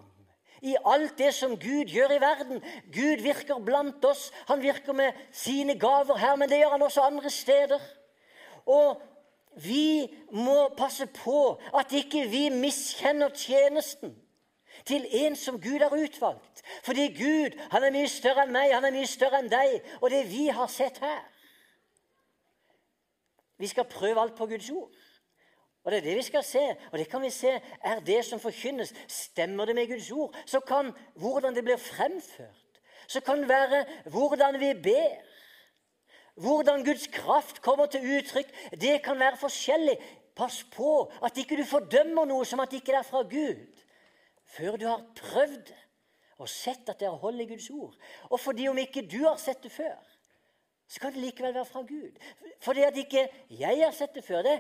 i 0.64 0.76
alt 0.86 1.18
det 1.20 1.34
som 1.36 1.58
Gud 1.60 1.92
gjør 1.92 2.16
i 2.16 2.22
verden. 2.24 2.64
Gud 2.94 3.22
virker 3.24 3.60
blant 3.60 4.06
oss. 4.06 4.30
Han 4.48 4.62
virker 4.64 4.96
med 4.96 5.12
sine 5.32 5.76
gaver 5.80 6.18
her, 6.18 6.36
men 6.36 6.50
det 6.50 6.62
gjør 6.62 6.76
han 6.78 6.86
også 6.88 7.02
andre 7.02 7.30
steder. 7.30 7.80
Og 8.66 9.02
vi 9.56 10.08
må 10.32 10.74
passe 10.78 11.06
på 11.06 11.60
at 11.78 11.92
ikke 11.92 12.24
vi 12.32 12.48
miskjenner 12.50 13.30
tjenesten 13.36 14.16
til 14.86 15.06
en 15.12 15.36
som 15.36 15.60
Gud 15.62 15.84
har 15.84 15.94
utvalgt. 15.94 16.64
Fordi 16.84 17.08
Gud 17.14 17.60
han 17.72 17.84
er 17.84 17.94
mye 17.94 18.10
større 18.10 18.48
enn 18.48 18.56
meg, 18.56 18.74
han 18.74 18.88
er 18.88 18.96
mye 18.96 19.08
større 19.08 19.44
enn 19.44 19.52
deg. 19.52 19.78
Og 20.02 20.10
det 20.16 20.26
vi 20.32 20.48
har 20.48 20.72
sett 20.72 21.04
her 21.04 21.22
Vi 23.62 23.68
skal 23.68 23.86
prøve 23.86 24.20
alt 24.20 24.36
på 24.36 24.48
Guds 24.50 24.70
ord. 24.74 24.90
Og 25.84 25.92
Det 25.92 25.98
er 25.98 26.02
det 26.02 26.16
vi 26.16 26.22
skal 26.22 26.44
se. 26.44 26.64
Og 26.92 26.98
det 26.98 27.10
kan 27.10 27.22
vi 27.22 27.30
se 27.30 27.62
er 27.84 28.00
det 28.00 28.26
som 28.26 28.40
forkynnes. 28.40 28.94
Stemmer 29.08 29.66
det 29.66 29.76
med 29.76 29.88
Guds 29.88 30.12
ord? 30.12 30.36
Så 30.46 30.60
kan 30.60 30.92
hvordan 31.16 31.56
det 31.56 31.64
blir 31.64 31.78
fremført, 31.78 32.82
så 33.08 33.22
kan 33.22 33.40
det 33.40 33.50
være 33.50 33.86
hvordan 34.06 34.60
vi 34.60 34.74
ber. 34.74 35.22
Hvordan 36.36 36.86
Guds 36.86 37.08
kraft 37.08 37.62
kommer 37.62 37.86
til 37.86 38.18
uttrykk, 38.18 38.72
det 38.82 39.04
kan 39.04 39.20
være 39.20 39.38
forskjellig. 39.38 39.98
Pass 40.36 40.64
på 40.64 41.12
at 41.24 41.38
ikke 41.38 41.58
du 41.58 41.66
fordømmer 41.66 42.26
noe 42.26 42.46
som 42.46 42.60
at 42.60 42.72
det 42.72 42.80
ikke 42.82 42.96
er 42.98 43.06
fra 43.06 43.22
Gud, 43.22 43.68
før 44.44 44.78
du 44.82 44.88
har 44.88 45.04
prøvd 45.16 45.60
det 45.68 45.78
og 46.42 46.50
sett 46.50 46.90
at 46.90 47.00
det 47.00 47.06
er 47.08 47.22
hold 47.22 47.40
i 47.40 47.46
Guds 47.48 47.70
ord. 47.70 47.94
Og 48.30 48.40
fordi 48.40 48.68
om 48.68 48.78
ikke 48.78 49.06
du 49.08 49.22
har 49.28 49.38
sett 49.38 49.62
det 49.64 49.72
før, 49.72 49.96
så 50.88 51.00
kan 51.00 51.14
det 51.14 51.22
likevel 51.24 51.54
være 51.54 51.66
fra 51.66 51.82
Gud. 51.88 52.18
Fordi 52.62 52.82
at 52.82 52.98
ikke 52.98 53.28
jeg 53.50 53.84
har 53.84 53.94
sett 53.96 54.16
det 54.16 54.24
før, 54.26 54.42
det 54.42 54.60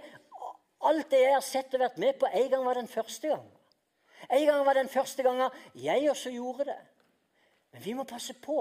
Alt 0.83 1.11
det 1.11 1.21
jeg 1.23 1.35
har 1.35 1.45
sett 1.45 1.75
og 1.75 1.83
vært 1.83 1.99
med 2.01 2.17
på, 2.19 2.27
en 2.27 2.49
gang 2.51 2.65
var 2.65 2.79
den 2.79 2.89
første 2.91 3.27
gang. 3.31 3.45
En 4.31 4.45
gang 4.47 4.65
var 4.65 4.79
den 4.79 4.89
første 4.89 5.23
gangen 5.23 5.51
jeg 5.75 6.09
også 6.11 6.31
gjorde 6.31 6.67
det. 6.71 6.79
Men 7.73 7.85
vi 7.85 7.93
må 7.93 8.03
passe 8.07 8.33
på 8.33 8.59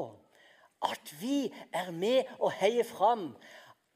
at 0.83 1.13
vi 1.21 1.47
er 1.73 1.91
med 1.95 2.31
og 2.39 2.53
heier 2.59 2.87
fram 2.87 3.31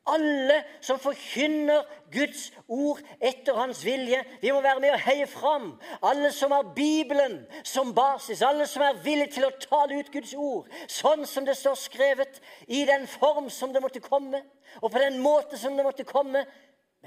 alle 0.06 0.60
som 0.80 0.98
forkynner 1.02 1.82
Guds 2.14 2.50
ord 2.70 3.00
etter 3.20 3.56
hans 3.58 3.82
vilje. 3.84 4.20
Vi 4.40 4.52
må 4.54 4.60
være 4.62 4.80
med 4.80 4.94
og 4.94 5.02
heie 5.02 5.26
fram 5.26 5.72
alle 6.06 6.30
som 6.34 6.54
har 6.54 6.68
Bibelen 6.76 7.40
som 7.66 7.90
basis. 7.94 8.42
Alle 8.42 8.68
som 8.70 8.84
er 8.86 9.00
villige 9.02 9.34
til 9.36 9.48
å 9.48 9.54
tale 9.62 9.98
ut 9.98 10.12
Guds 10.14 10.34
ord 10.38 10.70
sånn 10.86 11.26
som 11.26 11.46
det 11.46 11.56
står 11.58 11.78
skrevet, 11.80 12.40
i 12.68 12.84
den 12.86 13.08
form 13.10 13.50
som 13.50 13.74
det 13.74 13.82
måtte 13.82 14.02
komme, 14.04 14.44
og 14.82 14.92
på 14.92 15.02
den 15.02 15.18
måte 15.22 15.58
som 15.58 15.76
det 15.76 15.86
måtte 15.86 16.06
komme. 16.06 16.44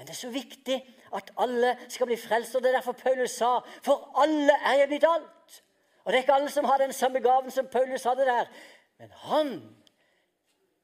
Men 0.00 0.06
det 0.06 0.14
er 0.14 0.16
så 0.16 0.30
viktig 0.30 0.96
at 1.14 1.30
alle 1.36 1.78
skal 1.88 2.06
bli 2.06 2.16
frelst. 2.16 2.54
og 2.54 2.62
Det 2.62 2.68
er 2.68 2.72
derfor 2.72 2.92
Paulus 2.92 3.30
sa 3.30 3.58
For 3.84 4.20
alle 4.22 4.52
er 4.52 4.78
jeg 4.78 4.88
blitt 4.88 5.04
alt. 5.04 5.64
Og 6.04 6.12
Det 6.12 6.18
er 6.18 6.22
ikke 6.22 6.32
alle 6.32 6.50
som 6.50 6.64
har 6.64 6.78
den 6.78 6.92
samme 6.92 7.20
gaven 7.20 7.50
som 7.50 7.68
Paulus 7.68 8.04
hadde 8.04 8.24
der. 8.24 8.46
Men 8.98 9.10
han 9.10 9.76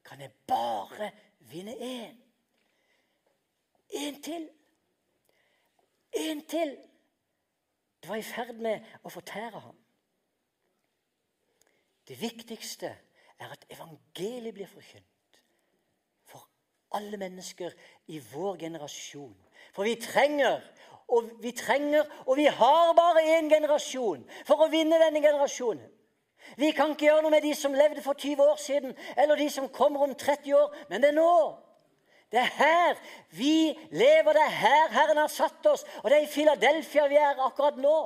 kan 0.05 0.21
jeg 0.21 0.31
bare 0.47 1.11
vinne 1.39 1.73
én. 1.73 2.13
Én 3.89 4.21
til. 4.21 4.49
Én 6.17 6.47
til. 6.47 6.77
Det 8.01 8.09
var 8.09 8.15
i 8.15 8.21
ferd 8.21 8.53
med 8.53 8.85
å 9.03 9.09
fortære 9.09 9.59
ham. 9.59 9.77
Det 12.07 12.21
viktigste 12.21 12.97
er 13.39 13.49
at 13.49 13.65
evangeliet 13.69 14.53
blir 14.53 14.67
forkynt 14.67 15.16
alle 16.95 17.17
mennesker 17.17 17.73
i 18.07 18.19
vår 18.33 18.57
generasjon. 18.57 19.35
For 19.73 19.83
vi 19.83 19.95
trenger, 20.01 20.61
og 21.07 21.29
vi 21.41 21.51
trenger, 21.51 22.07
og 22.25 22.37
vi 22.37 22.45
har 22.45 22.93
bare 22.97 23.25
én 23.37 23.49
generasjon 23.51 24.25
for 24.47 24.63
å 24.63 24.71
vinne 24.71 24.99
denne 25.01 25.21
generasjonen. 25.23 25.85
Vi 26.57 26.71
kan 26.71 26.93
ikke 26.93 27.09
gjøre 27.09 27.25
noe 27.25 27.33
med 27.33 27.43
de 27.43 27.53
som 27.57 27.75
levde 27.75 28.01
for 28.03 28.15
20 28.15 28.43
år 28.43 28.59
siden, 28.61 28.93
eller 29.17 29.35
de 29.35 29.49
som 29.51 29.67
kommer 29.69 30.05
om 30.05 30.13
30 30.15 30.53
år, 30.55 30.75
men 30.89 31.03
det 31.03 31.11
er 31.11 31.17
nå. 31.17 31.63
Det 32.31 32.39
er 32.39 32.53
her 32.59 33.01
vi 33.35 33.71
lever, 33.91 34.35
det 34.35 34.43
er 34.43 34.55
her 34.61 34.93
Herren 34.95 35.19
har 35.19 35.31
satt 35.31 35.65
oss, 35.67 35.85
og 36.03 36.09
det 36.09 36.17
er 36.17 36.25
i 36.25 36.31
Filadelfia 36.31 37.07
vi 37.07 37.19
er 37.19 37.39
akkurat 37.43 37.79
nå. 37.79 37.97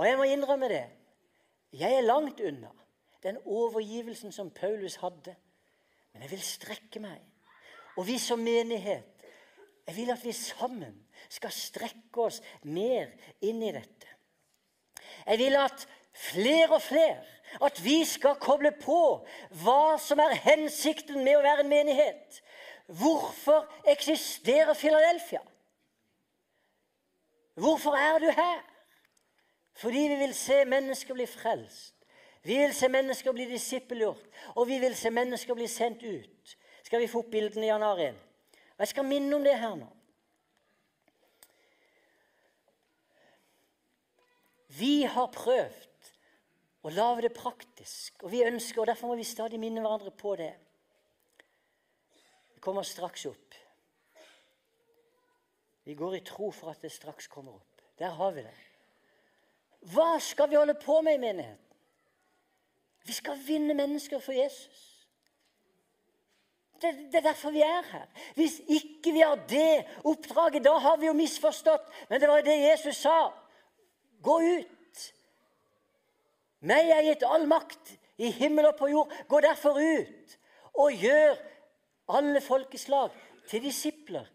Og 0.00 0.06
jeg 0.08 0.18
må 0.18 0.26
innrømme 0.28 0.68
det. 0.68 0.84
Jeg 1.76 1.96
er 1.96 2.08
langt 2.08 2.40
unna 2.40 2.72
den 3.22 3.38
overgivelsen 3.44 4.32
som 4.32 4.50
Paulus 4.50 4.96
hadde. 5.02 5.34
Men 6.12 6.22
jeg 6.22 6.30
vil 6.30 6.42
strekke 6.42 7.00
meg. 7.00 7.20
Og 7.96 8.06
vi 8.06 8.18
som 8.18 8.40
menighet, 8.40 9.26
jeg 9.86 9.96
vil 9.96 10.10
at 10.10 10.24
vi 10.24 10.32
sammen 10.32 10.96
skal 11.28 11.52
strekke 11.52 12.22
oss 12.22 12.40
mer 12.62 13.10
inn 13.44 13.62
i 13.62 13.72
dette. 13.74 14.08
Jeg 15.26 15.38
vil 15.38 15.56
at 15.58 15.86
flere 16.12 16.74
og 16.76 16.82
flere 16.82 17.22
at 17.60 17.84
vi 17.84 18.04
skal 18.08 18.38
koble 18.40 18.72
på 18.80 18.98
hva 19.62 19.96
som 20.00 20.20
er 20.22 20.38
hensikten 20.44 21.20
med 21.24 21.36
å 21.36 21.44
være 21.44 21.64
en 21.64 21.72
menighet. 21.72 22.38
Hvorfor 22.86 23.66
eksisterer 23.88 24.74
Filadelfia? 24.74 25.42
Hvorfor 27.54 27.96
er 27.96 28.18
du 28.18 28.30
her? 28.32 28.62
Fordi 29.76 30.06
vi 30.08 30.16
vil 30.16 30.34
se 30.34 30.64
mennesker 30.64 31.14
bli 31.14 31.26
frelst. 31.28 31.94
Vi 32.42 32.58
vil 32.58 32.74
se 32.74 32.88
mennesker 32.90 33.32
bli 33.32 33.46
disippelgjort, 33.46 34.24
og 34.58 34.66
vi 34.66 34.80
vil 34.82 34.96
se 34.98 35.10
mennesker 35.10 35.54
bli 35.54 35.68
sendt 35.70 36.02
ut. 36.02 36.56
Skal 36.82 37.00
vi 37.00 37.10
få 37.10 37.22
opp 37.22 37.30
bildene, 37.30 37.68
Jan 37.68 37.84
Arild? 37.86 38.18
Jeg 38.78 38.90
skal 38.90 39.06
minne 39.06 39.36
om 39.36 39.44
det 39.46 39.54
her 39.58 39.76
nå. 39.78 39.86
Vi 44.72 45.04
har 45.04 45.28
prøvd 45.30 46.10
å 46.82 46.90
lage 46.90 47.28
det 47.28 47.34
praktisk, 47.36 48.24
og 48.24 48.32
vi 48.32 48.42
ønsker, 48.42 48.82
og 48.82 48.88
derfor 48.90 49.12
må 49.12 49.18
vi 49.20 49.28
stadig 49.28 49.60
minne 49.62 49.84
hverandre 49.84 50.10
på 50.10 50.34
det. 50.40 50.52
Det 52.56 52.62
kommer 52.64 52.82
straks 52.86 53.26
opp. 53.30 53.58
Vi 55.84 55.94
går 55.98 56.18
i 56.18 56.24
tro 56.26 56.50
for 56.54 56.72
at 56.72 56.82
det 56.82 56.90
straks 56.94 57.28
kommer 57.30 57.54
opp. 57.58 57.82
Der 57.98 58.10
har 58.18 58.34
vi 58.34 58.42
det. 58.46 58.58
Hva 59.92 60.16
skal 60.22 60.50
vi 60.50 60.58
holde 60.58 60.74
på 60.78 61.00
med 61.02 61.18
i 61.18 61.22
menigheten? 61.22 61.61
Vi 63.04 63.12
skal 63.12 63.38
vinne 63.46 63.74
mennesker 63.74 64.20
for 64.22 64.32
Jesus. 64.32 64.88
Det, 66.82 66.92
det, 67.12 67.14
er 67.14 67.28
derfor 67.28 67.50
vi 67.50 67.60
er 67.60 67.82
her. 67.92 68.06
Hvis 68.34 68.60
ikke 68.68 69.12
vi 69.12 69.20
har 69.20 69.38
det 69.48 69.84
oppdraget, 70.04 70.64
da 70.64 70.72
har 70.82 70.96
vi 70.96 71.06
jo 71.06 71.12
misforstått. 71.12 71.86
Men 72.10 72.20
det 72.20 72.28
var 72.28 72.42
det 72.42 72.58
Jesus 72.58 72.96
sa. 72.96 73.30
Gå 74.22 74.38
ut. 74.40 75.06
Meg 76.62 76.90
er 76.90 77.06
gitt 77.06 77.24
all 77.26 77.46
makt 77.50 77.96
i 78.22 78.30
himmel 78.34 78.70
og 78.70 78.76
på 78.78 78.90
jord. 78.90 79.14
Gå 79.28 79.40
derfor 79.42 79.78
ut 79.78 80.36
og 80.74 80.94
gjør 80.94 81.38
alle 82.18 82.40
folkeslag 82.40 83.14
til 83.50 83.62
disipler. 83.62 84.26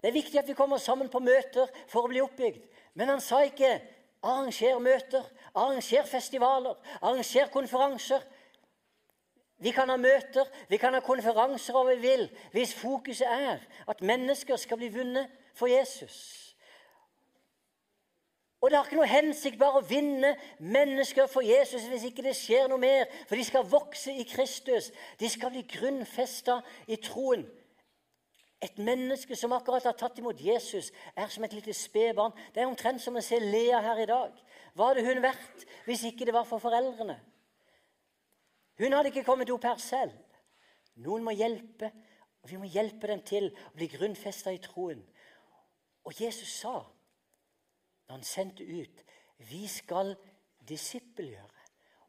Det 0.00 0.08
er 0.08 0.16
viktig 0.16 0.38
at 0.40 0.48
vi 0.48 0.56
kommer 0.56 0.80
sammen 0.80 1.08
på 1.12 1.20
møter 1.20 1.68
for 1.88 2.04
å 2.04 2.12
bli 2.12 2.22
oppbygd. 2.24 2.62
Men 2.96 3.12
han 3.12 3.20
sa 3.24 3.42
ikke 3.44 3.76
Arranger 4.22 4.78
møter, 4.78 5.24
arranger 5.54 6.04
festivaler, 6.04 6.74
arranger 7.00 7.48
konferanser. 7.52 8.20
Vi 9.60 9.70
kan 9.70 9.88
ha 9.88 9.96
møter, 9.96 10.44
vi 10.68 10.76
kan 10.76 10.94
ha 10.96 11.00
konferanser 11.04 11.76
hva 11.76 11.84
vi 11.90 11.96
vil, 12.00 12.28
hvis 12.52 12.74
fokuset 12.74 13.26
er 13.28 13.60
at 13.88 14.00
mennesker 14.00 14.56
skal 14.56 14.80
bli 14.80 14.88
vunnet 14.92 15.28
for 15.54 15.68
Jesus. 15.68 16.50
Og 18.60 18.70
det 18.70 18.76
har 18.76 18.84
ikke 18.84 18.98
noe 18.98 19.08
hensikt 19.08 19.56
bare 19.60 19.80
å 19.80 19.86
vinne 19.88 20.34
mennesker 20.60 21.28
for 21.32 21.44
Jesus 21.44 21.86
hvis 21.88 22.04
ikke 22.10 22.24
det 22.26 22.34
skjer 22.36 22.68
noe 22.68 22.80
mer. 22.80 23.06
For 23.28 23.40
de 23.40 23.44
skal 23.46 23.68
vokse 23.68 24.12
i 24.12 24.26
Kristus. 24.28 24.90
De 25.20 25.28
skal 25.32 25.52
bli 25.54 25.64
grunnfesta 25.64 26.58
i 26.84 26.98
troen. 27.00 27.46
Et 28.60 28.78
menneske 28.78 29.36
som 29.36 29.54
akkurat 29.56 29.86
har 29.88 29.96
tatt 29.96 30.18
imot 30.20 30.40
Jesus, 30.44 30.90
er 31.16 31.30
som 31.32 31.44
et 31.46 31.54
lite 31.56 31.72
spedbarn. 31.72 32.34
Det 32.52 32.60
er 32.60 32.68
omtrent 32.68 33.00
som 33.00 33.16
å 33.16 33.22
se 33.24 33.38
Lea 33.40 33.80
her 33.80 34.02
i 34.02 34.08
dag. 34.10 34.34
Hva 34.76 34.90
hadde 34.90 35.04
hun 35.06 35.22
vært 35.24 35.64
hvis 35.86 36.04
ikke 36.10 36.28
det 36.28 36.34
var 36.36 36.44
for 36.48 36.60
foreldrene? 36.62 37.16
Hun 38.80 38.96
hadde 38.96 39.12
ikke 39.12 39.24
kommet 39.24 39.50
opp 39.52 39.64
her 39.64 39.80
selv. 39.80 40.12
Noen 41.00 41.24
må 41.24 41.32
hjelpe, 41.32 41.88
og 42.42 42.52
vi 42.52 42.60
må 42.60 42.68
hjelpe 42.68 43.08
dem 43.08 43.22
til 43.24 43.48
å 43.52 43.74
bli 43.76 43.88
grunnfesta 43.92 44.52
i 44.52 44.60
troen. 44.60 45.00
Og 46.04 46.20
Jesus 46.20 46.52
sa 46.60 46.76
når 46.80 48.16
han 48.16 48.26
sendte 48.26 48.64
ut 48.64 49.04
Vi 49.50 49.66
skal 49.68 50.12
disippelgjøre. 50.68 51.60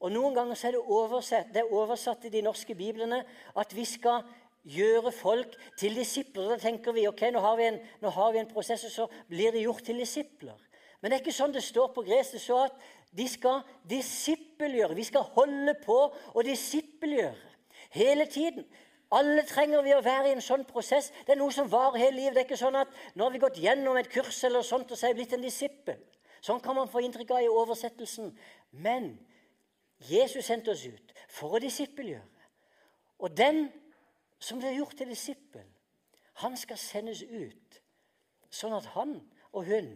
Og 0.02 0.12
Noen 0.12 0.34
ganger 0.36 0.58
er 0.66 0.76
det 0.76 0.82
oversatt, 0.82 1.52
det 1.54 1.62
er 1.62 1.74
oversatt 1.78 2.26
i 2.26 2.32
de 2.34 2.42
norske 2.44 2.76
biblene 2.76 3.22
at 3.56 3.76
vi 3.76 3.86
skal 3.86 4.26
gjøre 4.64 5.12
folk 5.12 5.56
til 5.80 5.96
disipler. 5.96 6.54
Da 6.54 6.58
tenker 6.62 6.96
vi 6.96 7.08
ok, 7.10 7.28
nå 7.34 7.42
har 7.44 7.58
vi 7.60 7.70
en, 7.70 7.80
har 8.04 8.34
vi 8.34 8.42
en 8.42 8.52
prosess, 8.52 8.86
og 8.90 8.92
så 8.92 9.08
blir 9.30 9.54
de 9.56 9.64
gjort 9.66 9.84
til 9.86 10.02
disipler. 10.02 10.58
Men 11.02 11.10
det 11.10 11.18
er 11.18 11.24
ikke 11.24 11.34
sånn 11.34 11.54
det 11.56 11.64
står 11.66 11.90
på 11.96 12.04
gresk. 12.06 12.38
Står 12.38 12.68
at 12.70 12.84
de 13.18 13.26
skal 13.28 13.64
disippelgjøre. 13.90 14.96
Vi 14.96 15.08
skal 15.08 15.26
holde 15.36 15.74
på 15.82 15.98
å 16.12 16.46
disippelgjøre 16.46 17.50
hele 17.98 18.28
tiden. 18.30 18.68
Alle 19.12 19.44
trenger 19.44 19.82
vi 19.84 19.92
å 19.92 20.04
være 20.06 20.30
i 20.30 20.36
en 20.38 20.44
sånn 20.46 20.64
prosess. 20.70 21.10
Det 21.26 21.34
er 21.34 21.42
noe 21.42 21.52
som 21.52 21.68
varer 21.68 22.00
hele 22.06 22.20
livet. 22.20 22.38
Det 22.38 22.44
er 22.46 22.48
ikke 22.48 22.62
sånn 22.62 22.80
at 22.80 22.94
nå 23.18 23.26
har 23.26 23.34
vi 23.34 23.42
gått 23.44 23.60
gjennom 23.60 23.98
et 24.00 24.08
kurs 24.12 24.38
eller 24.48 24.64
sånt, 24.64 24.94
og 24.94 25.00
så 25.00 25.10
er 25.10 25.12
jeg 25.12 25.20
blitt 25.20 25.36
en 25.36 25.44
disippel. 25.44 26.00
Sånn 26.42 26.62
kan 26.64 26.78
man 26.78 26.90
få 26.90 27.04
inntrykk 27.04 27.34
av 27.36 27.44
i 27.44 27.52
oversettelsen. 27.52 28.32
Men 28.72 29.12
Jesus 30.08 30.48
sendte 30.48 30.72
oss 30.72 30.86
ut 30.88 31.12
for 31.30 31.58
å 31.58 31.62
disippelgjøre. 31.62 32.48
Og 33.22 33.36
den 33.38 33.66
som 34.42 34.60
blir 34.60 34.74
gjort 34.76 34.98
til 34.98 35.12
disippel, 35.12 35.68
han 36.42 36.58
skal 36.58 36.80
sendes 36.82 37.22
ut 37.24 37.82
sånn 38.52 38.74
at 38.76 38.90
han 38.96 39.20
og 39.52 39.68
hun 39.68 39.94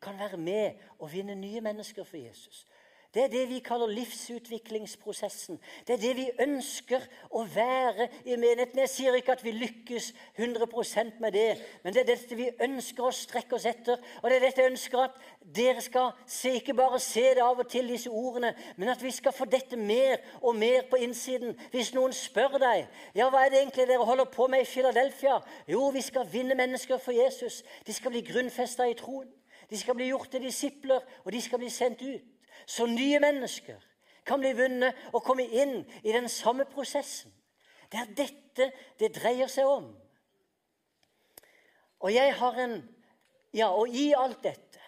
kan 0.00 0.18
være 0.18 0.38
med 0.40 0.78
og 0.98 1.10
vinne 1.12 1.34
nye 1.36 1.60
mennesker 1.60 2.06
for 2.06 2.16
Jesus. 2.20 2.64
Det 3.14 3.24
er 3.24 3.28
det 3.28 3.48
vi 3.48 3.58
kaller 3.58 3.86
livsutviklingsprosessen. 3.90 5.58
Det 5.86 5.94
er 5.94 5.98
det 5.98 6.12
vi 6.16 6.26
ønsker 6.44 7.02
å 7.34 7.42
være 7.42 8.06
i 8.22 8.36
menigheten. 8.38 8.78
Jeg 8.84 8.92
sier 8.92 9.18
ikke 9.18 9.34
at 9.34 9.42
vi 9.42 9.50
lykkes 9.56 10.12
100% 10.38 11.18
med 11.18 11.34
det, 11.34 11.56
men 11.82 11.94
det 11.94 12.04
er 12.04 12.10
dette 12.12 12.38
vi 12.38 12.46
ønsker 12.62 13.08
å 13.08 13.10
strekke 13.10 13.58
oss 13.58 13.66
etter. 13.66 13.98
Og 14.22 14.30
det 14.30 14.38
er 14.38 14.46
dette 14.46 14.62
jeg 14.62 14.70
ønsker 14.70 15.02
at 15.08 15.18
dere 15.42 15.82
skal 15.82 16.14
se, 16.22 16.54
ikke 16.60 16.78
bare 16.78 17.02
se 17.02 17.26
det 17.34 17.42
av 17.42 17.58
og 17.58 17.66
til, 17.66 17.90
disse 17.90 18.14
ordene, 18.14 18.54
men 18.78 18.94
at 18.94 19.02
vi 19.02 19.10
skal 19.10 19.34
få 19.34 19.50
dette 19.50 19.74
mer 19.74 20.22
og 20.38 20.54
mer 20.62 20.86
på 20.86 21.02
innsiden. 21.02 21.58
Hvis 21.74 21.90
noen 21.98 22.14
spør 22.14 22.60
deg 22.62 22.86
ja, 23.18 23.26
hva 23.26 23.42
er 23.42 23.50
det 23.50 23.64
egentlig 23.64 23.90
dere 23.90 24.06
holder 24.06 24.30
på 24.30 24.46
med 24.46 24.62
i 24.62 24.70
Philadelphia, 24.70 25.40
jo, 25.66 25.88
vi 25.90 26.06
skal 26.06 26.30
vinne 26.30 26.54
mennesker 26.54 27.02
for 27.02 27.16
Jesus. 27.16 27.64
De 27.86 27.94
skal 27.96 28.14
bli 28.14 28.22
grunnfesta 28.30 28.86
i 28.86 28.94
troen. 28.94 29.26
De 29.70 29.78
skal 29.78 29.98
bli 29.98 30.12
gjort 30.12 30.30
til 30.30 30.46
disipler, 30.46 31.02
og 31.24 31.34
de 31.34 31.42
skal 31.42 31.58
bli 31.58 31.70
sendt 31.74 32.06
ut 32.06 32.36
så 32.66 32.86
nye 32.86 33.20
mennesker 33.22 33.80
kan 34.26 34.40
bli 34.42 34.52
vunnet 34.56 34.96
og 35.14 35.24
komme 35.24 35.44
inn 35.44 35.80
i 36.02 36.12
den 36.12 36.28
samme 36.30 36.66
prosessen. 36.70 37.32
Det 37.90 37.98
er 37.98 38.14
dette 38.14 38.70
det 39.00 39.12
dreier 39.16 39.50
seg 39.50 39.66
om. 39.68 39.90
Og 42.00 42.14
jeg 42.14 42.34
har 42.40 42.64
en 42.64 42.80
Ja, 43.50 43.66
og 43.74 43.90
i 43.90 44.12
alt 44.14 44.44
dette 44.44 44.78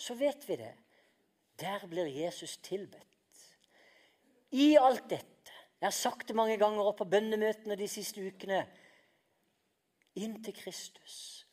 så 0.00 0.14
vet 0.16 0.46
vi 0.48 0.56
det. 0.56 0.72
Der 1.60 1.82
blir 1.86 2.06
Jesus 2.08 2.56
tilbedt. 2.64 3.42
I 4.50 4.76
alt 4.80 5.10
dette 5.10 5.26
Jeg 5.80 5.86
har 5.86 5.96
sagt 5.96 6.28
det 6.28 6.36
mange 6.36 6.56
ganger 6.60 6.84
opp 6.84 6.98
på 7.00 7.06
bønnemøtene 7.08 7.76
de 7.76 7.86
siste 7.88 8.20
ukene. 8.20 8.66
Inn 10.20 10.42
til 10.44 10.52
Kristus. 10.52 11.46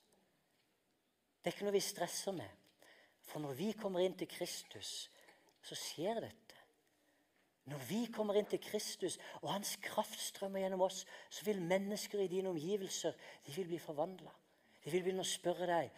Det 1.39 1.47
er 1.47 1.55
ikke 1.55 1.67
noe 1.67 1.77
vi 1.77 1.83
stresser 1.83 2.35
med. 2.35 2.49
For 3.23 3.39
når 3.39 3.55
vi 3.55 3.69
kommer 3.79 4.03
inn 4.03 4.17
til 4.19 4.27
Kristus, 4.27 5.07
så 5.67 5.75
skjer 5.75 6.21
dette. 6.23 6.55
Når 7.67 7.81
vi 7.89 8.01
kommer 8.15 8.37
inn 8.39 8.47
til 8.47 8.61
Kristus 8.63 9.17
og 9.41 9.49
hans 9.51 9.73
kraft 9.83 10.19
strømmer 10.23 10.63
gjennom 10.63 10.85
oss, 10.85 11.01
så 11.29 11.43
vil 11.49 11.59
mennesker 11.59 12.21
i 12.23 12.29
dine 12.31 12.53
omgivelser 12.53 13.15
de 13.43 13.55
vil 13.57 13.67
bli 13.67 13.79
forvandla. 13.83 14.31
De 14.83 14.93
vil 14.93 15.03
begynne 15.03 15.25
å 15.25 15.27
spørre 15.27 15.67
deg. 15.67 15.89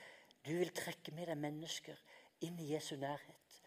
Du 0.42 0.56
vil 0.58 0.74
trekke 0.74 1.14
med 1.14 1.30
deg 1.30 1.38
mennesker 1.38 2.00
inn 2.48 2.58
i 2.58 2.72
Jesu 2.72 2.96
nærhet. 2.98 3.60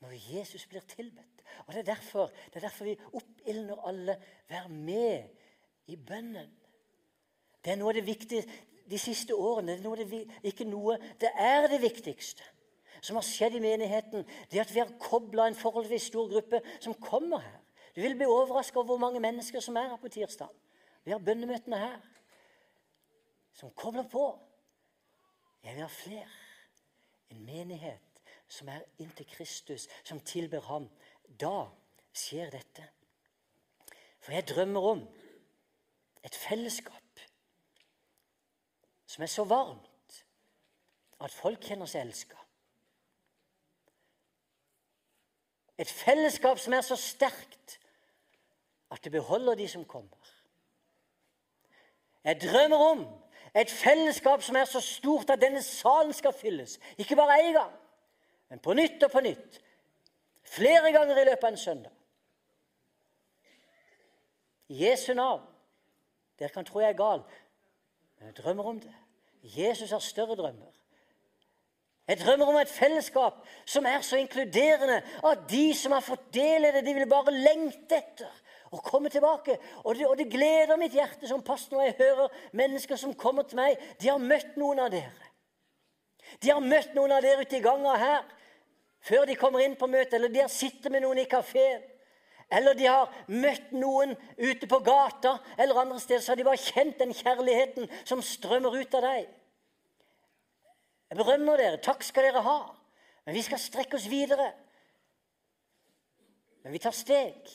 Når 0.00 0.14
Jesus 0.30 0.68
blir 0.70 0.84
tilbedt. 0.88 1.42
Og 1.66 1.74
Det 1.74 1.82
er 1.82 1.90
derfor, 1.90 2.30
det 2.46 2.60
er 2.60 2.68
derfor 2.68 2.86
vi 2.86 2.96
oppildner 3.18 3.82
alle. 3.88 4.16
Vær 4.48 4.70
med 4.70 5.26
i 5.90 5.96
bønnen. 5.96 6.54
Det 7.60 7.74
er 7.74 7.80
noe 7.80 7.90
av 7.90 7.98
det 7.98 8.06
viktige 8.06 8.46
de 8.88 8.98
siste 8.98 9.34
årene. 9.34 9.74
Det 9.74 9.82
er 9.82 9.88
noe 9.88 9.98
det, 9.98 10.22
ikke 10.46 10.70
noe, 10.70 10.96
det 11.20 11.34
er 11.34 11.66
det 11.68 11.82
viktigste 11.82 12.46
som 13.00 13.16
har 13.16 13.24
skjedd 13.26 13.56
i 13.56 13.62
menigheten, 13.64 14.26
det 14.50 14.60
at 14.60 14.74
vi 14.74 14.82
har 14.82 14.92
kobla 15.00 15.46
en 15.48 15.58
forholdsvis 15.58 16.10
stor 16.10 16.28
gruppe 16.30 16.60
som 16.80 16.94
kommer 16.94 17.42
her. 17.44 17.58
Du 17.96 18.00
vil 18.00 18.16
bli 18.16 18.26
overraska 18.26 18.78
over 18.78 18.86
hvor 18.86 19.02
mange 19.02 19.20
mennesker 19.20 19.60
som 19.60 19.76
er 19.76 19.88
her 19.88 19.96
på 19.96 20.08
tirsdag. 20.08 20.48
Vi 21.04 21.10
har 21.10 21.18
bønnemøtene 21.18 21.78
her 21.78 21.98
som 23.52 23.70
kobler 23.70 24.08
på. 24.08 24.24
Jeg 25.64 25.74
vil 25.74 25.82
ha 25.82 25.88
flere. 25.88 26.28
En 27.30 27.44
menighet 27.46 28.22
som 28.48 28.68
er 28.68 28.86
inntil 28.98 29.26
Kristus, 29.26 29.88
som 30.04 30.20
tilber 30.20 30.60
ham. 30.60 30.88
Da 31.40 31.68
skjer 32.12 32.50
dette. 32.50 32.86
For 34.20 34.32
jeg 34.32 34.48
drømmer 34.48 34.88
om 34.92 35.04
et 36.24 36.34
fellesskap 36.36 37.22
som 39.06 39.22
er 39.22 39.30
så 39.30 39.44
varmt 39.44 40.18
at 41.20 41.34
folk 41.34 41.64
kjenner 41.64 41.88
seg 41.90 42.06
elska. 42.06 42.39
Et 45.80 45.88
fellesskap 45.88 46.58
som 46.60 46.74
er 46.76 46.84
så 46.84 46.96
sterkt 46.96 47.78
at 48.90 49.04
det 49.04 49.12
beholder 49.12 49.54
de 49.54 49.68
som 49.68 49.84
kommer. 49.84 50.16
Jeg 52.24 52.40
drømmer 52.40 52.76
om 52.76 53.06
et 53.56 53.70
fellesskap 53.70 54.42
som 54.42 54.56
er 54.56 54.64
så 54.64 54.80
stort 54.80 55.30
at 55.30 55.40
denne 55.40 55.62
salen 55.62 56.12
skal 56.12 56.32
fylles. 56.32 56.78
Ikke 56.98 57.16
bare 57.16 57.38
én 57.40 57.52
gang, 57.52 57.72
men 58.48 58.58
på 58.58 58.74
nytt 58.74 59.02
og 59.02 59.10
på 59.10 59.20
nytt. 59.20 59.60
Flere 60.42 60.92
ganger 60.92 61.16
i 61.16 61.24
løpet 61.24 61.44
av 61.44 61.52
en 61.52 61.56
søndag. 61.56 61.92
Jesu 64.68 65.14
navn. 65.14 65.46
Dere 66.38 66.48
kan 66.48 66.64
tro 66.64 66.80
jeg 66.80 66.92
er 66.92 66.98
gal, 66.98 67.24
men 68.18 68.26
jeg 68.26 68.36
drømmer 68.36 68.64
om 68.64 68.80
det. 68.80 68.94
Jesus 69.42 69.90
har 69.90 69.98
større 69.98 70.36
drømmer. 70.36 70.79
Jeg 72.10 72.18
drømmer 72.18 72.48
om 72.50 72.56
et 72.58 72.70
fellesskap 72.74 73.36
som 73.70 73.86
er 73.86 74.00
så 74.02 74.18
inkluderende 74.18 74.96
at 75.28 75.44
de 75.50 75.68
som 75.78 75.92
har 75.94 76.02
fått 76.02 76.32
del 76.34 76.66
i 76.66 76.72
det, 76.74 76.82
de 76.82 76.94
vil 76.96 77.06
bare 77.10 77.30
lengte 77.30 78.00
etter 78.00 78.32
å 78.74 78.80
komme 78.82 79.12
tilbake. 79.14 79.54
Og 79.84 79.94
det, 79.94 80.08
og 80.08 80.16
det 80.18 80.26
gleder 80.32 80.78
mitt 80.80 80.96
hjerte 80.96 81.30
som 81.30 81.44
pastor 81.46 81.78
når 81.78 81.86
jeg 81.86 81.96
hører 82.00 82.42
mennesker 82.58 82.98
som 82.98 83.14
kommer 83.14 83.46
til 83.46 83.60
meg. 83.62 83.78
De 84.02 84.10
har 84.10 84.18
møtt 84.18 84.58
noen 84.58 84.82
av 84.82 84.90
dere. 84.90 85.30
De 86.42 86.50
har 86.50 86.66
møtt 86.66 86.98
noen 86.98 87.14
av 87.14 87.22
dere 87.22 87.46
ute 87.46 87.60
i 87.60 87.62
ganga 87.62 87.94
her 88.02 88.26
før 89.06 89.30
de 89.30 89.38
kommer 89.38 89.62
inn 89.64 89.78
på 89.78 89.86
møtet, 89.88 90.18
eller 90.18 90.34
de 90.34 90.42
har 90.42 90.50
sittet 90.52 90.90
med 90.92 91.06
noen 91.06 91.22
i 91.22 91.30
kafeen. 91.30 91.86
Eller 92.50 92.74
de 92.74 92.90
har 92.90 93.06
møtt 93.30 93.70
noen 93.70 94.16
ute 94.34 94.66
på 94.66 94.82
gata 94.82 95.38
eller 95.54 95.78
andre 95.78 96.02
steder, 96.02 96.26
så 96.26 96.34
har 96.34 96.42
de 96.42 96.50
bare 96.50 96.58
kjent 96.58 96.98
den 96.98 97.14
kjærligheten 97.14 97.86
som 98.02 98.18
strømmer 98.26 98.74
ut 98.82 98.98
av 98.98 99.06
deg. 99.06 99.28
Jeg 101.10 101.18
berømmer 101.18 101.58
dere. 101.58 101.80
Takk 101.82 102.04
skal 102.06 102.28
dere 102.28 102.42
ha. 102.46 102.58
Men 103.26 103.34
vi 103.34 103.42
skal 103.42 103.58
strekke 103.58 103.98
oss 103.98 104.08
videre. 104.10 104.52
Men 106.62 106.72
vi 106.72 106.78
tar 106.82 106.94
steg. 106.94 107.50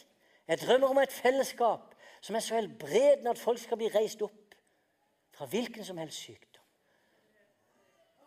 Jeg 0.48 0.62
drømmer 0.62 0.92
om 0.92 1.00
et 1.02 1.14
fellesskap 1.14 1.94
som 2.22 2.36
er 2.36 2.44
så 2.44 2.58
helbredende 2.58 3.32
at 3.32 3.40
folk 3.40 3.60
skal 3.62 3.78
bli 3.78 3.90
reist 3.94 4.22
opp 4.26 4.56
fra 5.36 5.48
hvilken 5.50 5.86
som 5.86 5.98
helst 6.02 6.26
sykdom. 6.26 6.64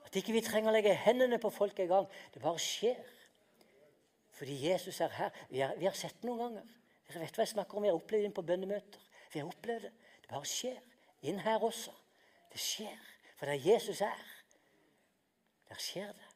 At 0.07 0.17
ikke 0.17 0.33
vi 0.33 0.43
trenger 0.45 0.71
å 0.71 0.75
legge 0.77 0.95
hendene 0.97 1.39
på 1.43 1.51
folk 1.53 1.79
i 1.83 1.89
gang. 1.91 2.07
Det 2.33 2.43
bare 2.43 2.61
skjer. 2.63 3.01
Fordi 4.39 4.55
Jesus 4.69 5.01
er 5.05 5.13
her. 5.13 5.41
Vi 5.51 5.61
har, 5.61 5.75
vi 5.77 5.89
har 5.89 5.97
sett 5.99 6.17
det 6.23 6.29
noen 6.29 6.45
ganger. 6.47 6.75
Dere 7.09 7.25
vet 7.25 7.37
hva 7.37 7.45
jeg 7.45 7.53
snakker 7.53 7.77
om. 7.77 7.85
Vi 7.85 7.91
har 7.91 7.99
opplevd 7.99 8.29
det 8.29 8.35
på 8.37 8.45
bønnemøter. 8.49 9.05
Vi 9.33 9.43
har 9.43 9.51
opplevd 9.51 9.89
det. 9.89 9.93
Det 10.23 10.33
bare 10.33 10.49
skjer. 10.49 10.79
Inn 11.29 11.43
her 11.43 11.65
også. 11.65 11.93
Det 12.53 12.61
skjer. 12.63 12.97
For 13.37 13.51
der 13.51 13.61
Jesus 13.61 14.01
er, 14.05 14.25
der 15.69 15.81
skjer 15.83 16.13
det. 16.13 16.29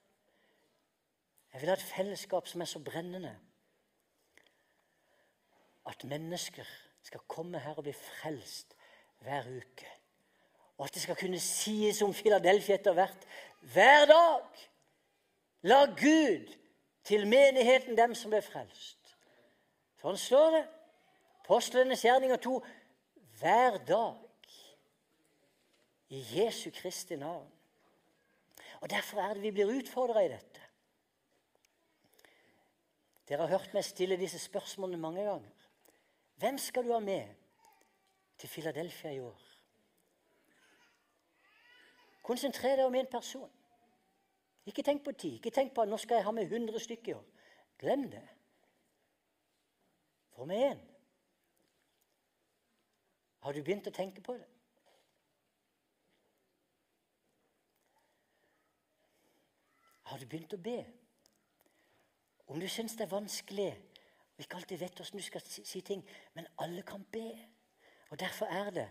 Jeg 1.53 1.61
vil 1.61 1.69
ha 1.69 1.75
et 1.77 1.83
fellesskap 1.83 2.49
som 2.49 2.61
er 2.61 2.71
så 2.71 2.81
brennende 2.85 3.33
at 5.87 6.05
mennesker 6.05 6.65
skal 7.03 7.21
komme 7.29 7.59
her 7.59 7.75
og 7.77 7.83
bli 7.83 7.93
frelst 7.93 8.77
hver 9.21 9.49
uke. 9.49 9.89
Og 10.79 10.85
at 10.85 10.95
det 10.95 11.03
skal 11.03 11.17
kunne 11.17 11.41
sies 11.41 12.03
om 12.03 12.15
Filadelfia 12.15 12.75
etter 12.75 12.93
hvert 12.97 13.27
hver 13.75 14.07
dag. 14.07 14.63
La 15.63 15.85
Gud 15.85 16.55
til 17.05 17.27
menigheten 17.27 17.97
dem 17.99 18.15
som 18.15 18.31
ble 18.31 18.43
frelst. 18.43 18.99
Sånn 20.03 20.19
står 20.19 20.51
det. 20.57 20.63
Apostlenes 21.43 22.03
gjerninger 22.07 22.39
2. 22.43 22.57
Hver 23.39 23.79
dag 23.87 24.51
i 26.15 26.23
Jesu 26.35 26.71
Kristi 26.75 27.17
navn. 27.17 27.51
Og 28.83 28.91
Derfor 28.91 29.21
er 29.21 29.35
det 29.35 29.43
vi 29.43 29.51
blir 29.55 29.71
utfordra 29.71 30.25
i 30.25 30.31
dette. 30.33 30.61
Dere 33.29 33.47
har 33.47 33.53
hørt 33.55 33.75
meg 33.75 33.85
stille 33.87 34.19
disse 34.19 34.41
spørsmålene 34.43 34.99
mange 34.99 35.23
ganger. 35.23 35.69
Hvem 36.43 36.59
skal 36.59 36.85
du 36.85 36.93
ha 36.93 36.99
med 36.99 37.29
til 38.39 38.51
Philadelphia 38.51 39.13
i 39.15 39.21
år? 39.23 39.43
Konsentrer 42.27 42.77
deg 42.77 42.87
om 42.87 42.99
én 42.99 43.11
person. 43.11 43.51
Ikke 44.67 44.83
tenk 44.83 45.05
på 45.05 45.15
ti. 45.15 45.37
Ikke 45.39 45.55
tenk 45.55 45.75
på 45.75 45.87
at 45.87 45.91
nå 45.91 45.99
skal 45.99 46.19
jeg 46.19 46.27
ha 46.27 46.35
med 46.35 46.51
100 46.51 46.83
stykker. 46.83 47.23
Glem 47.79 48.09
det. 48.11 48.27
Få 50.35 50.45
med 50.45 50.73
én. 50.73 50.83
Har 53.43 53.55
du 53.55 53.63
begynt 53.63 53.87
å 53.87 53.95
tenke 53.95 54.23
på 54.23 54.35
det? 54.39 54.52
Har 60.13 60.21
du 60.21 60.29
begynt 60.29 60.53
å 60.53 60.61
be? 60.61 60.83
Om 62.53 62.61
du 62.61 62.67
syns 62.69 62.99
det 62.99 63.07
er 63.07 63.15
vanskelig 63.15 63.71
og 64.37 64.43
ikke 64.45 64.59
alltid 64.59 64.81
vet 64.83 64.99
hvordan 64.99 65.21
du 65.21 65.25
skal 65.25 65.45
si, 65.47 65.81
ting, 65.81 66.03
men 66.37 66.49
alle 66.61 66.83
kan 66.85 67.05
be. 67.13 67.31
Og 68.11 68.21
derfor 68.21 68.51
er 68.53 68.71
det 68.77 68.89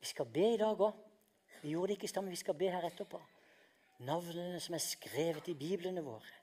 Vi 0.00 0.06
skal 0.06 0.28
be 0.30 0.52
i 0.54 0.58
dag 0.60 0.80
òg. 0.80 0.96
Vi 1.62 1.72
gjorde 1.72 1.88
det 1.88 1.96
ikke 1.96 2.04
i 2.04 2.08
stad, 2.08 2.22
men 2.22 2.30
vi 2.30 2.38
skal 2.40 2.54
be 2.54 2.68
her 2.70 2.84
etterpå. 2.86 3.18
Navnene 4.06 4.60
som 4.60 4.76
er 4.76 4.84
skrevet 4.84 5.48
i 5.48 5.56
biblene 5.58 6.04
våre. 6.04 6.36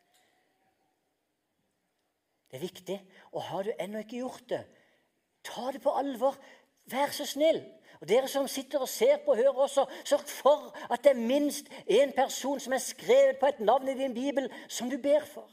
Det 2.52 2.58
er 2.58 2.66
viktig. 2.66 2.98
Og 3.32 3.46
har 3.48 3.64
du 3.64 3.72
ennå 3.80 4.02
ikke 4.04 4.20
gjort 4.20 4.50
det, 4.50 4.66
ta 5.48 5.72
det 5.72 5.82
på 5.82 5.94
alvor. 5.98 6.36
Vær 6.92 7.14
så 7.16 7.26
snill. 7.30 7.62
Og 8.04 8.10
Dere 8.10 8.28
som 8.28 8.50
sitter 8.52 8.82
og 8.84 8.90
ser 8.92 9.22
på 9.24 9.32
og 9.32 9.38
hører 9.40 9.60
også, 9.64 9.86
sørg 10.04 10.28
for 10.28 10.74
at 10.92 11.06
det 11.06 11.14
er 11.14 11.20
minst 11.24 11.70
én 11.88 12.12
person 12.12 12.60
som 12.60 12.74
er 12.76 12.84
skrevet 12.84 13.38
på 13.40 13.48
et 13.48 13.62
navn 13.64 13.88
i 13.88 13.96
din 13.96 14.14
bibel, 14.14 14.50
som 14.68 14.90
du 14.92 14.98
ber 15.00 15.24
for. 15.24 15.48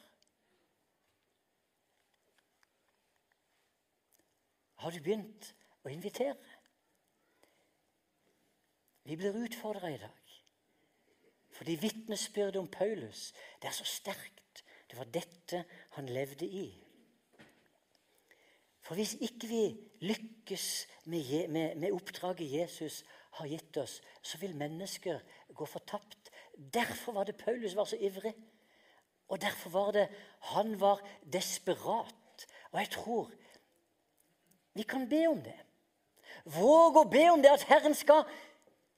Har 4.83 4.91
du 4.91 4.99
begynt 4.99 5.53
å 5.87 5.95
invitere? 5.95 6.35
Vi 9.07 9.15
blir 9.21 9.39
utfordra 9.45 9.95
i 9.95 10.03
dag. 10.03 10.35
Fordi 11.55 11.79
vitnesbyrdet 11.79 12.59
om 12.59 12.67
Paulus 12.67 13.29
det 13.63 13.71
er 13.71 13.79
så 13.79 13.87
sterkt. 13.87 14.65
Det 14.91 14.99
var 14.99 15.07
dette 15.15 15.65
han 16.01 16.11
levde 16.11 16.51
i. 16.51 16.67
For 18.91 18.99
hvis 18.99 19.13
ikke 19.23 19.47
vi 19.47 19.65
lykkes 20.03 20.89
med, 21.05 21.49
med, 21.49 21.75
med 21.79 21.93
oppdraget 21.95 22.49
Jesus 22.53 23.05
har 23.39 23.47
gitt 23.47 23.77
oss, 23.79 24.01
så 24.23 24.39
vil 24.43 24.57
mennesker 24.59 25.21
gå 25.55 25.67
fortapt. 25.67 26.33
Derfor 26.75 27.15
var 27.15 27.29
det 27.29 27.37
Paulus 27.39 27.77
var 27.79 27.87
så 27.87 27.97
ivrig. 28.01 28.33
Og 29.29 29.39
derfor 29.41 29.71
var 29.71 29.93
det 29.95 30.09
han 30.41 30.75
var 30.81 31.05
desperat. 31.23 32.47
Og 32.73 32.81
jeg 32.81 32.91
tror 32.91 33.31
vi 34.75 34.83
kan 34.83 35.07
be 35.09 35.23
om 35.29 35.39
det. 35.39 35.55
Våg 36.51 36.99
å 36.99 37.07
be 37.15 37.23
om 37.31 37.47
det, 37.47 37.55
at 37.55 37.69
Herren 37.71 37.95
skal 37.95 38.27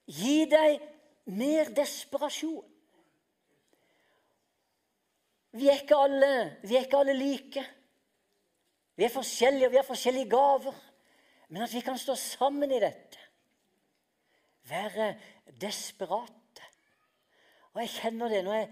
gi 0.08 0.46
deg 0.48 0.80
mer 1.36 1.68
desperasjon. 1.76 2.64
Vi 5.52 5.68
er 5.68 5.84
ikke 5.84 6.00
alle, 6.00 6.34
vi 6.64 6.80
er 6.80 6.88
ikke 6.88 7.04
alle 7.04 7.20
like. 7.20 7.68
Vi 8.96 9.04
er 9.04 9.12
forskjellige, 9.12 9.66
og 9.66 9.72
vi 9.72 9.80
har 9.80 9.88
forskjellige 9.88 10.30
gaver. 10.30 10.78
Men 11.48 11.62
at 11.62 11.74
vi 11.74 11.80
kan 11.80 11.98
stå 11.98 12.14
sammen 12.14 12.70
i 12.70 12.80
dette. 12.80 13.18
Være 14.68 15.14
desperate. 15.60 16.68
Og 17.72 17.80
jeg 17.80 17.88
kjenner 17.88 18.28
det 18.28 18.44
når 18.44 18.54
jeg 18.54 18.70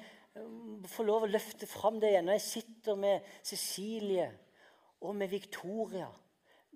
får 0.93 1.05
lov 1.09 1.27
å 1.27 1.31
løfte 1.31 1.67
fram 1.67 2.01
det 2.01 2.13
igjen. 2.13 2.29
Når 2.29 2.39
jeg 2.39 2.47
sitter 2.47 2.99
med 3.01 3.31
Cecilie 3.43 4.31
og 5.01 5.17
med 5.17 5.29
Victoria. 5.29 6.09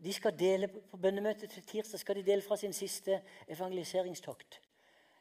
De 0.04 0.12
skal 0.12 0.38
dele 0.38 0.68
På 0.68 0.96
bønnemøtet 0.96 1.50
til 1.50 1.62
tirsdag 1.62 2.00
skal 2.00 2.16
de 2.16 2.26
dele 2.26 2.42
fra 2.42 2.56
sin 2.56 2.72
siste 2.72 3.20
evangeliseringstokt 3.48 4.60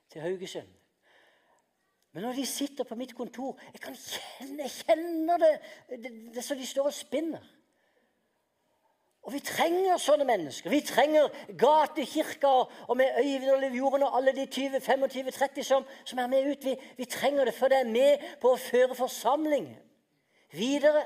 til 0.10 0.22
Haugesund. 0.22 0.70
Men 2.12 2.24
når 2.24 2.34
de 2.34 2.46
sitter 2.46 2.84
på 2.84 2.96
mitt 2.96 3.16
kontor 3.16 3.60
Jeg 3.74 3.82
kan 3.82 3.96
kjenne, 3.96 4.64
jeg 4.64 4.72
kjenner 4.72 5.38
det, 5.38 5.52
det, 5.90 6.12
det 6.34 6.38
er 6.38 6.46
så 6.46 6.56
de 6.56 6.66
står 6.68 6.90
og 6.90 6.94
spinner. 6.94 7.46
Og 9.24 9.32
vi 9.32 9.40
trenger 9.40 9.98
sånne 10.04 10.26
mennesker. 10.28 10.70
Vi 10.70 10.82
trenger 10.84 11.32
gatekirker 11.60 12.90
og 12.90 12.98
med 13.00 13.20
Øyvind 13.22 13.54
og 13.54 13.62
Liv 13.62 13.78
Jorden 13.80 14.04
og 14.04 14.18
alle 14.18 14.34
de 14.36 14.44
20-25-30 14.52 15.64
som, 15.64 15.86
som, 16.06 16.20
er 16.20 16.28
med 16.28 16.52
ut. 16.52 16.66
Vi, 16.66 16.76
vi, 16.98 17.06
trenger 17.06 17.46
det, 17.46 17.54
for 17.56 17.72
det 17.72 17.80
er 17.80 17.92
med 17.92 18.26
på 18.42 18.52
å 18.52 18.60
føre 18.60 18.98
forsamlingen 19.00 19.78
videre. 20.52 21.06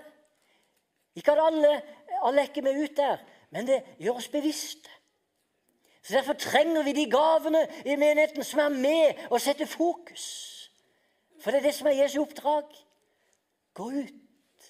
Ikke 1.16 1.38
at 1.38 1.44
alle, 1.46 1.76
alle 2.24 2.42
er 2.42 2.50
ikke 2.50 2.66
med 2.66 2.82
ut 2.82 2.98
der, 2.98 3.22
men 3.54 3.70
det 3.70 3.84
gjør 4.02 4.18
oss 4.18 4.32
bevisste. 4.34 4.90
Så 6.02 6.18
Derfor 6.18 6.34
trenger 6.34 6.84
vi 6.84 6.98
de 6.98 7.06
gavene 7.12 7.68
i 7.86 7.96
menigheten 8.00 8.44
som 8.44 8.64
er 8.64 8.74
med 8.74 9.26
og 9.30 9.42
setter 9.44 9.70
fokus. 9.70 10.26
For 11.44 11.52
det 11.52 11.62
er 11.62 11.70
det 11.70 11.78
som 11.78 11.88
er 11.88 12.02
Jesu 12.02 12.22
oppdrag. 12.22 12.70
Gå 13.78 13.92
ut. 13.94 14.70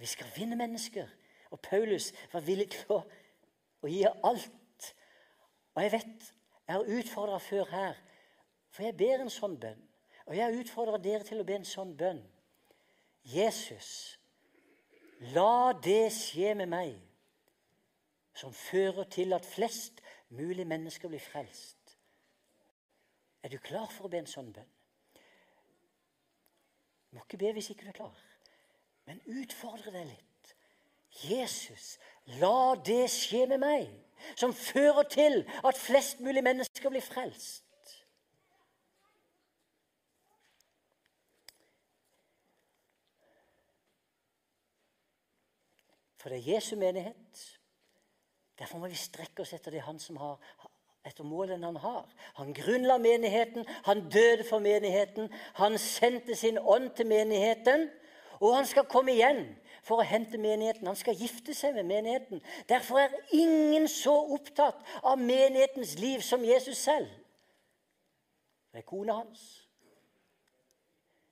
Vi 0.00 0.06
skal 0.06 0.32
vinne 0.36 0.56
mennesker. 0.56 1.10
Og 1.50 1.60
Paulus 1.60 2.12
var 2.32 2.44
villig 2.46 2.70
til 2.74 2.94
å, 2.94 3.00
å 3.82 3.90
gi 3.90 4.04
alt. 4.06 4.92
Og 5.74 5.82
jeg 5.82 5.92
vet 5.96 6.28
jeg 6.70 6.76
har 6.76 6.98
utfordra 6.98 7.38
før 7.42 7.64
her, 7.72 7.96
for 8.70 8.86
jeg 8.86 8.94
ber 8.94 9.24
en 9.24 9.32
sånn 9.32 9.56
bønn. 9.58 9.80
Og 10.30 10.36
jeg 10.38 10.60
utfordrer 10.60 11.02
dere 11.02 11.26
til 11.26 11.40
å 11.42 11.46
be 11.46 11.56
en 11.58 11.66
sånn 11.66 11.96
bønn. 11.98 12.20
Jesus, 13.26 13.88
la 15.34 15.72
det 15.82 16.12
skje 16.14 16.54
med 16.60 16.70
meg 16.70 16.92
som 18.38 18.54
fører 18.54 19.08
til 19.10 19.34
at 19.34 19.48
flest 19.50 19.98
mulig 20.30 20.68
mennesker 20.70 21.10
blir 21.10 21.20
frelst. 21.24 21.96
Er 23.42 23.50
du 23.50 23.58
klar 23.58 23.90
for 23.90 24.06
å 24.06 24.12
be 24.12 24.22
en 24.22 24.30
sånn 24.30 24.52
bønn? 24.54 24.70
Du 27.10 27.18
må 27.18 27.26
ikke 27.26 27.40
be 27.42 27.50
hvis 27.56 27.72
ikke 27.72 27.88
du 27.88 27.90
er 27.90 27.98
klar, 27.98 28.24
men 29.10 29.18
utfordre 29.26 29.90
deg 29.90 30.12
litt. 30.12 30.29
Jesus, 31.10 31.98
la 32.40 32.74
det 32.86 33.08
skje 33.10 33.46
med 33.50 33.60
meg, 33.62 33.88
som 34.36 34.54
fører 34.54 35.02
til 35.10 35.42
at 35.66 35.78
flest 35.78 36.20
mulig 36.20 36.42
mennesker 36.44 36.92
blir 36.92 37.04
frelst. 37.04 37.64
For 46.20 46.28
det 46.28 46.38
er 46.38 46.54
Jesu 46.54 46.76
menighet. 46.76 47.46
Derfor 48.58 48.78
må 48.78 48.90
vi 48.92 48.98
strekke 49.00 49.40
oss 49.40 49.54
etter 49.56 49.72
det 49.72 49.86
han 49.86 49.96
som 49.98 50.18
har, 50.20 50.36
etter 51.08 51.24
målene 51.24 51.64
han 51.64 51.78
har. 51.80 52.10
Han 52.36 52.52
grunnla 52.52 52.98
menigheten, 53.00 53.64
han 53.86 54.04
døde 54.12 54.44
for 54.44 54.60
menigheten, 54.60 55.30
han 55.56 55.78
sendte 55.80 56.36
sin 56.36 56.58
ånd 56.60 56.90
til 56.96 57.08
menigheten, 57.08 57.88
og 58.40 58.52
han 58.58 58.68
skal 58.68 58.88
komme 58.88 59.16
igjen 59.16 59.46
for 59.82 60.00
å 60.00 60.06
hente 60.06 60.38
menigheten. 60.40 60.88
Han 60.88 60.98
skal 60.98 61.18
gifte 61.18 61.54
seg 61.56 61.76
med 61.78 61.88
menigheten. 61.88 62.42
Derfor 62.68 63.00
er 63.02 63.16
ingen 63.36 63.88
så 63.90 64.14
opptatt 64.34 64.80
av 65.02 65.20
menighetens 65.20 65.96
liv 66.00 66.24
som 66.24 66.44
Jesus 66.44 66.82
selv. 66.84 67.08
Det 68.70 68.82
er 68.82 68.86
kona 68.86 69.18
hans. 69.22 69.44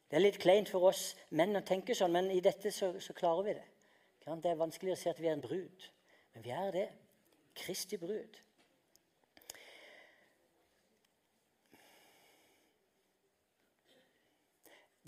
Det 0.08 0.16
er 0.16 0.24
litt 0.24 0.40
kleint 0.40 0.70
for 0.72 0.88
oss 0.88 1.12
menn 1.36 1.58
å 1.58 1.64
tenke 1.66 1.94
sånn, 1.94 2.14
men 2.14 2.30
i 2.32 2.40
dette 2.44 2.72
så, 2.72 2.94
så 3.00 3.14
klarer 3.16 3.44
vi 3.44 3.56
det. 3.58 3.66
Det 4.28 4.50
er 4.50 4.60
vanskelig 4.60 4.92
å 4.92 4.98
si 5.00 5.08
at 5.08 5.20
vi 5.20 5.28
er 5.28 5.36
en 5.36 5.44
brud, 5.44 5.84
men 6.34 6.44
vi 6.44 6.52
er 6.52 6.72
det. 6.74 6.88
Kristi 7.56 7.96
brud. 8.00 8.36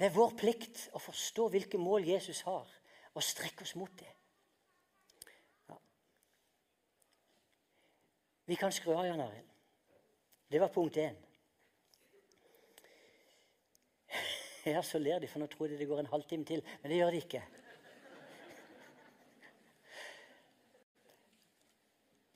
Det 0.00 0.08
er 0.08 0.14
vår 0.16 0.32
plikt 0.40 0.86
å 0.96 1.00
forstå 1.02 1.50
hvilke 1.52 1.80
mål 1.80 2.06
Jesus 2.08 2.40
har 2.46 2.68
og 3.14 3.22
strekke 3.22 3.62
oss 3.62 3.76
mot 3.76 3.98
det. 3.98 4.12
Ja. 5.68 5.76
Vi 8.46 8.54
kan 8.54 8.72
skru 8.72 8.94
av, 8.94 9.06
Jan 9.06 9.20
Arild. 9.24 9.48
Det 10.50 10.60
var 10.60 10.68
punkt 10.74 10.96
én. 10.96 11.16
Ja, 14.66 14.82
så 14.84 14.98
ler 15.00 15.18
de, 15.18 15.28
for 15.28 15.40
nå 15.40 15.46
tror 15.48 15.66
de 15.70 15.78
det 15.80 15.88
går 15.88 15.98
en 16.02 16.12
halvtime 16.12 16.44
til. 16.44 16.60
Men 16.82 16.90
det 16.92 16.98
gjør 16.98 17.10
det 17.14 17.22
ikke. 17.24 17.40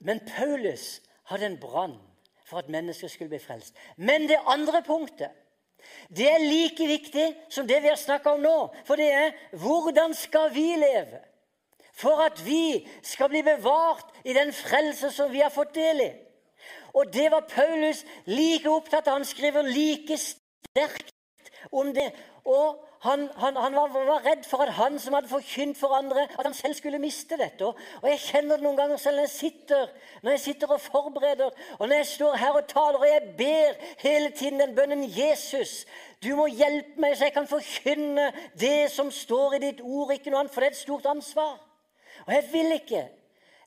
Men 0.09 0.19
Paulus 0.25 1.01
hadde 1.29 1.45
en 1.45 1.59
brann 1.61 2.01
for 2.45 2.57
at 2.57 2.69
mennesker 2.69 3.07
skulle 3.07 3.29
bli 3.29 3.39
frelst. 3.39 3.77
Men 3.97 4.21
det 4.29 4.39
andre 4.49 4.83
punktet 4.83 5.29
det 6.09 6.27
er 6.31 6.43
like 6.43 6.87
viktig 6.87 7.29
som 7.49 7.67
det 7.67 7.81
vi 7.83 7.91
har 7.91 7.99
snakka 7.99 8.35
om 8.35 8.43
nå. 8.43 8.57
For 8.87 8.99
det 8.99 9.07
er 9.13 9.33
hvordan 9.61 10.13
skal 10.17 10.51
vi 10.53 10.67
leve 10.79 11.21
for 11.95 12.19
at 12.25 12.41
vi 12.45 12.85
skal 13.03 13.31
bli 13.31 13.41
bevart 13.45 14.11
i 14.27 14.33
den 14.35 14.53
frelse 14.53 15.11
som 15.11 15.31
vi 15.31 15.43
har 15.43 15.53
fått 15.53 15.75
del 15.75 16.01
i? 16.05 16.11
Og 16.95 17.11
det 17.13 17.27
var 17.31 17.47
Paulus 17.49 18.05
like 18.25 18.69
opptatt 18.69 19.07
av. 19.07 19.19
Han 19.19 19.27
skriver 19.27 19.67
like 19.67 20.17
sterkt 20.17 21.14
om 21.71 21.93
det. 21.93 22.11
Og 22.45 22.81
han, 23.05 23.29
han, 23.37 23.55
han 23.55 23.75
var, 23.75 23.87
var, 23.93 24.21
redd 24.25 24.45
for 24.49 24.63
at 24.65 24.73
han 24.73 24.99
som 24.99 25.13
hadde 25.13 25.29
forkynt 25.29 25.77
for 25.77 25.93
andre, 25.97 26.23
at 26.23 26.45
han 26.45 26.53
selv 26.53 26.73
skulle 26.73 26.99
miste 26.99 27.37
dette. 27.37 27.65
Og 27.65 28.09
jeg 28.09 28.21
kjenner 28.23 28.57
det 28.57 28.65
noen 28.65 28.79
ganger 28.79 29.01
selv 29.01 29.19
når 29.19 29.27
jeg 29.27 29.33
sitter, 29.35 29.91
når 30.23 30.35
jeg 30.35 30.43
sitter 30.45 30.73
og 30.73 30.81
forbereder, 30.81 31.51
og 31.79 31.87
når 31.87 31.95
jeg 31.95 32.09
står 32.13 32.39
her 32.41 32.57
og 32.57 32.67
taler, 32.71 32.99
og 32.99 33.07
jeg 33.09 33.35
ber 33.37 33.85
hele 34.01 34.31
tiden 34.31 34.59
den 34.59 34.75
bønnen 34.75 35.05
Jesus, 35.09 35.83
du 36.23 36.31
må 36.39 36.47
hjelpe 36.49 37.01
meg 37.01 37.17
så 37.17 37.29
jeg 37.29 37.35
kan 37.35 37.49
forkynne 37.49 38.31
det 38.59 38.89
som 38.93 39.11
står 39.11 39.57
i 39.57 39.63
ditt 39.67 39.83
ord, 39.83 40.13
ikke 40.15 40.33
noe 40.33 40.45
annet, 40.45 40.53
for 40.53 40.65
det 40.65 40.71
er 40.71 40.77
et 40.77 40.81
stort 40.81 41.05
ansvar. 41.11 41.59
Og 42.25 42.33
jeg 42.33 42.49
vil 42.51 42.73
ikke. 42.79 43.05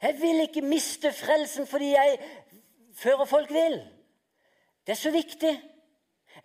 Jeg 0.02 0.14
vil 0.20 0.40
ikke 0.40 0.62
miste 0.62 1.12
frelsen 1.12 1.66
fordi 1.66 1.92
jeg 1.94 2.18
fører 2.98 3.26
folk 3.26 3.50
vil. 3.54 3.80
Det 4.86 4.94
er 4.94 4.98
så 4.98 5.10
viktig. 5.10 5.52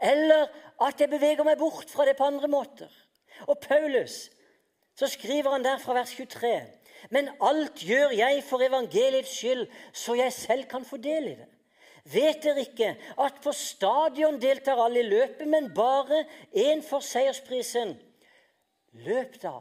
Eller 0.04 0.50
at 0.84 1.00
jeg 1.00 1.10
beveger 1.10 1.46
meg 1.48 1.58
bort 1.62 1.90
fra 1.92 2.06
det 2.08 2.18
på 2.20 2.28
andre 2.28 2.50
måter. 2.52 2.92
Og 3.48 3.60
Paulus, 3.64 4.28
så 5.00 5.08
skriver 5.08 5.56
han 5.56 5.64
der 5.64 5.80
fra 5.80 5.96
vers 5.96 6.12
23.: 6.18 6.54
Men 7.10 7.30
alt 7.42 7.80
gjør 7.80 8.12
jeg 8.16 8.44
for 8.44 8.62
evangeliets 8.62 9.38
skyld, 9.38 9.68
så 9.94 10.16
jeg 10.20 10.34
selv 10.34 10.68
kan 10.70 10.86
få 10.86 10.98
del 10.98 11.28
i 11.32 11.36
det. 11.40 11.50
Vet 12.04 12.44
dere 12.44 12.66
ikke 12.66 12.90
at 13.24 13.40
på 13.44 13.52
stadion 13.56 14.42
deltar 14.42 14.82
alle 14.84 15.00
i 15.00 15.08
løpet, 15.08 15.48
men 15.48 15.72
bare 15.74 16.26
én 16.52 16.84
får 16.84 17.00
seiersprisen? 17.00 17.96
Løp 19.08 19.40
da, 19.42 19.56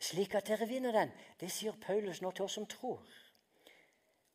slik 0.00 0.34
at 0.34 0.50
dere 0.50 0.66
vinner 0.66 0.92
den. 0.92 1.12
Det 1.40 1.50
sier 1.54 1.78
Paulus 1.86 2.18
nå 2.20 2.34
til 2.34 2.48
oss 2.48 2.58
som 2.58 2.66
tror. 2.66 3.06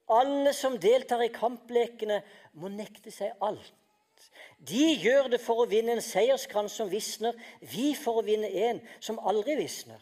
Alle 0.08 0.54
som 0.56 0.80
deltar 0.80 1.22
i 1.24 1.32
kamplekene, 1.36 2.22
må 2.54 2.72
nekte 2.72 3.12
seg 3.12 3.36
alt 3.44 3.83
de 4.64 4.94
gjør 5.04 5.30
det 5.34 5.42
for 5.44 5.64
å 5.64 5.70
vinne 5.70 5.98
en 5.98 6.04
seierskrans 6.04 6.76
som 6.80 6.92
visner, 6.92 7.36
vi 7.60 7.92
for 8.00 8.22
å 8.22 8.26
vinne 8.26 8.50
en 8.70 8.82
som 9.04 9.20
aldri 9.20 9.58
visner. 9.60 10.00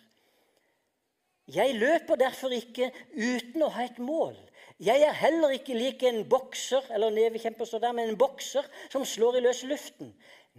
Jeg 1.52 1.76
løper 1.76 2.20
derfor 2.22 2.54
ikke 2.56 2.92
uten 3.12 3.66
å 3.66 3.72
ha 3.74 3.88
et 3.88 4.00
mål. 4.00 4.38
Jeg 4.82 5.04
er 5.06 5.18
heller 5.18 5.54
ikke 5.56 5.78
lik 5.78 6.04
en 6.08 6.24
bokser 6.30 6.86
eller 6.94 7.14
nevekjemper 7.14 7.68
står 7.68 7.84
der, 7.84 7.96
men 7.98 8.12
en 8.12 8.20
bokser 8.20 8.66
som 8.94 9.06
slår 9.06 9.40
i 9.40 9.44
løs 9.46 9.64
luften. 9.70 10.14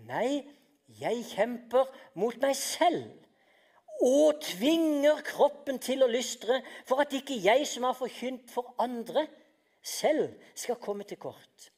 Nei, 0.08 0.42
jeg 1.00 1.24
kjemper 1.32 1.88
mot 2.18 2.36
meg 2.42 2.56
selv 2.58 3.08
og 4.02 4.40
tvinger 4.42 5.20
kroppen 5.26 5.78
til 5.82 6.02
å 6.02 6.10
lystre 6.10 6.58
for 6.88 7.02
at 7.04 7.14
ikke 7.14 7.38
jeg 7.38 7.66
som 7.70 7.86
har 7.86 7.94
forkynt 7.94 8.50
for 8.50 8.74
andre, 8.82 9.28
selv 9.82 10.34
skal 10.58 10.78
komme 10.82 11.06
til 11.06 11.18
kort 11.22 11.71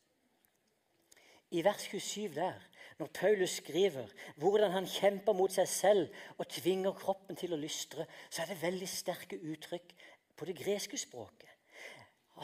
i 1.50 1.64
vers 1.64 1.82
27 1.90 2.34
der, 2.34 2.60
når 2.98 3.06
Paulus 3.06 3.50
skriver 3.50 4.06
hvordan 4.36 4.70
han 4.70 4.86
kjemper 4.86 5.34
mot 5.34 5.52
seg 5.52 5.68
selv 5.68 6.08
og 6.38 6.48
tvinger 6.48 6.94
kroppen 6.94 7.36
til 7.36 7.54
å 7.54 7.58
lystre, 7.58 8.06
så 8.30 8.42
er 8.42 8.52
det 8.52 8.62
veldig 8.62 8.88
sterke 8.88 9.38
uttrykk 9.40 9.94
på 10.36 10.48
det 10.48 10.56
greske 10.58 10.98
språket. 10.98 11.50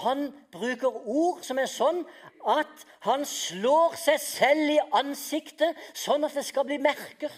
Han 0.04 0.28
bruker 0.52 0.94
ord 1.10 1.42
som 1.42 1.58
er 1.58 1.70
sånn 1.70 2.04
at 2.46 2.84
han 3.06 3.24
slår 3.26 3.96
seg 3.98 4.20
selv 4.22 4.74
i 4.76 4.78
ansiktet 5.00 5.78
sånn 5.98 6.24
at 6.26 6.36
det 6.38 6.46
skal 6.46 6.66
bli 6.68 6.78
merker. 6.82 7.32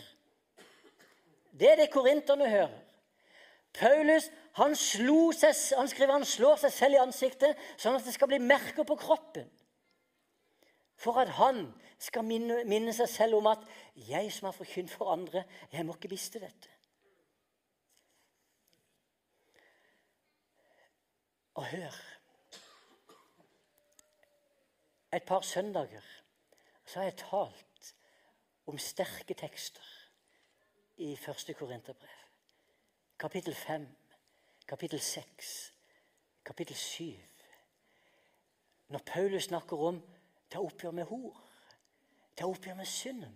Det 1.52 1.70
er 1.70 1.80
det 1.80 1.92
korinterne 1.92 2.48
hører. 2.48 2.78
Paulus 3.72 4.28
han, 4.60 4.74
seg, 4.76 5.56
han 5.78 5.88
skriver 5.88 6.12
han 6.12 6.28
slår 6.28 6.58
seg 6.60 6.74
selv 6.74 6.98
i 6.98 7.00
ansiktet 7.00 7.60
sånn 7.80 7.96
at 7.96 8.04
det 8.04 8.12
skal 8.12 8.28
bli 8.28 8.40
merker 8.44 8.84
på 8.84 8.98
kroppen 9.00 9.48
for 11.02 11.18
at 11.18 11.28
han 11.28 11.66
skal 11.98 12.24
minne, 12.24 12.62
minne, 12.64 12.92
seg 12.94 13.08
selv 13.08 13.34
om 13.34 13.46
at 13.46 13.58
'jeg 13.96 14.32
som 14.32 14.46
har 14.46 14.52
forkynt 14.52 14.90
for 14.90 15.12
andre, 15.12 15.44
jeg 15.72 15.86
må 15.86 15.94
ikke 15.94 16.08
miste 16.08 16.38
dette'. 16.38 16.70
Og 21.54 21.66
hør 21.66 22.12
Et 25.12 25.22
par 25.22 25.40
søndager 25.40 26.00
så 26.86 26.98
har 26.98 27.04
jeg 27.04 27.16
talt 27.16 27.94
om 28.66 28.78
sterke 28.78 29.34
tekster 29.34 29.82
i 30.96 31.16
første 31.16 31.54
Korinterbrev. 31.54 32.08
Kapittel 33.18 33.54
5, 33.54 33.88
kapittel 34.68 35.00
6, 35.00 35.72
kapittel 36.44 36.76
7. 36.76 37.04
Når 38.88 38.98
Paulus 38.98 39.42
snakker 39.42 39.76
om 39.76 40.11
ta 40.52 40.60
oppgjør 40.60 40.94
med 40.96 41.08
hor. 41.08 41.40
Ta 42.36 42.46
oppgjør 42.48 42.78
med 42.78 42.88
synden. 42.88 43.34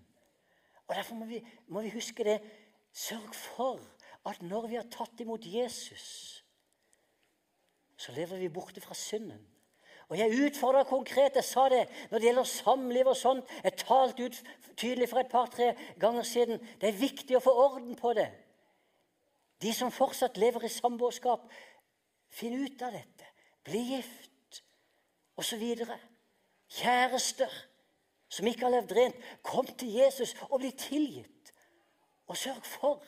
Og 0.86 0.94
Derfor 0.94 1.18
må 1.18 1.26
vi, 1.26 1.40
må 1.66 1.82
vi 1.82 1.92
huske 1.96 2.24
det. 2.24 2.38
Sørg 2.92 3.34
for 3.34 3.80
at 4.26 4.42
når 4.42 4.68
vi 4.70 4.78
har 4.78 4.88
tatt 4.90 5.20
imot 5.20 5.44
Jesus, 5.44 6.06
så 7.96 8.12
lever 8.12 8.40
vi 8.40 8.52
borte 8.52 8.80
fra 8.80 8.94
synden. 8.94 9.44
Og 10.08 10.18
Jeg 10.18 10.46
utfordra 10.46 10.84
konkret. 10.84 11.34
Jeg 11.34 11.44
sa 11.44 11.68
det 11.68 11.88
når 12.10 12.18
det 12.18 12.28
gjelder 12.28 12.44
samliv 12.44 13.06
og 13.10 13.16
sånt. 13.16 13.44
Jeg 13.64 13.76
talte 13.80 14.24
ut 14.24 14.42
tydelig 14.76 15.08
for 15.08 15.18
et 15.18 15.30
par-tre 15.30 15.72
ganger 16.00 16.22
siden. 16.22 16.60
Det 16.80 16.88
er 16.88 17.00
viktig 17.00 17.36
å 17.36 17.42
få 17.42 17.54
orden 17.64 17.96
på 17.98 18.12
det. 18.14 18.28
De 19.62 19.72
som 19.74 19.90
fortsatt 19.90 20.36
lever 20.38 20.68
i 20.68 20.70
samboerskap, 20.70 21.48
finn 22.30 22.54
ut 22.60 22.82
av 22.82 22.94
dette. 22.94 23.26
Bli 23.66 23.80
gift, 23.96 24.62
osv. 25.40 25.64
Kjærester 26.68 27.52
som 28.28 28.46
ikke 28.46 28.66
har 28.66 28.74
levd 28.74 28.94
rent, 28.96 29.22
kom 29.46 29.66
til 29.78 29.92
Jesus 30.00 30.34
og 30.50 30.60
bli 30.60 30.72
tilgitt. 30.78 31.52
Og 32.26 32.36
sørg 32.36 32.64
for 32.66 33.04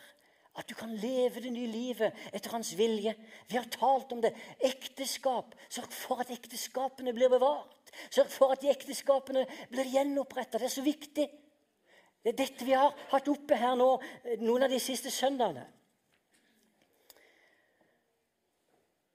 at 0.58 0.66
du 0.70 0.74
kan 0.74 0.94
leve 0.94 1.42
det 1.42 1.52
nye 1.54 1.70
livet 1.70 2.14
etter 2.34 2.54
hans 2.54 2.70
vilje. 2.78 3.14
Vi 3.48 3.58
har 3.58 3.66
talt 3.70 4.12
om 4.14 4.22
det. 4.22 4.32
Ekteskap. 4.64 5.54
Sørg 5.70 5.92
for 5.94 6.22
at 6.22 6.30
ekteskapene 6.34 7.14
blir 7.14 7.30
bevart. 7.30 7.92
Sørg 8.10 8.30
for 8.30 8.54
at 8.54 8.62
de 8.62 8.70
ekteskapene 8.70 9.44
blir 9.70 9.90
gjenoppretta. 9.90 10.58
Det 10.58 10.70
er 10.70 10.76
så 10.76 10.86
viktig. 10.86 11.26
Det 12.22 12.32
er 12.32 12.38
dette 12.38 12.66
vi 12.66 12.74
har 12.74 12.94
hatt 13.12 13.30
oppe 13.30 13.58
her 13.58 13.76
nå 13.78 13.90
noen 14.42 14.66
av 14.66 14.72
de 14.72 14.80
siste 14.82 15.10
søndagene. 15.14 15.66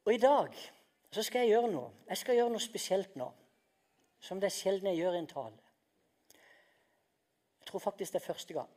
Og 0.03 0.15
i 0.15 0.19
dag 0.19 0.55
så 1.13 1.23
skal 1.23 1.43
jeg 1.43 1.55
gjøre 1.55 1.71
noe. 1.71 1.91
Jeg 2.09 2.19
skal 2.19 2.39
gjøre 2.39 2.55
noe 2.55 2.63
spesielt 2.63 3.15
nå 3.19 3.29
som 4.23 4.39
det 4.39 4.47
er 4.47 4.55
sjelden 4.55 4.87
jeg 4.91 5.03
gjør 5.03 5.17
i 5.17 5.21
en 5.23 5.29
tale. 5.29 5.59
Jeg 7.59 7.67
tror 7.71 7.83
faktisk 7.83 8.13
det 8.13 8.21
er 8.21 8.27
første 8.27 8.55
gang. 8.55 8.69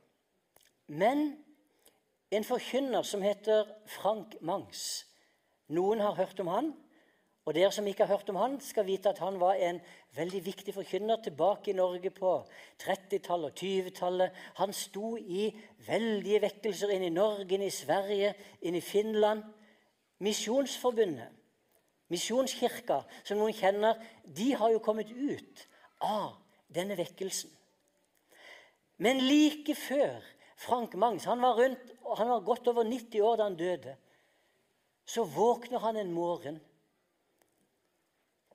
Men 0.86 1.28
en 2.30 2.44
forkynner 2.44 3.06
som 3.06 3.22
heter 3.22 3.68
Frank 3.86 4.34
Mangs 4.40 5.06
Noen 5.66 5.98
har 5.98 6.14
hørt 6.14 6.38
om 6.38 6.46
han, 6.46 6.68
og 7.46 7.54
dere 7.54 7.72
som 7.74 7.86
ikke 7.86 8.06
har 8.06 8.18
hørt 8.18 8.28
om 8.30 8.36
han, 8.38 8.60
skal 8.62 8.86
vite 8.86 9.10
at 9.10 9.18
han 9.18 9.38
var 9.38 9.58
en 9.58 9.80
veldig 10.14 10.40
viktig 10.46 10.74
forkynner 10.74 11.18
tilbake 11.22 11.70
i 11.70 11.76
Norge 11.78 12.10
på 12.14 12.32
30-tallet 12.82 13.50
og 13.50 13.58
20-tallet. 13.58 14.38
Han 14.58 14.74
sto 14.74 15.16
i 15.18 15.48
veldige 15.86 16.42
vekkelser 16.42 16.94
inn 16.94 17.06
i 17.06 17.14
Norge, 17.14 17.48
inn 17.54 17.66
i 17.66 17.70
Sverige, 17.74 18.32
inn 18.62 18.78
i 18.78 18.82
Finland. 18.82 19.42
Misjonsforbundet 20.22 21.35
Misjonskirka, 22.12 23.00
som 23.26 23.40
noen 23.40 23.54
kjenner, 23.56 23.98
de 24.24 24.52
har 24.54 24.70
jo 24.70 24.82
kommet 24.82 25.10
ut 25.10 25.66
av 26.04 26.36
denne 26.70 26.96
vekkelsen. 26.98 27.50
Men 29.02 29.20
like 29.26 29.74
før 29.76 30.22
Frank 30.56 30.94
Mangs 30.96 31.26
han 31.28 31.42
var, 31.42 31.58
rundt, 31.58 31.92
han 32.16 32.30
var 32.30 32.46
godt 32.46 32.70
over 32.72 32.86
90 32.86 33.20
år 33.26 33.36
da 33.36 33.48
han 33.48 33.58
døde. 33.58 33.96
Så 35.06 35.26
våkner 35.30 35.82
han 35.82 35.98
en 36.00 36.12
morgen, 36.12 36.58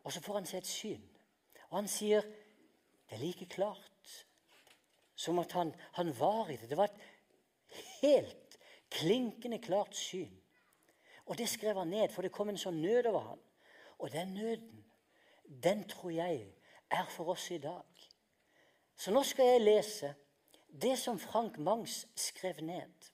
og 0.04 0.12
så 0.12 0.22
får 0.24 0.40
han 0.40 0.50
seg 0.50 0.64
et 0.64 0.72
syn. 0.72 1.04
Og 1.70 1.78
han 1.78 1.92
sier 1.92 2.26
det 2.26 3.18
er 3.18 3.24
like 3.24 3.46
klart 3.52 4.16
som 5.16 5.40
at 5.40 5.52
han, 5.54 5.74
han 6.00 6.12
var 6.18 6.50
i 6.50 6.58
det. 6.58 6.70
Det 6.72 6.78
var 6.80 6.90
et 6.90 7.82
helt 8.02 8.58
klinkende 8.92 9.60
klart 9.62 9.96
syn. 9.96 10.32
Og 11.32 11.38
det 11.40 11.48
skrev 11.48 11.78
han 11.80 11.88
ned, 11.88 12.10
for 12.12 12.26
det 12.26 12.34
kom 12.36 12.50
en 12.52 12.60
sånn 12.60 12.82
nød 12.84 13.08
over 13.08 13.30
han. 13.30 13.44
Og 14.04 14.12
den 14.12 14.34
nøden, 14.36 14.82
den 15.64 15.86
tror 15.88 16.12
jeg 16.12 16.42
er 16.92 17.08
for 17.14 17.32
oss 17.32 17.46
i 17.56 17.60
dag. 17.64 18.02
Så 19.00 19.14
nå 19.16 19.24
skal 19.24 19.54
jeg 19.54 19.64
lese 19.64 20.10
det 20.68 20.98
som 21.00 21.20
Frank 21.20 21.56
Mangs 21.64 22.02
skrev 22.20 22.60
ned, 22.68 23.08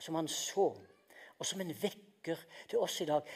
som 0.00 0.16
han 0.16 0.28
så, 0.32 0.70
og 1.36 1.44
som 1.44 1.60
en 1.60 1.74
vekker 1.76 2.40
til 2.70 2.80
oss 2.80 3.02
i 3.04 3.08
dag. 3.08 3.28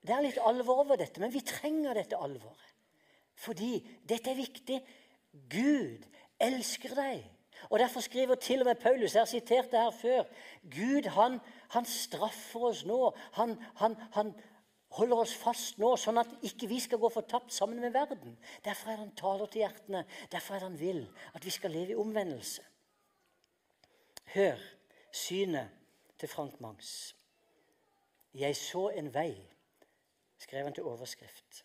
det 0.00 0.12
er 0.12 0.24
litt 0.24 0.40
alvor 0.40 0.82
over 0.84 0.96
dette, 1.00 1.20
men 1.20 1.32
vi 1.32 1.44
trenger 1.44 1.94
dette 1.96 2.16
alvoret. 2.16 2.72
Fordi 3.34 3.76
dette 4.08 4.30
er 4.30 4.40
viktig. 4.40 4.80
Gud 5.52 6.04
elsker 6.40 6.96
deg. 6.96 7.22
Og 7.70 7.78
Derfor 7.78 8.00
skriver 8.00 8.34
til 8.34 8.60
og 8.60 8.66
med 8.66 8.74
Paulus, 8.74 9.14
jeg 9.14 9.20
har 9.20 9.30
sitert 9.30 9.70
det 9.70 9.80
her 9.80 9.90
før 9.90 10.24
Gud 10.62 11.08
han, 11.08 11.38
han 11.70 11.84
straffer 11.84 12.68
oss 12.70 12.84
nå. 12.84 12.98
Han, 13.32 13.56
han, 13.80 13.96
han, 14.12 14.34
holder 14.94 15.24
oss 15.24 15.34
fast 15.34 15.80
nå, 15.82 15.94
sånn 15.98 16.20
at 16.22 16.30
ikke 16.46 16.68
vi 16.70 16.78
skal 16.82 17.00
gå 17.02 17.08
fortapt 17.10 17.50
sammen 17.54 17.80
med 17.82 17.94
verden. 17.96 18.36
Derfor 18.62 18.92
er 18.92 18.98
det 18.98 19.06
han 19.06 19.16
taler 19.18 19.50
til 19.50 19.64
hjertene. 19.64 20.04
Derfor 20.30 20.54
er 20.54 20.62
det 20.62 20.68
han 20.68 20.78
vil 20.78 21.00
at 21.34 21.44
vi 21.46 21.50
skal 21.50 21.74
leve 21.74 21.94
i 21.94 21.98
omvendelse. 21.98 22.62
Hør 24.36 24.62
synet 25.14 25.74
til 26.18 26.30
Frank 26.30 26.60
Mangs. 26.62 27.14
Jeg 28.34 28.56
så 28.56 28.88
en 28.94 29.10
vei, 29.14 29.34
skrev 30.38 30.66
han 30.66 30.74
til 30.74 30.86
overskrift. 30.90 31.64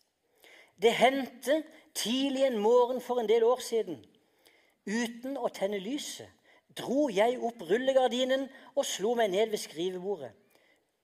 Det 0.81 0.93
hendte 0.95 1.63
tidlig 1.93 2.45
en 2.47 2.57
morgen 2.61 3.01
for 3.01 3.19
en 3.19 3.29
del 3.29 3.43
år 3.43 3.61
siden 3.61 3.97
Uten 4.87 5.37
å 5.37 5.49
tenne 5.53 5.79
lyset 5.81 6.29
dro 6.77 7.07
jeg 7.11 7.39
opp 7.43 7.63
rullegardinen 7.67 8.45
og 8.75 8.85
slo 8.87 9.15
meg 9.17 9.33
ned 9.33 9.51
ved 9.51 9.61
skrivebordet. 9.61 10.31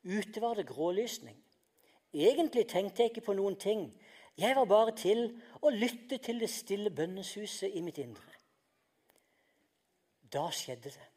Ute 0.05 0.41
var 0.41 0.55
det 0.55 0.67
grålysning. 0.69 1.37
Egentlig 2.13 2.67
tenkte 2.69 3.03
jeg 3.03 3.11
ikke 3.11 3.25
på 3.25 3.35
noen 3.35 3.57
ting. 3.59 3.89
Jeg 4.37 4.55
var 4.55 4.67
bare 4.69 4.93
til 4.95 5.27
å 5.63 5.71
lytte 5.73 6.19
til 6.23 6.39
det 6.39 6.51
stille 6.51 6.91
bønneshuset 6.93 7.75
i 7.75 7.81
mitt 7.83 7.99
indre. 7.99 8.35
Da 10.31 10.47
skjedde 10.53 10.93
det. 10.93 11.07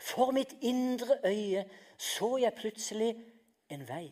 For 0.00 0.32
mitt 0.32 0.54
indre 0.64 1.18
øye 1.26 1.64
så 2.00 2.36
jeg 2.40 2.56
plutselig 2.56 3.10
en 3.72 3.84
vei. 3.88 4.06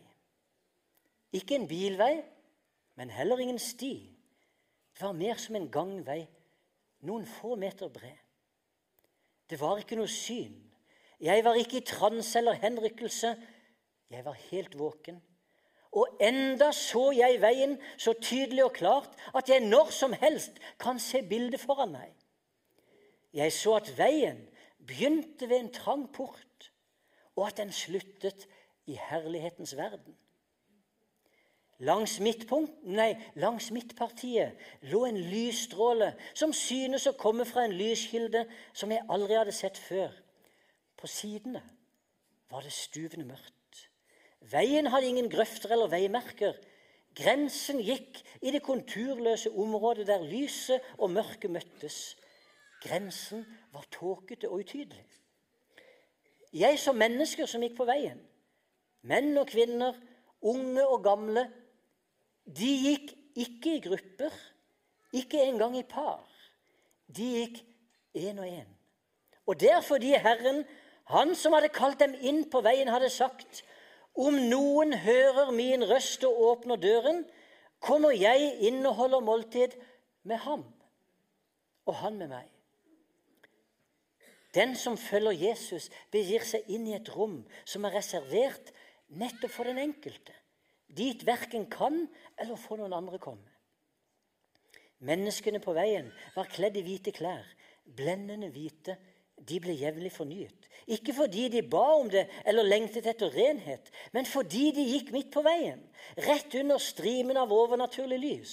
Ikke 1.33 1.57
en 1.57 1.69
bilvei, 1.69 2.21
men 2.97 3.11
heller 3.11 3.41
ingen 3.41 3.61
sti. 3.61 3.95
Det 4.93 5.07
var 5.07 5.17
mer 5.17 5.41
som 5.41 5.57
en 5.57 5.71
gangvei 5.73 6.27
noen 7.07 7.27
få 7.27 7.57
meter 7.59 7.91
bred. 7.93 8.19
Det 9.51 9.59
var 9.61 9.81
ikke 9.83 9.99
noe 9.99 10.11
syn. 10.11 10.55
Jeg 11.23 11.45
var 11.45 11.59
ikke 11.59 11.81
i 11.81 11.87
transe 11.87 12.39
eller 12.39 12.59
henrykkelse. 12.63 13.35
Jeg 14.11 14.25
var 14.25 14.39
helt 14.51 14.79
våken. 14.79 15.21
Og 15.93 16.17
enda 16.25 16.71
så 16.73 17.11
jeg 17.13 17.41
veien 17.43 17.77
så 18.01 18.15
tydelig 18.17 18.65
og 18.65 18.73
klart 18.79 19.19
at 19.37 19.51
jeg 19.53 19.61
når 19.67 19.93
som 19.93 20.15
helst 20.17 20.57
kan 20.81 21.01
se 21.03 21.21
bildet 21.29 21.61
foran 21.61 21.93
meg. 21.93 22.15
Jeg 23.33 23.53
så 23.53 23.77
at 23.77 23.93
veien 23.99 24.41
begynte 24.87 25.49
ved 25.49 25.61
en 25.61 25.73
trang 25.73 26.07
port, 26.13 26.73
og 27.37 27.47
at 27.47 27.61
den 27.61 27.73
sluttet 27.73 28.49
i 28.87 28.97
herlighetens 29.11 29.77
verden. 29.77 30.17
Langs 31.83 32.21
nei, 32.23 33.17
langs 33.35 33.73
midtpartiet 33.75 34.55
lå 34.87 35.01
en 35.09 35.19
lysstråle 35.19 36.13
som 36.31 36.53
synes 36.55 37.09
å 37.11 37.17
komme 37.19 37.43
fra 37.49 37.65
en 37.67 37.75
lyskilde 37.75 38.45
som 38.71 38.93
jeg 38.95 39.03
aldri 39.11 39.35
hadde 39.35 39.55
sett 39.57 39.81
før. 39.83 40.13
På 40.95 41.11
sidene 41.11 41.63
var 42.53 42.63
det 42.63 42.71
stuvende 42.77 43.27
mørkt. 43.27 43.89
Veien 44.53 44.87
hadde 44.93 45.09
ingen 45.11 45.31
grøfter 45.31 45.75
eller 45.75 45.91
veimerker. 45.91 46.55
Grensen 47.19 47.81
gikk 47.83 48.21
i 48.41 48.53
det 48.55 48.63
konturløse 48.63 49.51
området 49.51 50.07
der 50.07 50.23
lyset 50.23 50.87
og 50.99 51.11
mørket 51.17 51.51
møttes. 51.51 52.15
Grensen 52.83 53.43
var 53.75 53.89
tåkete 53.91 54.47
og 54.51 54.63
utydelig. 54.63 55.03
Jeg 56.53 56.79
så 56.79 56.95
mennesker 56.95 57.51
som 57.51 57.63
gikk 57.65 57.75
på 57.79 57.89
veien. 57.89 58.21
Menn 59.03 59.35
og 59.41 59.49
kvinner, 59.51 59.97
unge 60.47 60.87
og 60.87 61.03
gamle, 61.05 61.47
de 62.47 62.71
gikk 62.87 63.13
ikke 63.39 63.77
i 63.77 63.83
grupper, 63.85 64.35
ikke 65.13 65.43
engang 65.47 65.77
i 65.79 65.85
par. 65.87 66.25
De 67.09 67.27
gikk 67.39 67.61
én 68.17 68.41
og 68.41 68.47
én. 68.47 68.69
Og 69.47 69.59
det 69.61 69.71
er 69.71 69.81
fordi 69.81 70.15
Herren, 70.15 70.65
han 71.11 71.35
som 71.35 71.53
hadde 71.57 71.73
kalt 71.75 72.01
dem 72.01 72.15
inn 72.21 72.45
på 72.51 72.63
veien, 72.65 72.91
hadde 72.93 73.11
sagt 73.11 73.63
om 74.15 74.37
noen 74.51 74.93
hører 74.93 75.53
min 75.57 75.85
røst 75.89 76.25
og 76.29 76.41
åpner 76.51 76.77
døren, 76.77 77.25
kommer 77.81 78.13
jeg 78.15 78.53
inn 78.69 78.85
og 78.87 78.99
holder 79.01 79.25
måltid 79.25 79.77
med 80.29 80.39
ham, 80.45 80.67
og 81.87 81.95
han 82.03 82.19
med 82.21 82.31
meg. 82.31 82.49
Den 84.55 84.77
som 84.77 84.99
følger 85.01 85.33
Jesus, 85.49 85.89
begir 86.13 86.45
seg 86.45 86.69
inn 86.69 86.85
i 86.91 86.97
et 86.99 87.09
rom 87.17 87.41
som 87.65 87.89
er 87.89 87.97
reservert 87.97 88.71
nettopp 89.09 89.55
for 89.55 89.69
den 89.69 89.81
enkelte 89.81 90.37
dit 90.97 91.27
verken 91.27 91.67
kan 91.73 92.05
eller 92.39 92.61
får 92.61 92.83
noen 92.83 92.97
andre 92.97 93.21
komme. 93.23 93.49
Menneskene 95.03 95.59
på 95.63 95.75
veien 95.75 96.13
var 96.37 96.51
kledd 96.51 96.77
i 96.79 96.85
hvite 96.87 97.15
klær, 97.15 97.47
blendende 97.85 98.53
hvite. 98.55 98.95
De 99.43 99.57
ble 99.59 99.75
jevnlig 99.75 100.13
fornyet. 100.15 100.69
Ikke 100.95 101.15
fordi 101.17 101.49
de 101.51 101.65
ba 101.67 101.83
om 101.97 102.07
det 102.11 102.29
eller 102.47 102.69
lengtet 102.69 103.09
etter 103.11 103.33
renhet, 103.35 103.89
men 104.15 104.29
fordi 104.29 104.69
de 104.77 104.85
gikk 104.87 105.11
midt 105.15 105.33
på 105.35 105.43
veien, 105.43 105.81
rett 106.29 106.55
under 106.61 106.79
strimen 106.79 107.41
av 107.41 107.51
overnaturlig 107.55 108.21
lys. 108.23 108.53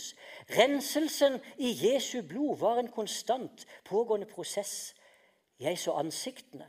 Renselsen 0.57 1.37
i 1.61 1.75
Jesu 1.77 2.23
blod 2.25 2.57
var 2.63 2.81
en 2.81 2.89
konstant 2.89 3.67
pågående 3.85 4.29
prosess. 4.31 4.95
Jeg 5.61 5.77
så 5.77 5.93
ansiktene. 5.99 6.65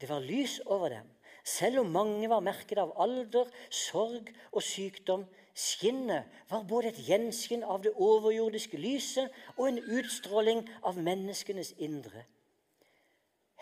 Det 0.00 0.10
var 0.10 0.24
lys 0.24 0.58
over 0.66 0.90
dem. 0.96 1.06
Selv 1.46 1.78
om 1.84 1.90
mange 1.94 2.26
var 2.28 2.42
merket 2.42 2.78
av 2.82 2.90
alder, 2.98 3.46
sorg 3.70 4.32
og 4.50 4.64
sykdom, 4.66 5.22
skinnet 5.54 6.26
var 6.50 6.64
både 6.66 6.90
et 6.90 6.98
gjenskinn 7.06 7.62
av 7.62 7.84
det 7.84 7.92
overjordiske 7.94 8.80
lyset 8.82 9.30
og 9.54 9.68
en 9.68 9.78
utstråling 9.78 10.64
av 10.82 10.98
menneskenes 10.98 11.70
indre. 11.78 12.24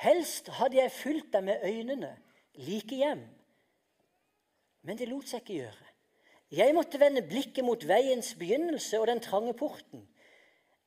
Helst 0.01 0.49
hadde 0.57 0.81
jeg 0.81 0.95
fulgt 0.97 1.33
dem 1.37 1.51
med 1.51 1.61
øynene 1.65 2.15
like 2.57 2.97
hjem, 2.97 3.21
men 4.85 4.99
det 4.99 5.11
lot 5.11 5.29
seg 5.29 5.45
ikke 5.45 5.61
gjøre. 5.61 5.91
Jeg 6.55 6.75
måtte 6.77 7.01
vende 7.01 7.23
blikket 7.27 7.65
mot 7.67 7.85
veiens 7.89 8.33
begynnelse 8.39 9.01
og 9.01 9.09
den 9.11 9.21
trange 9.21 9.53
porten. 9.59 10.07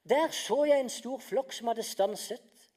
Der 0.07 0.31
så 0.33 0.63
jeg 0.65 0.79
en 0.81 0.91
stor 0.91 1.21
flokk 1.21 1.53
som 1.53 1.69
hadde 1.69 1.85
stanset. 1.85 2.69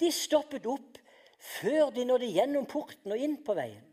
De 0.00 0.10
stoppet 0.12 0.66
opp 0.68 0.98
før 1.38 1.90
de 1.94 2.04
nådde 2.04 2.32
gjennom 2.32 2.66
porten 2.68 3.12
og 3.12 3.20
inn 3.20 3.36
på 3.44 3.56
veien. 3.56 3.84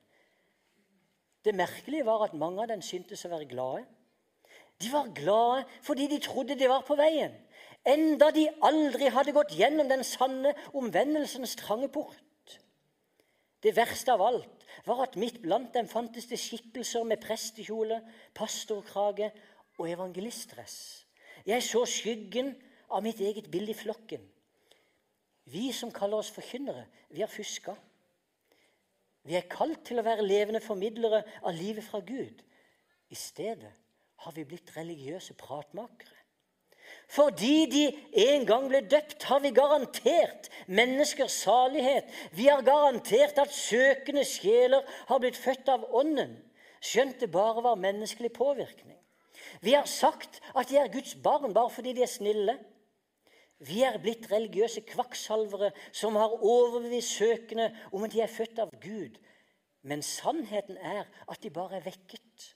Det 1.44 1.56
merkelige 1.56 2.06
var 2.08 2.24
at 2.26 2.38
mange 2.40 2.64
av 2.64 2.70
dem 2.72 2.82
syntes 2.82 3.26
å 3.26 3.32
være 3.34 3.50
glade. 3.52 3.84
De 4.82 4.92
var 4.92 5.12
glade 5.16 5.66
fordi 5.84 6.08
de 6.12 6.20
trodde 6.24 6.58
de 6.60 6.70
var 6.72 6.86
på 6.88 6.96
veien, 7.00 7.34
enda 7.88 8.32
de 8.32 8.48
aldri 8.64 9.12
hadde 9.12 9.36
gått 9.36 9.56
gjennom 9.56 9.90
den 9.92 10.04
sanne 10.08 10.54
omvendelsens 10.74 11.56
trange 11.60 11.92
port. 11.92 12.20
Det 13.64 13.76
verste 13.76 14.12
av 14.12 14.24
alt 14.24 14.66
var 14.88 15.06
at 15.06 15.16
midt 15.20 15.40
blant 15.44 15.72
dem 15.76 15.88
fantes 15.88 16.28
det 16.28 16.40
skikkelser 16.42 17.06
med 17.08 17.22
prestekjole, 17.24 18.02
pastorkrage 18.36 19.30
og 19.80 19.88
evangelistdress. 19.88 20.76
Jeg 21.48 21.64
så 21.64 21.84
skyggen 21.88 22.54
av 22.92 23.04
mitt 23.04 23.20
eget 23.24 23.50
bilde 23.52 23.72
i 23.72 23.78
flokken. 23.78 24.24
Vi 25.50 25.72
som 25.76 25.92
kaller 25.92 26.24
oss 26.24 26.32
forkynnere, 26.32 26.86
vi 27.10 27.22
har 27.22 27.32
fuska. 27.32 27.76
Vi 29.24 29.36
er 29.40 29.48
kalt 29.52 29.86
til 29.88 30.00
å 30.00 30.06
være 30.06 30.26
levende 30.26 30.64
formidlere 30.64 31.24
av 31.44 31.56
livet 31.56 31.86
fra 31.88 32.02
Gud. 32.04 32.44
I 33.12 33.16
stedet 33.16 33.72
har 34.24 34.36
vi 34.36 34.46
blitt 34.48 34.72
religiøse 34.76 35.36
pratmakere. 35.40 36.20
Fordi 37.12 37.66
de 37.72 37.84
en 38.26 38.46
gang 38.48 38.66
ble 38.72 38.82
døpt, 38.90 39.24
har 39.30 39.42
vi 39.44 39.54
garantert 39.56 40.50
menneskers 40.68 41.36
salighet. 41.46 42.10
Vi 42.36 42.48
har 42.50 42.64
garantert 42.66 43.40
at 43.40 43.54
søkende 43.54 44.26
sjeler 44.28 44.84
har 45.10 45.22
blitt 45.22 45.40
født 45.40 45.70
av 45.72 45.86
Ånden, 45.96 46.36
skjønt 46.84 47.22
det 47.22 47.32
bare 47.32 47.64
var 47.64 47.80
menneskelig 47.80 48.34
påvirkning. 48.36 48.98
Vi 49.64 49.76
har 49.76 49.88
sagt 49.88 50.42
at 50.56 50.70
de 50.70 50.80
er 50.80 50.92
Guds 50.92 51.16
barn 51.16 51.54
bare 51.56 51.72
fordi 51.72 51.94
de 51.96 52.04
er 52.04 52.12
snille. 52.12 52.58
Vi 53.64 53.84
er 53.88 54.00
blitt 54.02 54.28
religiøse 54.32 54.84
kvakksalvere 54.88 55.72
som 55.92 56.18
har 56.20 56.36
overbevist 56.44 57.16
søkende 57.18 57.70
om 57.92 58.04
at 58.04 58.12
de 58.12 58.22
er 58.22 58.32
født 58.32 58.60
av 58.60 58.74
Gud. 58.84 59.20
Men 59.84 60.04
sannheten 60.04 60.78
er 60.78 61.06
at 61.30 61.44
de 61.44 61.52
bare 61.54 61.80
er 61.80 61.86
vekket. 61.88 62.56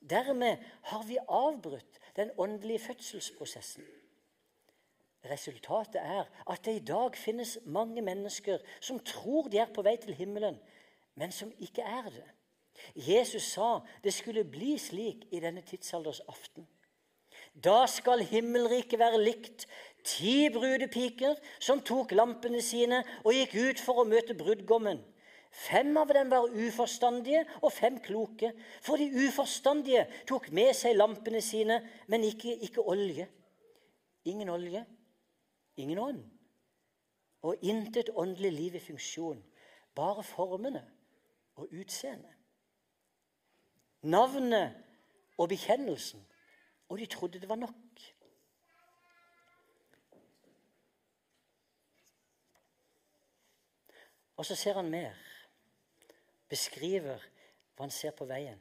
Dermed 0.00 0.60
har 0.92 1.02
vi 1.08 1.18
avbrutt 1.28 2.00
den 2.16 2.30
åndelige 2.38 2.78
fødselsprosessen. 2.78 3.84
Resultatet 5.24 6.00
er 6.00 6.24
at 6.50 6.64
det 6.64 6.74
i 6.78 6.84
dag 6.84 7.16
finnes 7.16 7.58
mange 7.64 8.02
mennesker 8.02 8.58
som 8.80 9.00
tror 9.04 9.50
de 9.52 9.60
er 9.60 9.72
på 9.74 9.84
vei 9.84 9.96
til 10.00 10.16
himmelen, 10.16 10.56
men 11.14 11.32
som 11.32 11.52
ikke 11.58 11.84
er 11.84 12.08
det. 12.08 12.28
Jesus 12.96 13.52
sa 13.52 13.80
det 14.04 14.14
skulle 14.16 14.44
bli 14.48 14.78
slik 14.80 15.26
i 15.30 15.40
denne 15.40 15.60
tidsalders 15.60 16.22
aften. 16.28 16.64
Da 17.52 17.84
skal 17.90 18.22
himmelriket 18.24 18.98
være 18.98 19.20
likt 19.20 19.66
Ti 20.06 20.48
brudepiker 20.52 21.36
som 21.60 21.82
tok 21.84 22.14
lampene 22.16 22.62
sine 22.64 23.02
og 23.24 23.34
gikk 23.36 23.56
ut 23.58 23.82
for 23.82 24.02
å 24.02 24.08
møte 24.08 24.36
brudgommen. 24.38 25.02
Fem 25.50 25.96
av 25.98 26.12
dem 26.14 26.30
var 26.30 26.46
uforstandige 26.54 27.42
og 27.60 27.72
fem 27.74 27.98
kloke. 28.02 28.52
For 28.82 29.00
de 29.00 29.10
uforstandige 29.26 30.06
tok 30.28 30.48
med 30.54 30.72
seg 30.78 30.96
lampene 30.96 31.42
sine, 31.42 31.80
men 32.06 32.24
ikke, 32.24 32.54
ikke 32.66 32.84
olje. 32.86 33.26
Ingen 34.30 34.52
olje, 34.52 34.84
ingen 35.76 35.98
ånd. 35.98 36.22
Og 37.42 37.64
intet 37.66 38.12
åndelig 38.14 38.52
liv 38.52 38.76
i 38.78 38.84
funksjon. 38.84 39.40
Bare 39.96 40.22
formene 40.22 40.84
og 41.58 41.72
utseendet. 41.72 42.36
Navnet 44.02 44.76
og 45.36 45.48
bekjennelsen. 45.50 46.22
Og 46.88 46.98
de 46.98 47.06
trodde 47.06 47.40
det 47.40 47.48
var 47.48 47.58
nok. 47.58 47.89
Og 54.40 54.46
så 54.46 54.54
ser 54.56 54.78
han 54.78 54.88
mer. 54.88 55.12
Beskriver 56.48 57.20
hva 57.76 57.84
han 57.84 57.92
ser 57.92 58.14
på 58.16 58.24
veien. 58.24 58.56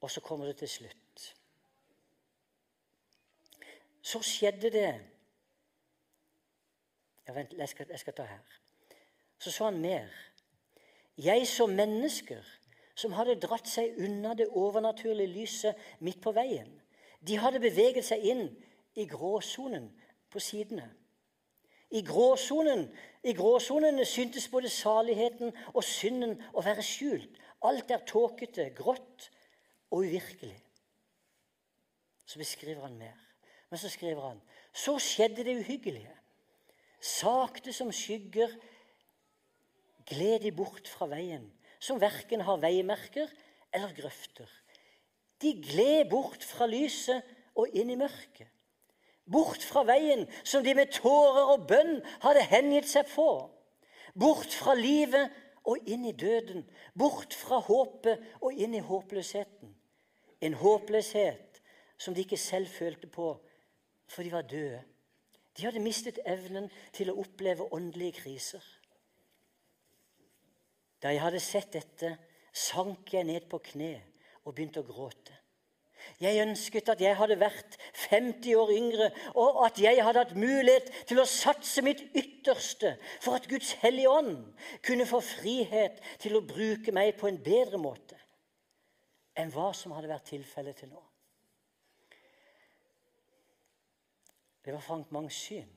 Og 0.00 0.08
så 0.10 0.22
kommer 0.24 0.48
det 0.48 0.56
til 0.62 0.70
slutt. 0.72 1.26
Så 4.00 4.22
skjedde 4.24 4.70
det 4.72 4.88
ja, 7.26 7.34
Vent, 7.34 7.52
jeg 7.58 7.68
skal, 7.68 7.92
jeg 7.92 8.00
skal 8.00 8.16
ta 8.16 8.24
her. 8.32 8.56
Så 9.38 9.52
så 9.52 9.68
han 9.68 9.80
mer. 9.84 10.08
Jeg 11.18 11.44
så 11.46 11.66
mennesker 11.66 12.40
som 12.96 13.12
hadde 13.12 13.36
dratt 13.44 13.68
seg 13.68 14.00
unna 14.00 14.32
det 14.38 14.48
overnaturlige 14.48 15.34
lyset 15.34 15.88
midt 16.00 16.24
på 16.24 16.32
veien. 16.32 16.72
De 17.20 17.36
hadde 17.36 17.60
beveget 17.60 18.08
seg 18.08 18.24
inn 18.24 18.46
i 18.96 19.04
gråsonen 19.04 19.90
på 20.32 20.40
sidene. 20.40 20.88
I 21.90 22.02
gråsonen 22.02 22.88
i 23.26 23.32
gråsonene 23.34 24.04
syntes 24.06 24.48
både 24.50 24.70
saligheten 24.70 25.52
og 25.72 25.84
synden 25.84 26.36
å 26.54 26.62
være 26.62 26.84
skjult. 26.84 27.40
Alt 27.66 27.90
er 27.90 28.04
tåkete, 28.06 28.68
grått 28.76 29.30
og 29.90 30.04
uvirkelig. 30.04 30.58
Så 32.26 32.38
beskriver 32.38 32.86
han 32.86 32.98
mer. 32.98 33.16
Men 33.70 33.80
så 33.82 33.90
skriver 33.90 34.28
han 34.28 34.42
så 34.76 34.98
skjedde 35.00 35.44
det 35.46 35.56
uhyggelige. 35.62 36.12
Sakte 37.00 37.72
som 37.72 37.88
skygger 37.94 38.52
gled 40.06 40.42
de 40.44 40.52
bort 40.54 40.88
fra 40.90 41.08
veien, 41.10 41.46
som 41.80 42.00
verken 42.00 42.44
har 42.44 42.60
veimerker 42.60 43.30
eller 43.74 43.94
grøfter. 43.96 44.50
De 45.40 45.54
gled 45.62 46.10
bort 46.10 46.44
fra 46.44 46.68
lyset 46.68 47.24
og 47.56 47.72
inn 47.76 47.90
i 47.92 47.98
mørket. 47.98 48.50
Bort 49.26 49.62
fra 49.66 49.82
veien 49.86 50.24
som 50.44 50.62
de 50.64 50.74
med 50.78 50.92
tårer 50.94 51.52
og 51.56 51.66
bønn 51.70 51.98
hadde 52.22 52.44
hengitt 52.46 52.88
seg 52.90 53.08
på. 53.10 53.28
Bort 54.14 54.54
fra 54.54 54.76
livet 54.78 55.34
og 55.66 55.88
inn 55.90 56.06
i 56.06 56.14
døden. 56.14 56.62
Bort 56.94 57.34
fra 57.34 57.58
håpet 57.66 58.22
og 58.40 58.54
inn 58.54 58.76
i 58.78 58.84
håpløsheten. 58.84 59.74
En 60.40 60.54
håpløshet 60.54 61.60
som 61.98 62.14
de 62.14 62.22
ikke 62.22 62.38
selv 62.38 62.70
følte 62.70 63.08
på, 63.10 63.32
for 64.06 64.22
de 64.22 64.32
var 64.32 64.46
døde. 64.46 64.82
De 65.56 65.64
hadde 65.64 65.82
mistet 65.82 66.20
evnen 66.28 66.68
til 66.92 67.10
å 67.10 67.16
oppleve 67.22 67.66
åndelige 67.72 68.20
kriser. 68.20 68.64
Da 71.02 71.12
jeg 71.12 71.22
hadde 71.24 71.40
sett 71.40 71.72
dette, 71.72 72.12
sank 72.52 73.12
jeg 73.12 73.26
ned 73.28 73.48
på 73.50 73.60
kne 73.64 73.94
og 74.44 74.54
begynte 74.54 74.84
å 74.84 74.86
gråte. 74.86 75.35
Jeg 76.20 76.42
ønsket 76.42 76.88
at 76.92 77.00
jeg 77.00 77.16
hadde 77.18 77.38
vært 77.40 77.76
50 78.08 78.54
år 78.56 78.72
yngre, 78.74 79.10
og 79.34 79.62
at 79.66 79.80
jeg 79.80 80.04
hadde 80.04 80.22
hatt 80.24 80.36
mulighet 80.38 80.92
til 81.08 81.20
å 81.20 81.28
satse 81.28 81.84
mitt 81.84 82.02
ytterste 82.16 82.96
for 83.20 83.38
at 83.38 83.48
Guds 83.50 83.74
hellige 83.82 84.10
ånd 84.10 84.38
kunne 84.86 85.08
få 85.08 85.20
frihet 85.24 86.00
til 86.22 86.38
å 86.38 86.44
bruke 86.46 86.94
meg 86.94 87.16
på 87.20 87.30
en 87.30 87.42
bedre 87.42 87.80
måte 87.80 88.18
enn 89.36 89.52
hva 89.52 89.68
som 89.76 89.92
hadde 89.92 90.08
vært 90.08 90.30
tilfellet 90.32 90.78
til 90.80 90.94
nå. 90.94 91.02
Det 94.64 94.72
var 94.74 94.82
Frank 94.82 95.12
Mangs 95.14 95.36
syn. 95.36 95.68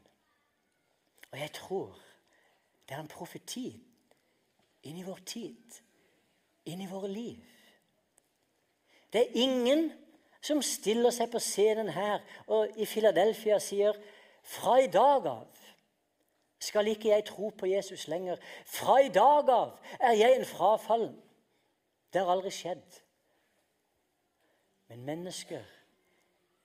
Og 1.29 1.37
jeg 1.37 1.51
tror 1.53 1.97
det 2.87 2.95
er 2.95 3.03
en 3.03 3.11
profeti 3.11 3.67
inn 4.89 4.97
i 4.97 5.05
vår 5.05 5.19
tid, 5.29 5.75
inn 6.71 6.81
i 6.81 6.89
våre 6.89 7.11
liv. 7.11 7.43
Det 9.13 9.21
er 9.21 9.37
ingen 9.43 9.91
som 10.41 10.61
stiller 10.63 11.11
seg 11.11 11.31
på 11.31 11.41
scenen 11.43 11.89
her 11.93 12.21
og 12.47 12.77
i 12.79 12.87
Philadelphia 12.87 13.59
sier 13.63 13.97
fra 14.43 14.79
i 14.81 14.87
dag 14.91 15.27
av 15.27 15.65
skal 16.59 16.87
ikke 16.91 17.13
jeg 17.13 17.25
tro 17.29 17.49
på 17.55 17.69
Jesus 17.71 18.07
lenger. 18.11 18.39
Fra 18.67 18.97
i 18.99 19.11
dag 19.15 19.49
av 19.49 19.77
er 19.99 20.17
jeg 20.19 20.35
en 20.35 20.45
frafallen. 20.45 21.15
Det 22.11 22.19
har 22.19 22.31
aldri 22.33 22.51
skjedd. 22.51 22.97
Men 24.89 25.05
mennesker, 25.05 25.63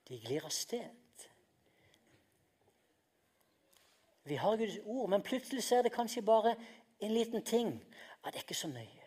de 0.09 0.19
glir 0.19 0.43
av 0.43 0.51
sted. 0.51 0.91
Vi 4.25 4.35
har 4.41 4.57
Guds 4.57 4.79
ord, 4.83 5.09
men 5.09 5.23
plutselig 5.23 5.63
er 5.71 5.85
det 5.85 5.93
kanskje 5.93 6.25
bare 6.25 6.55
en 6.99 7.13
liten 7.13 7.45
ting. 7.45 7.71
Ja, 8.23 8.31
det 8.31 8.41
er 8.41 8.47
ikke 8.47 8.57
så 8.57 8.67
nøye. 8.67 9.04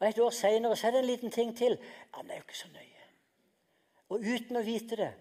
Og 0.00 0.08
Et 0.08 0.18
år 0.18 0.30
seinere 0.30 0.76
er 0.84 0.90
det 0.90 0.98
en 0.98 1.04
liten 1.04 1.30
ting 1.30 1.56
til. 1.56 1.78
Ja, 2.16 2.22
men 2.22 2.26
det 2.26 2.32
er 2.32 2.38
jo 2.38 2.46
ikke 2.46 2.58
så 2.58 2.68
nøye. 2.72 3.04
Og 4.08 4.18
uten 4.18 4.56
å 4.56 4.64
vite 4.64 4.96
det, 4.96 5.12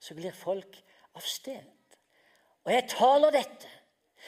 så 0.00 0.14
blir 0.14 0.34
folk 0.34 0.80
av 1.14 1.24
sted. 1.24 1.64
Og 2.64 2.72
jeg 2.72 2.88
taler 2.90 3.32
dette 3.32 3.70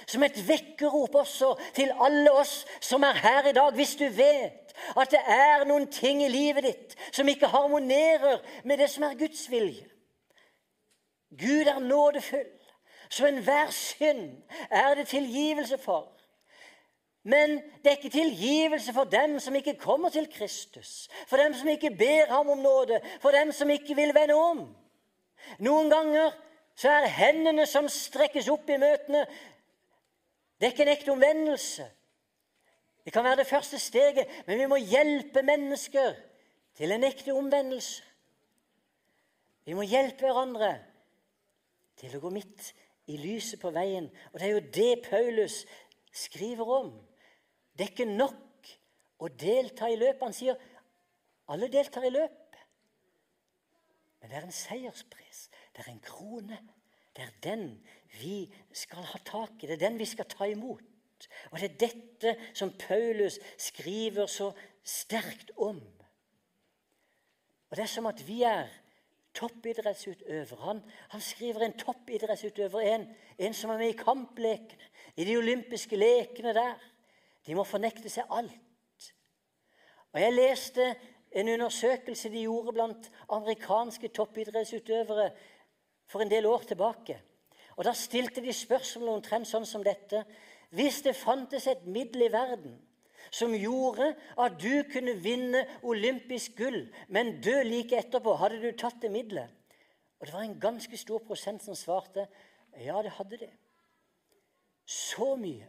som 0.07 0.23
et 0.23 0.39
vekkerrop 0.49 1.15
også 1.15 1.51
til 1.75 1.91
alle 2.01 2.33
oss 2.33 2.63
som 2.81 3.03
er 3.05 3.19
her 3.21 3.51
i 3.51 3.53
dag. 3.53 3.75
Hvis 3.75 3.97
du 4.01 4.07
vet 4.09 4.73
at 4.97 5.11
det 5.13 5.21
er 5.27 5.67
noen 5.69 5.91
ting 5.93 6.23
i 6.25 6.31
livet 6.31 6.65
ditt 6.65 6.97
som 7.13 7.29
ikke 7.29 7.51
harmonerer 7.51 8.41
med 8.65 8.81
det 8.81 8.89
som 8.91 9.05
er 9.05 9.19
Guds 9.19 9.45
vilje. 9.51 9.87
Gud 11.31 11.69
er 11.71 11.79
nådefull, 11.79 12.49
så 13.11 13.27
enhver 13.27 13.71
synd 13.71 14.43
er 14.71 14.95
det 14.95 15.09
tilgivelse 15.09 15.79
for. 15.79 16.09
Men 17.23 17.59
det 17.83 17.91
er 17.91 17.97
ikke 17.99 18.13
tilgivelse 18.15 18.93
for 18.97 19.05
dem 19.05 19.37
som 19.41 19.55
ikke 19.55 19.77
kommer 19.79 20.09
til 20.09 20.29
Kristus, 20.33 21.09
for 21.29 21.37
dem 21.37 21.55
som 21.55 21.69
ikke 21.69 21.91
ber 21.91 22.33
ham 22.33 22.49
om 22.49 22.59
nåde, 22.59 23.01
for 23.21 23.31
dem 23.31 23.53
som 23.53 23.71
ikke 23.71 23.95
vil 23.97 24.15
vende 24.17 24.35
om. 24.35 24.63
Noen 25.61 25.91
ganger 25.93 26.33
så 26.77 26.89
er 26.89 27.13
hendene 27.13 27.67
som 27.69 27.89
strekkes 27.93 28.49
opp 28.49 28.71
i 28.73 28.79
møtene, 28.81 29.27
det 30.61 30.67
er 30.67 30.73
ikke 30.73 30.85
en 30.85 30.93
ekte 30.93 31.13
omvendelse. 31.13 31.87
Det 33.05 33.13
kan 33.13 33.25
være 33.25 33.37
det 33.37 33.47
første 33.47 33.79
steget, 33.79 34.29
men 34.47 34.59
vi 34.59 34.67
må 34.69 34.77
hjelpe 34.77 35.43
mennesker 35.43 36.13
til 36.77 36.93
en 36.93 37.05
ekte 37.05 37.33
omvendelse. 37.33 38.03
Vi 39.65 39.73
må 39.77 39.85
hjelpe 39.89 40.29
hverandre 40.29 40.75
til 42.01 42.17
å 42.17 42.21
gå 42.21 42.33
midt 42.33 42.73
i 43.09 43.17
lyset 43.21 43.61
på 43.61 43.73
veien. 43.73 44.09
Og 44.33 44.41
det 44.41 44.49
er 44.49 44.53
jo 44.53 44.69
det 44.75 45.09
Paulus 45.09 45.63
skriver 46.13 46.73
om. 46.81 46.93
Det 47.73 47.87
er 47.87 47.93
ikke 47.93 48.11
nok 48.11 48.71
å 49.21 49.29
delta 49.41 49.89
i 49.91 49.99
løpet. 50.01 50.27
Han 50.27 50.37
sier 50.37 50.61
alle 51.51 51.69
deltar 51.73 52.07
i 52.07 52.13
løpet. 52.13 52.61
Men 54.21 54.31
det 54.31 54.39
er 54.39 54.47
en 54.47 54.55
seierspris. 54.55 55.47
Det 55.75 55.85
er 55.85 55.93
en 55.93 56.05
krone. 56.05 56.59
Det 57.17 57.25
er 57.25 57.39
den 57.45 57.65
vi 58.21 58.45
skal 58.77 59.05
ha 59.13 59.21
tak 59.25 59.63
i. 59.63 59.69
Det 59.69 59.79
er 59.79 59.87
den 59.89 59.99
vi 60.01 60.09
skal 60.09 60.29
ta 60.31 60.49
imot. 60.49 60.87
Og 61.51 61.61
det 61.61 61.71
er 61.71 61.81
dette 61.81 62.35
som 62.57 62.73
Paulus 62.81 63.39
skriver 63.61 64.29
så 64.31 64.51
sterkt 64.85 65.53
om. 65.57 65.81
Og 67.71 67.77
Det 67.77 67.85
er 67.85 67.93
som 67.93 68.09
at 68.11 68.23
vi 68.27 68.43
er 68.43 68.71
toppidrettsutøvere. 69.35 70.61
Han, 70.65 70.81
han 71.13 71.21
skriver 71.21 71.65
en 71.65 71.77
toppidrettsutøver, 71.79 72.81
en, 72.81 73.05
en 73.39 73.55
som 73.55 73.71
er 73.71 73.79
med 73.79 73.93
i 73.93 73.99
kamplekene, 73.99 74.89
i 75.17 75.27
de 75.27 75.37
olympiske 75.39 75.97
lekene 75.97 76.55
der. 76.57 76.81
De 77.47 77.57
må 77.57 77.65
fornekte 77.65 78.11
seg 78.13 78.29
alt. 78.31 78.59
Og 80.13 80.21
Jeg 80.21 80.35
leste 80.35 80.87
en 81.31 81.49
undersøkelse 81.49 82.31
de 82.33 82.45
gjorde 82.45 82.75
blant 82.75 83.11
amerikanske 83.31 84.09
toppidrettsutøvere 84.09 85.31
for 86.11 86.23
en 86.23 86.31
del 86.31 86.47
år 86.47 86.67
tilbake. 86.69 87.21
Og 87.77 87.85
Da 87.85 87.93
stilte 87.93 88.43
de 88.43 88.53
spørsmål 88.53 89.15
omtrent 89.17 89.49
sånn 89.49 89.67
som 89.67 89.85
dette. 89.87 90.25
Hvis 90.71 91.01
det 91.03 91.17
fantes 91.17 91.67
et 91.67 91.87
middel 91.87 92.27
i 92.27 92.33
verden 92.33 92.77
som 93.31 93.55
gjorde 93.55 94.15
at 94.39 94.59
du 94.61 94.83
kunne 94.93 95.15
vinne 95.23 95.63
olympisk 95.83 96.57
gull, 96.59 96.83
men 97.09 97.39
dø 97.41 97.63
like 97.63 97.97
etterpå, 97.97 98.35
hadde 98.37 98.61
du 98.61 98.73
tatt 98.77 99.01
det 99.03 99.11
middelet? 99.11 99.51
Og 100.21 100.27
det 100.27 100.35
var 100.35 100.45
en 100.45 100.61
ganske 100.61 100.97
stor 100.97 101.23
prosent 101.25 101.63
som 101.65 101.79
svarte 101.79 102.27
ja, 102.77 103.01
det 103.03 103.11
hadde 103.17 103.39
det. 103.41 103.51
Så 104.87 105.37
mye 105.39 105.67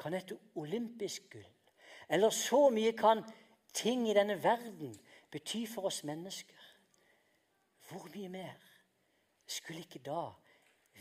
kan 0.00 0.16
et 0.16 0.32
olympisk 0.56 1.28
gull, 1.32 1.46
eller 2.08 2.32
så 2.34 2.68
mye 2.72 2.92
kan 2.96 3.22
ting 3.76 4.08
i 4.08 4.14
denne 4.16 4.38
verden 4.42 4.94
bety 5.30 5.66
for 5.68 5.90
oss 5.90 6.02
mennesker. 6.04 6.56
Hvor 7.88 8.08
mye 8.14 8.28
mer 8.28 8.56
skulle 9.46 9.84
ikke 9.84 10.02
da 10.06 10.30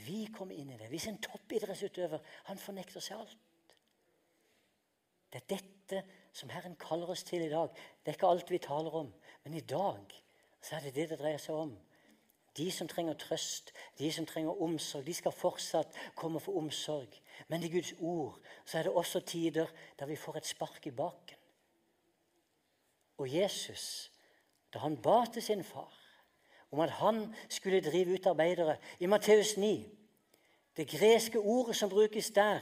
vi 0.06 0.26
komme 0.34 0.58
inn 0.58 0.74
i 0.74 0.78
det? 0.78 0.90
Hvis 0.92 1.08
en 1.10 1.22
toppidrettsutøver 1.22 2.22
han 2.50 2.62
fornekter 2.62 3.04
seg 3.04 3.22
alt 3.22 3.38
Det 5.30 5.42
er 5.44 5.50
dette 5.56 6.04
som 6.34 6.50
Herren 6.50 6.76
kaller 6.80 7.10
oss 7.14 7.24
til 7.24 7.44
i 7.46 7.52
dag. 7.52 7.70
Det 8.02 8.12
er 8.12 8.18
ikke 8.18 8.32
alt 8.34 8.52
vi 8.52 8.58
taler 8.58 8.96
om, 8.98 9.12
men 9.44 9.54
i 9.54 9.62
dag 9.62 10.16
så 10.62 10.76
er 10.76 10.88
det 10.88 10.96
det 10.96 11.10
det 11.12 11.20
dreier 11.20 11.42
seg 11.42 11.56
om. 11.56 11.76
De 12.60 12.72
som 12.72 12.88
trenger 12.92 13.16
trøst, 13.16 13.72
de 14.00 14.12
som 14.12 14.26
trenger 14.28 14.62
omsorg, 14.62 15.06
de 15.08 15.14
skal 15.16 15.32
fortsatt 15.32 15.96
komme 16.16 16.42
for 16.44 16.58
omsorg. 16.60 17.16
Men 17.48 17.64
i 17.64 17.72
Guds 17.72 17.94
ord 18.00 18.40
så 18.66 18.78
er 18.78 18.90
det 18.90 18.92
også 18.92 19.20
tider 19.20 19.72
der 20.00 20.10
vi 20.10 20.20
får 20.20 20.42
et 20.42 20.48
spark 20.48 20.88
i 20.88 20.92
baken. 20.92 21.38
Og 23.18 23.32
Jesus, 23.32 24.12
da 24.74 24.80
han 24.80 24.98
ba 25.02 25.24
til 25.34 25.44
sin 25.44 25.64
far 25.64 25.96
om 26.72 26.80
at 26.80 26.92
han 27.00 27.36
skulle 27.50 27.82
drive 27.82 28.14
ut 28.14 28.28
arbeidere 28.28 28.78
i 29.00 29.06
Matteus 29.06 29.58
9 29.58 29.96
Det 30.78 30.88
greske 30.88 31.40
ordet 31.40 31.76
som 31.76 31.90
brukes 31.90 32.30
der, 32.32 32.60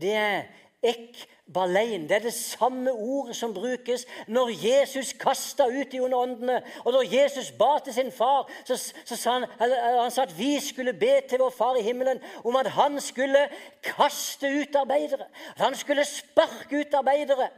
det 0.00 0.12
er 0.12 0.44
Ekbalein. 0.82 2.02
Det 2.08 2.16
er 2.16 2.18
det 2.18 2.34
samme 2.34 2.92
ordet 2.92 3.36
som 3.36 3.54
brukes 3.54 4.06
når 4.28 4.50
Jesus 4.66 5.12
kasta 5.12 5.66
ut 5.66 5.92
de 5.92 6.00
onde 6.00 6.16
åndene. 6.16 6.62
Og 6.84 6.92
når 6.92 7.02
Jesus 7.02 7.50
ba 7.50 7.78
til 7.84 7.94
sin 7.94 8.12
far, 8.12 8.50
så, 8.64 8.76
så 9.04 9.16
sa 9.16 9.32
han, 9.38 9.46
han 9.58 10.10
sa 10.10 10.22
at 10.22 10.38
vi 10.38 10.60
skulle 10.60 10.92
be 10.92 11.20
til 11.28 11.42
vår 11.42 11.50
far 11.50 11.76
i 11.76 11.82
himmelen 11.82 12.22
om 12.44 12.56
at 12.56 12.70
han 12.70 13.00
skulle 13.00 13.48
kaste 13.82 14.46
ut 14.46 14.76
arbeidere. 14.76 15.26
At 15.56 15.64
han 15.66 15.74
skulle 15.74 16.04
sparke 16.04 16.80
ut 16.80 16.94
arbeidere 16.94 17.50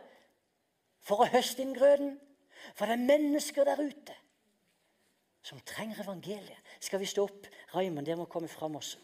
for 1.05 1.21
å 1.21 1.29
høste 1.29 1.63
inn 1.63 1.77
grøden. 1.77 2.17
For 2.75 2.87
det 2.87 2.97
er 2.97 3.09
mennesker 3.09 3.65
der 3.69 3.81
ute 3.81 4.17
som 5.43 5.61
trenger 5.67 6.03
evangeliet. 6.03 6.59
Skal 6.81 7.01
vi 7.01 7.09
stå 7.09 7.25
opp? 7.25 7.47
Raymond, 7.75 8.07
dere 8.07 8.21
må 8.21 8.29
komme 8.31 8.49
fram 8.49 8.77
også. 8.77 8.99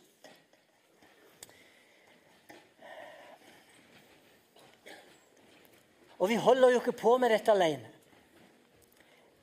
Og 6.19 6.29
vi 6.29 6.35
holder 6.35 6.71
jo 6.71 6.81
ikke 6.81 6.97
på 6.97 7.17
med 7.19 7.31
dette 7.31 7.53
alene. 7.53 7.91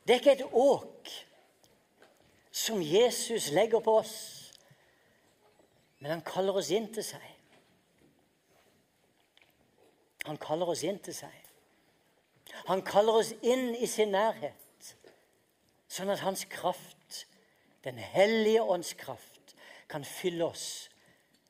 Det 0.08 0.16
er 0.16 0.20
ikke 0.20 0.32
et 0.32 0.50
åk 0.52 1.12
som 2.52 2.82
Jesus 2.82 3.52
legger 3.52 3.80
på 3.80 3.98
oss, 3.98 4.16
men 6.00 6.12
han 6.12 6.26
kaller 6.26 6.58
oss 6.60 6.70
inn 6.76 6.90
til 6.94 7.06
seg. 7.06 7.24
Han 10.28 10.38
kaller 10.40 10.70
oss 10.72 10.84
inn 10.84 11.00
til 11.04 11.16
seg. 11.16 11.40
Han 12.68 12.84
kaller 12.86 13.22
oss 13.22 13.32
inn 13.42 13.74
i 13.76 13.88
sin 13.88 14.14
nærhet, 14.14 14.92
sånn 15.92 16.12
at 16.14 16.26
hans 16.26 16.46
kraft, 16.50 17.00
Den 17.84 17.98
hellige 18.00 18.62
ånds 18.64 18.94
kraft, 18.96 19.52
kan 19.92 20.06
fylle 20.08 20.46
oss. 20.46 20.88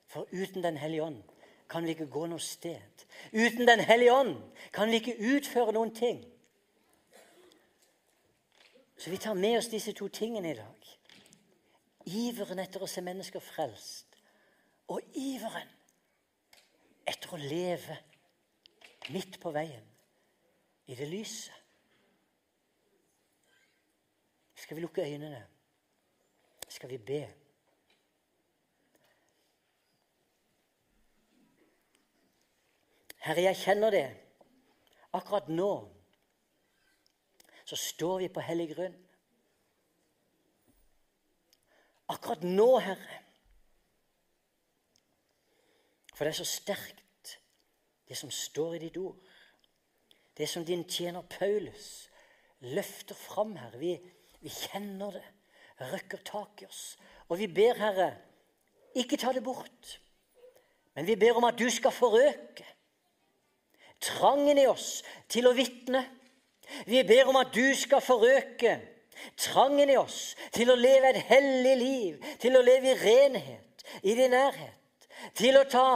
For 0.09 0.25
uten 0.31 0.63
Den 0.63 0.79
hellige 0.81 1.03
ånd 1.03 1.32
kan 1.73 1.85
vi 1.85 1.95
ikke 1.95 2.11
gå 2.13 2.27
noe 2.29 2.41
sted. 2.41 3.05
Uten 3.33 3.65
Den 3.67 3.81
hellige 3.81 4.13
ånd 4.13 4.35
kan 4.73 4.91
vi 4.91 5.01
ikke 5.01 5.17
utføre 5.33 5.73
noen 5.73 5.93
ting. 5.95 6.21
Så 8.97 9.09
vi 9.09 9.17
tar 9.17 9.33
med 9.33 9.57
oss 9.57 9.71
disse 9.71 9.91
to 9.97 10.07
tingene 10.07 10.53
i 10.53 10.59
dag. 10.59 10.91
Iveren 12.05 12.61
etter 12.61 12.83
å 12.83 12.87
se 12.87 13.01
mennesker 13.01 13.41
frelst, 13.41 14.19
og 14.91 15.01
iveren 15.17 15.71
etter 17.09 17.33
å 17.33 17.41
leve 17.41 17.97
midt 19.09 19.39
på 19.41 19.51
veien 19.55 19.87
i 20.85 20.95
det 20.99 21.07
lyset. 21.09 21.57
Skal 24.55 24.77
vi 24.77 24.85
lukke 24.85 25.03
øynene? 25.03 25.41
Skal 26.69 26.91
vi 26.91 26.97
be? 26.97 27.23
Herre, 33.23 33.45
jeg 33.47 33.59
kjenner 33.61 33.93
det. 33.93 34.07
Akkurat 35.15 35.47
nå 35.47 35.73
så 37.63 37.77
står 37.79 38.17
vi 38.25 38.31
på 38.33 38.43
hellig 38.43 38.73
grunn. 38.73 38.95
Akkurat 42.11 42.43
nå, 42.43 42.67
Herre. 42.83 43.19
For 46.13 46.25
det 46.25 46.33
er 46.33 46.41
så 46.41 46.49
sterkt, 46.49 47.37
det 48.09 48.17
som 48.19 48.33
står 48.33 48.75
i 48.75 48.81
ditt 48.83 48.99
ord. 48.99 49.15
Det 50.35 50.49
som 50.49 50.65
din 50.67 50.83
tjener 50.89 51.23
Paulus 51.31 52.09
løfter 52.75 53.15
fram, 53.15 53.55
Herre. 53.55 53.79
Vi, 53.79 53.95
vi 54.43 54.51
kjenner 54.51 55.15
det, 55.15 55.25
røkker 55.93 56.21
tak 56.27 56.65
i 56.65 56.67
oss. 56.67 56.83
Og 57.31 57.39
vi 57.39 57.47
ber, 57.47 57.79
Herre, 57.79 58.11
ikke 58.99 59.17
ta 59.17 59.31
det 59.33 59.45
bort. 59.45 59.97
Men 60.93 61.07
vi 61.07 61.15
ber 61.17 61.39
om 61.39 61.47
at 61.47 61.57
du 61.57 61.69
skal 61.71 61.95
forøke 61.95 62.67
trangen 64.03 64.59
i 64.59 64.67
oss 64.69 65.01
til 65.31 65.47
å 65.47 65.55
vitne. 65.57 66.03
Vi 66.89 67.03
ber 67.07 67.29
om 67.29 67.39
at 67.41 67.53
du 67.55 67.65
skal 67.77 68.03
forøke 68.03 68.77
trangen 69.39 69.91
i 69.91 69.99
oss 69.99 70.33
til 70.55 70.71
å 70.71 70.79
leve 70.79 71.11
et 71.11 71.21
hellig 71.29 71.75
liv, 71.79 72.31
til 72.41 72.57
å 72.57 72.63
leve 72.65 72.93
i 72.93 72.97
renhet, 72.99 73.85
i 74.01 74.15
din 74.17 74.33
nærhet, 74.33 75.07
til 75.37 75.59
å 75.59 75.67
ta 75.69 75.87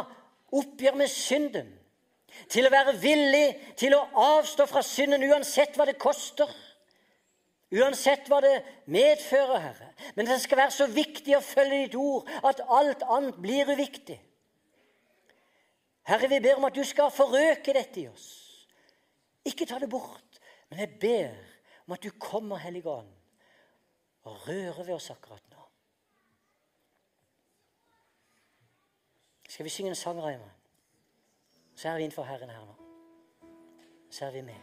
oppgjør 0.55 0.95
med 0.99 1.11
synden, 1.11 1.73
til 2.51 2.67
å 2.67 2.71
være 2.71 2.93
villig 3.01 3.47
til 3.79 3.95
å 3.97 4.05
avstå 4.37 4.67
fra 4.69 4.83
synden 4.85 5.25
uansett 5.27 5.77
hva 5.77 5.87
det 5.89 5.97
koster. 5.99 6.51
Uansett 7.73 8.29
hva 8.31 8.39
det 8.39 8.61
medfører, 8.87 9.59
Herre. 9.59 9.89
Men 10.15 10.29
det 10.29 10.37
skal 10.39 10.61
være 10.61 10.75
så 10.75 10.85
viktig 10.87 11.35
å 11.35 11.43
følge 11.43 11.81
ditt 11.81 11.97
ord 11.99 12.29
at 12.47 12.61
alt 12.63 13.03
annet 13.03 13.41
blir 13.43 13.73
uviktig. 13.73 14.19
Herre, 16.07 16.29
vi 16.29 16.39
ber 16.39 16.55
om 16.55 16.65
at 16.65 16.75
du 16.75 16.83
skal 16.87 17.11
forøke 17.11 17.73
dette 17.75 18.01
i 18.01 18.07
oss. 18.07 18.27
Ikke 19.45 19.65
ta 19.67 19.79
det 19.79 19.89
bort, 19.91 20.39
men 20.69 20.79
jeg 20.79 20.99
ber 21.01 21.33
om 21.87 21.95
at 21.95 22.03
du 22.03 22.09
kommer, 22.19 22.57
Hellige 22.57 22.89
Ånd, 22.89 23.11
og 24.23 24.47
rører 24.47 24.83
ved 24.83 24.93
oss 24.95 25.09
akkurat 25.11 25.43
nå. 25.51 25.63
Skal 29.49 29.63
vi 29.63 29.69
synge 29.69 29.89
en 29.89 29.95
sang, 29.95 30.23
Raymond? 30.23 30.51
Så 31.75 31.89
er 31.89 31.95
vi 31.95 32.03
innenfor 32.03 32.23
Herren 32.23 32.49
her 32.49 32.65
nå. 32.65 32.75
Så 34.11 34.25
er 34.25 34.31
vi 34.31 34.41
med. 34.41 34.55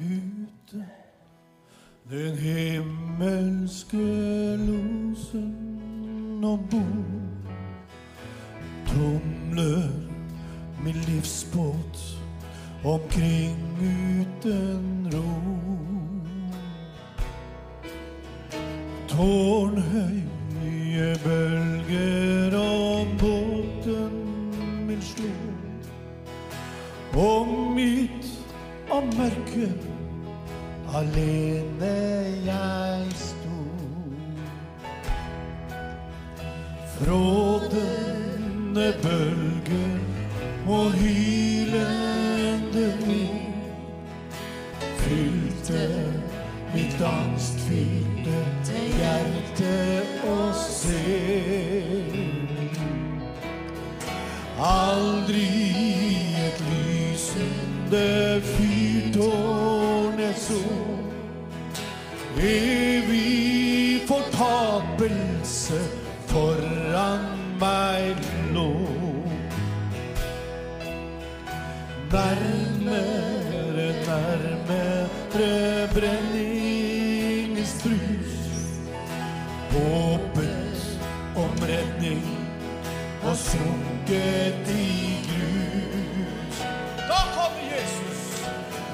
Ute 0.00 0.88
den 2.10 2.36
himmelske 2.36 3.96
losen 4.56 6.44
og 6.44 6.58
bord 6.70 7.39
tumler 8.90 9.88
min 10.84 10.94
livsbåt 10.94 12.18
omkring 12.84 13.56
uten 13.80 15.08
ro. 15.12 15.32
Tårnhøye 19.08 20.20
bølger 21.24 22.56
om 22.58 23.06
båten 23.18 24.12
min 24.86 25.02
slo. 25.02 25.30
Mitt 27.74 28.26
av 28.92 29.04
mørke, 29.16 29.68
alene 30.94 31.94
jeg 32.44 33.12
sto. 33.16 33.60
Frådende 38.70 38.94
bølger 39.02 39.98
og 40.66 40.92
hylende 40.92 42.94
vind 43.06 43.38
fylte 44.98 46.12
mitt 46.74 47.02
angstfylte 47.02 48.36
hjerte 48.96 50.02
og 50.30 50.54
se. 50.54 51.02
Aldri 54.58 55.50
et 56.46 56.64
lysende 56.70 58.40
fyrtårn 58.42 58.59
lå. 68.54 68.70
Nærmere, 72.12 73.88
nærmere 74.06 75.08
brenningens 75.94 77.74
brus. 77.82 78.32
Håpet 79.70 81.00
om 81.36 81.50
redning 81.62 82.24
og 83.22 83.36
sunket 83.36 84.68
i 84.68 85.18
grus. 85.28 86.56
Da 86.96 87.20
kommer 87.34 87.62
Jesus. 87.74 88.20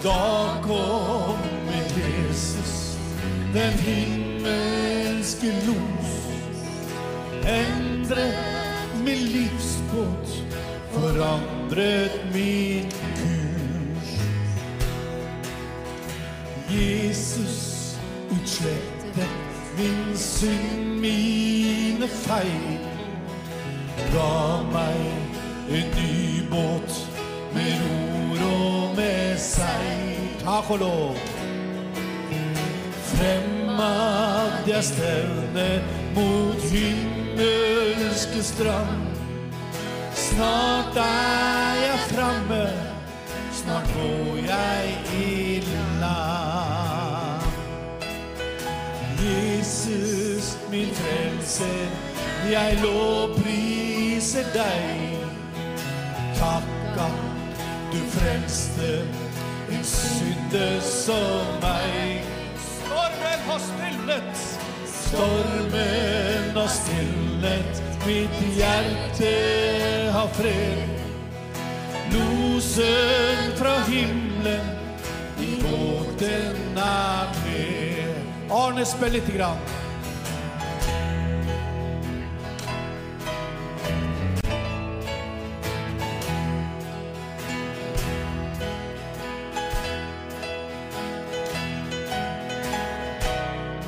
Da 0.02 0.22
kommer 0.62 1.82
Jesus, 1.98 2.98
den 3.54 3.72
himmelske 3.72 5.46
los. 5.66 6.12
Endre 7.46 8.26
min 8.26 8.26
livsbåt, 8.26 8.45
for 8.45 8.45
forandret 11.16 12.20
min 12.34 12.90
kurs. 13.16 14.10
Jesus 16.70 17.96
utslettet 18.30 19.28
min 19.78 20.16
synd, 20.16 21.00
mine 21.00 22.08
feil. 22.08 22.78
Ga 24.12 24.62
meg 24.72 25.00
en 25.70 25.88
ny 25.96 26.42
båt 26.50 27.00
med 27.54 27.80
ror 27.80 28.44
og 28.50 28.96
med 28.96 29.40
seil. 29.40 30.28
Takk 30.44 30.70
og 30.70 30.78
lov. 30.84 31.16
Fremad 33.16 34.68
jeg 34.68 34.84
stevner 34.84 35.82
mot 36.14 36.70
himmelske 36.70 38.42
strand. 38.52 39.05
Snart 40.36 40.96
er 40.96 41.74
jeg 41.80 41.98
framme, 41.98 42.64
snart 43.52 43.86
går 43.94 44.36
jeg 44.36 44.98
i 45.16 45.60
land. 46.00 47.46
Jesus, 49.22 50.58
min 50.70 50.92
frelser, 50.92 51.88
jeg 52.50 52.78
lovpriser 52.82 54.44
deg. 54.52 55.16
Takk 56.36 57.00
at 57.06 57.64
du 57.94 57.98
frelste 58.18 58.92
en 59.72 59.84
synder 59.94 60.80
som 60.84 61.60
meg. 61.64 62.28
Stormen 62.68 63.48
har 63.48 63.64
stillet, 63.70 64.46
stormen 65.00 66.56
har 66.60 66.72
stillet, 66.76 67.86
mitt 68.06 68.56
hjerte 68.56 69.32
har 70.12 70.28
fred. 70.28 70.88
Losen 72.12 73.56
fra 73.56 73.80
himmelen 73.88 74.66
i 75.40 75.62
båten 75.62 76.78
er 76.78 77.28
med. 77.44 78.14
Arne, 78.50 78.84
spill 78.86 79.12
lite 79.12 79.32
grann. 79.32 79.58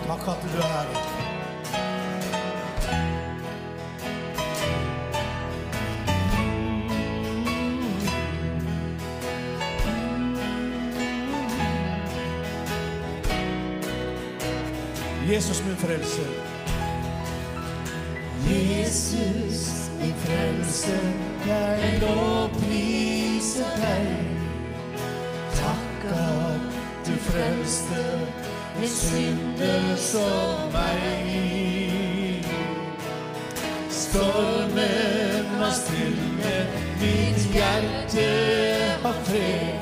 Takk 0.08 0.28
at 0.28 0.42
du 0.42 0.58
er 0.58 0.72
her. 0.72 1.07
Jesus 15.38 15.64
min 15.64 15.76
frelser. 15.76 16.26
Jesus 18.50 19.90
min 20.00 20.14
frelser, 20.14 21.12
jeg 21.46 22.00
lovpriser 22.00 23.70
deg. 23.76 24.08
Takk 25.54 26.10
at 26.10 27.06
du 27.06 27.14
frelste 27.30 28.02
en 28.82 28.88
synder 28.88 29.96
som 29.96 30.74
meg. 30.74 32.42
Stormen 33.90 35.54
har 35.62 35.74
stille, 35.84 36.56
mitt 36.98 37.46
hjerte 37.54 38.30
har 39.06 39.22
fred. 39.30 39.77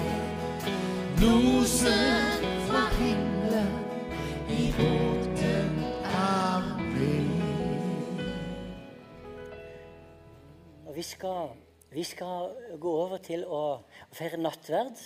Skal, 11.27 11.57
vi 11.91 12.05
skal 12.05 12.79
gå 12.79 12.91
over 12.91 13.19
til 13.19 13.45
å 13.51 13.83
feire 14.15 14.39
nattverd. 14.39 14.99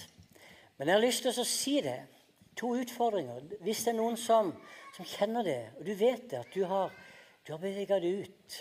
Men 0.76 0.88
jeg 0.88 0.96
har 0.96 1.04
lyst 1.04 1.24
til 1.24 1.38
å 1.40 1.46
si 1.48 1.76
det. 1.84 2.00
To 2.60 2.74
utfordringer. 2.76 3.46
Hvis 3.64 3.84
det 3.86 3.94
er 3.94 4.00
noen 4.00 4.18
som, 4.20 4.50
som 4.96 5.06
kjenner 5.08 5.46
det, 5.46 5.60
og 5.78 5.86
du 5.86 5.94
vet 5.96 6.26
det, 6.28 6.42
at 6.42 6.52
du 6.52 6.66
har, 6.68 6.92
du 7.46 7.54
har 7.54 7.62
beveget 7.62 8.02
deg 8.04 8.26
ut, 8.26 8.58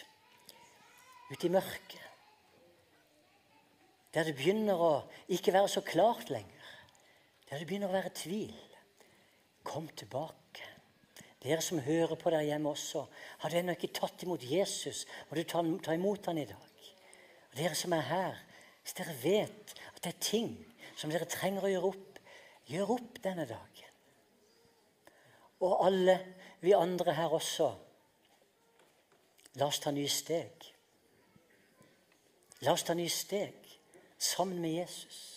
ut 1.29 1.43
i 1.45 1.51
mørket 1.53 2.05
Der 4.15 4.25
det 4.25 4.33
begynner 4.39 4.79
å 4.81 4.93
ikke 5.29 5.53
være 5.53 5.69
så 5.69 5.83
klart 5.85 6.31
lenger. 6.33 6.69
Der 7.49 7.59
det 7.59 7.67
begynner 7.69 7.91
å 7.91 7.97
være 7.97 8.13
tvil. 8.15 8.55
Kom 9.67 9.89
tilbake. 9.99 10.65
Dere 11.43 11.61
som 11.61 11.83
hører 11.83 12.15
på 12.19 12.31
der 12.33 12.47
hjemme 12.47 12.71
også, 12.71 13.03
har 13.43 13.51
du 13.51 13.59
ennå 13.59 13.75
ikke 13.75 13.93
tatt 13.99 14.25
imot 14.25 14.43
Jesus, 14.43 15.05
må 15.29 15.37
du 15.37 15.43
ta, 15.43 15.61
ta 15.83 15.93
imot 15.95 16.31
han 16.31 16.41
i 16.41 16.47
dag. 16.49 16.68
Dere 17.59 17.75
som 17.75 17.93
er 17.93 18.05
her, 18.07 18.37
hvis 18.81 18.95
dere 18.95 19.15
vet 19.23 19.73
at 19.91 20.03
det 20.03 20.13
er 20.13 20.23
ting 20.23 20.53
som 20.95 21.11
dere 21.11 21.27
trenger 21.27 21.65
å 21.65 21.71
gjøre 21.73 21.91
opp, 21.91 22.19
gjør 22.69 22.93
opp 22.95 23.19
denne 23.23 23.45
dagen. 23.49 23.95
Og 25.59 25.85
alle 25.85 26.15
vi 26.63 26.71
andre 26.75 27.15
her 27.17 27.35
også. 27.35 27.69
La 29.59 29.67
oss 29.67 29.81
ta 29.83 29.91
nye 29.91 30.11
steg. 30.11 30.69
La 32.63 32.75
oss 32.75 32.85
ta 32.87 32.95
nye 32.95 33.11
steg 33.11 33.67
sammen 34.19 34.61
med 34.63 34.77
Jesus. 34.79 35.28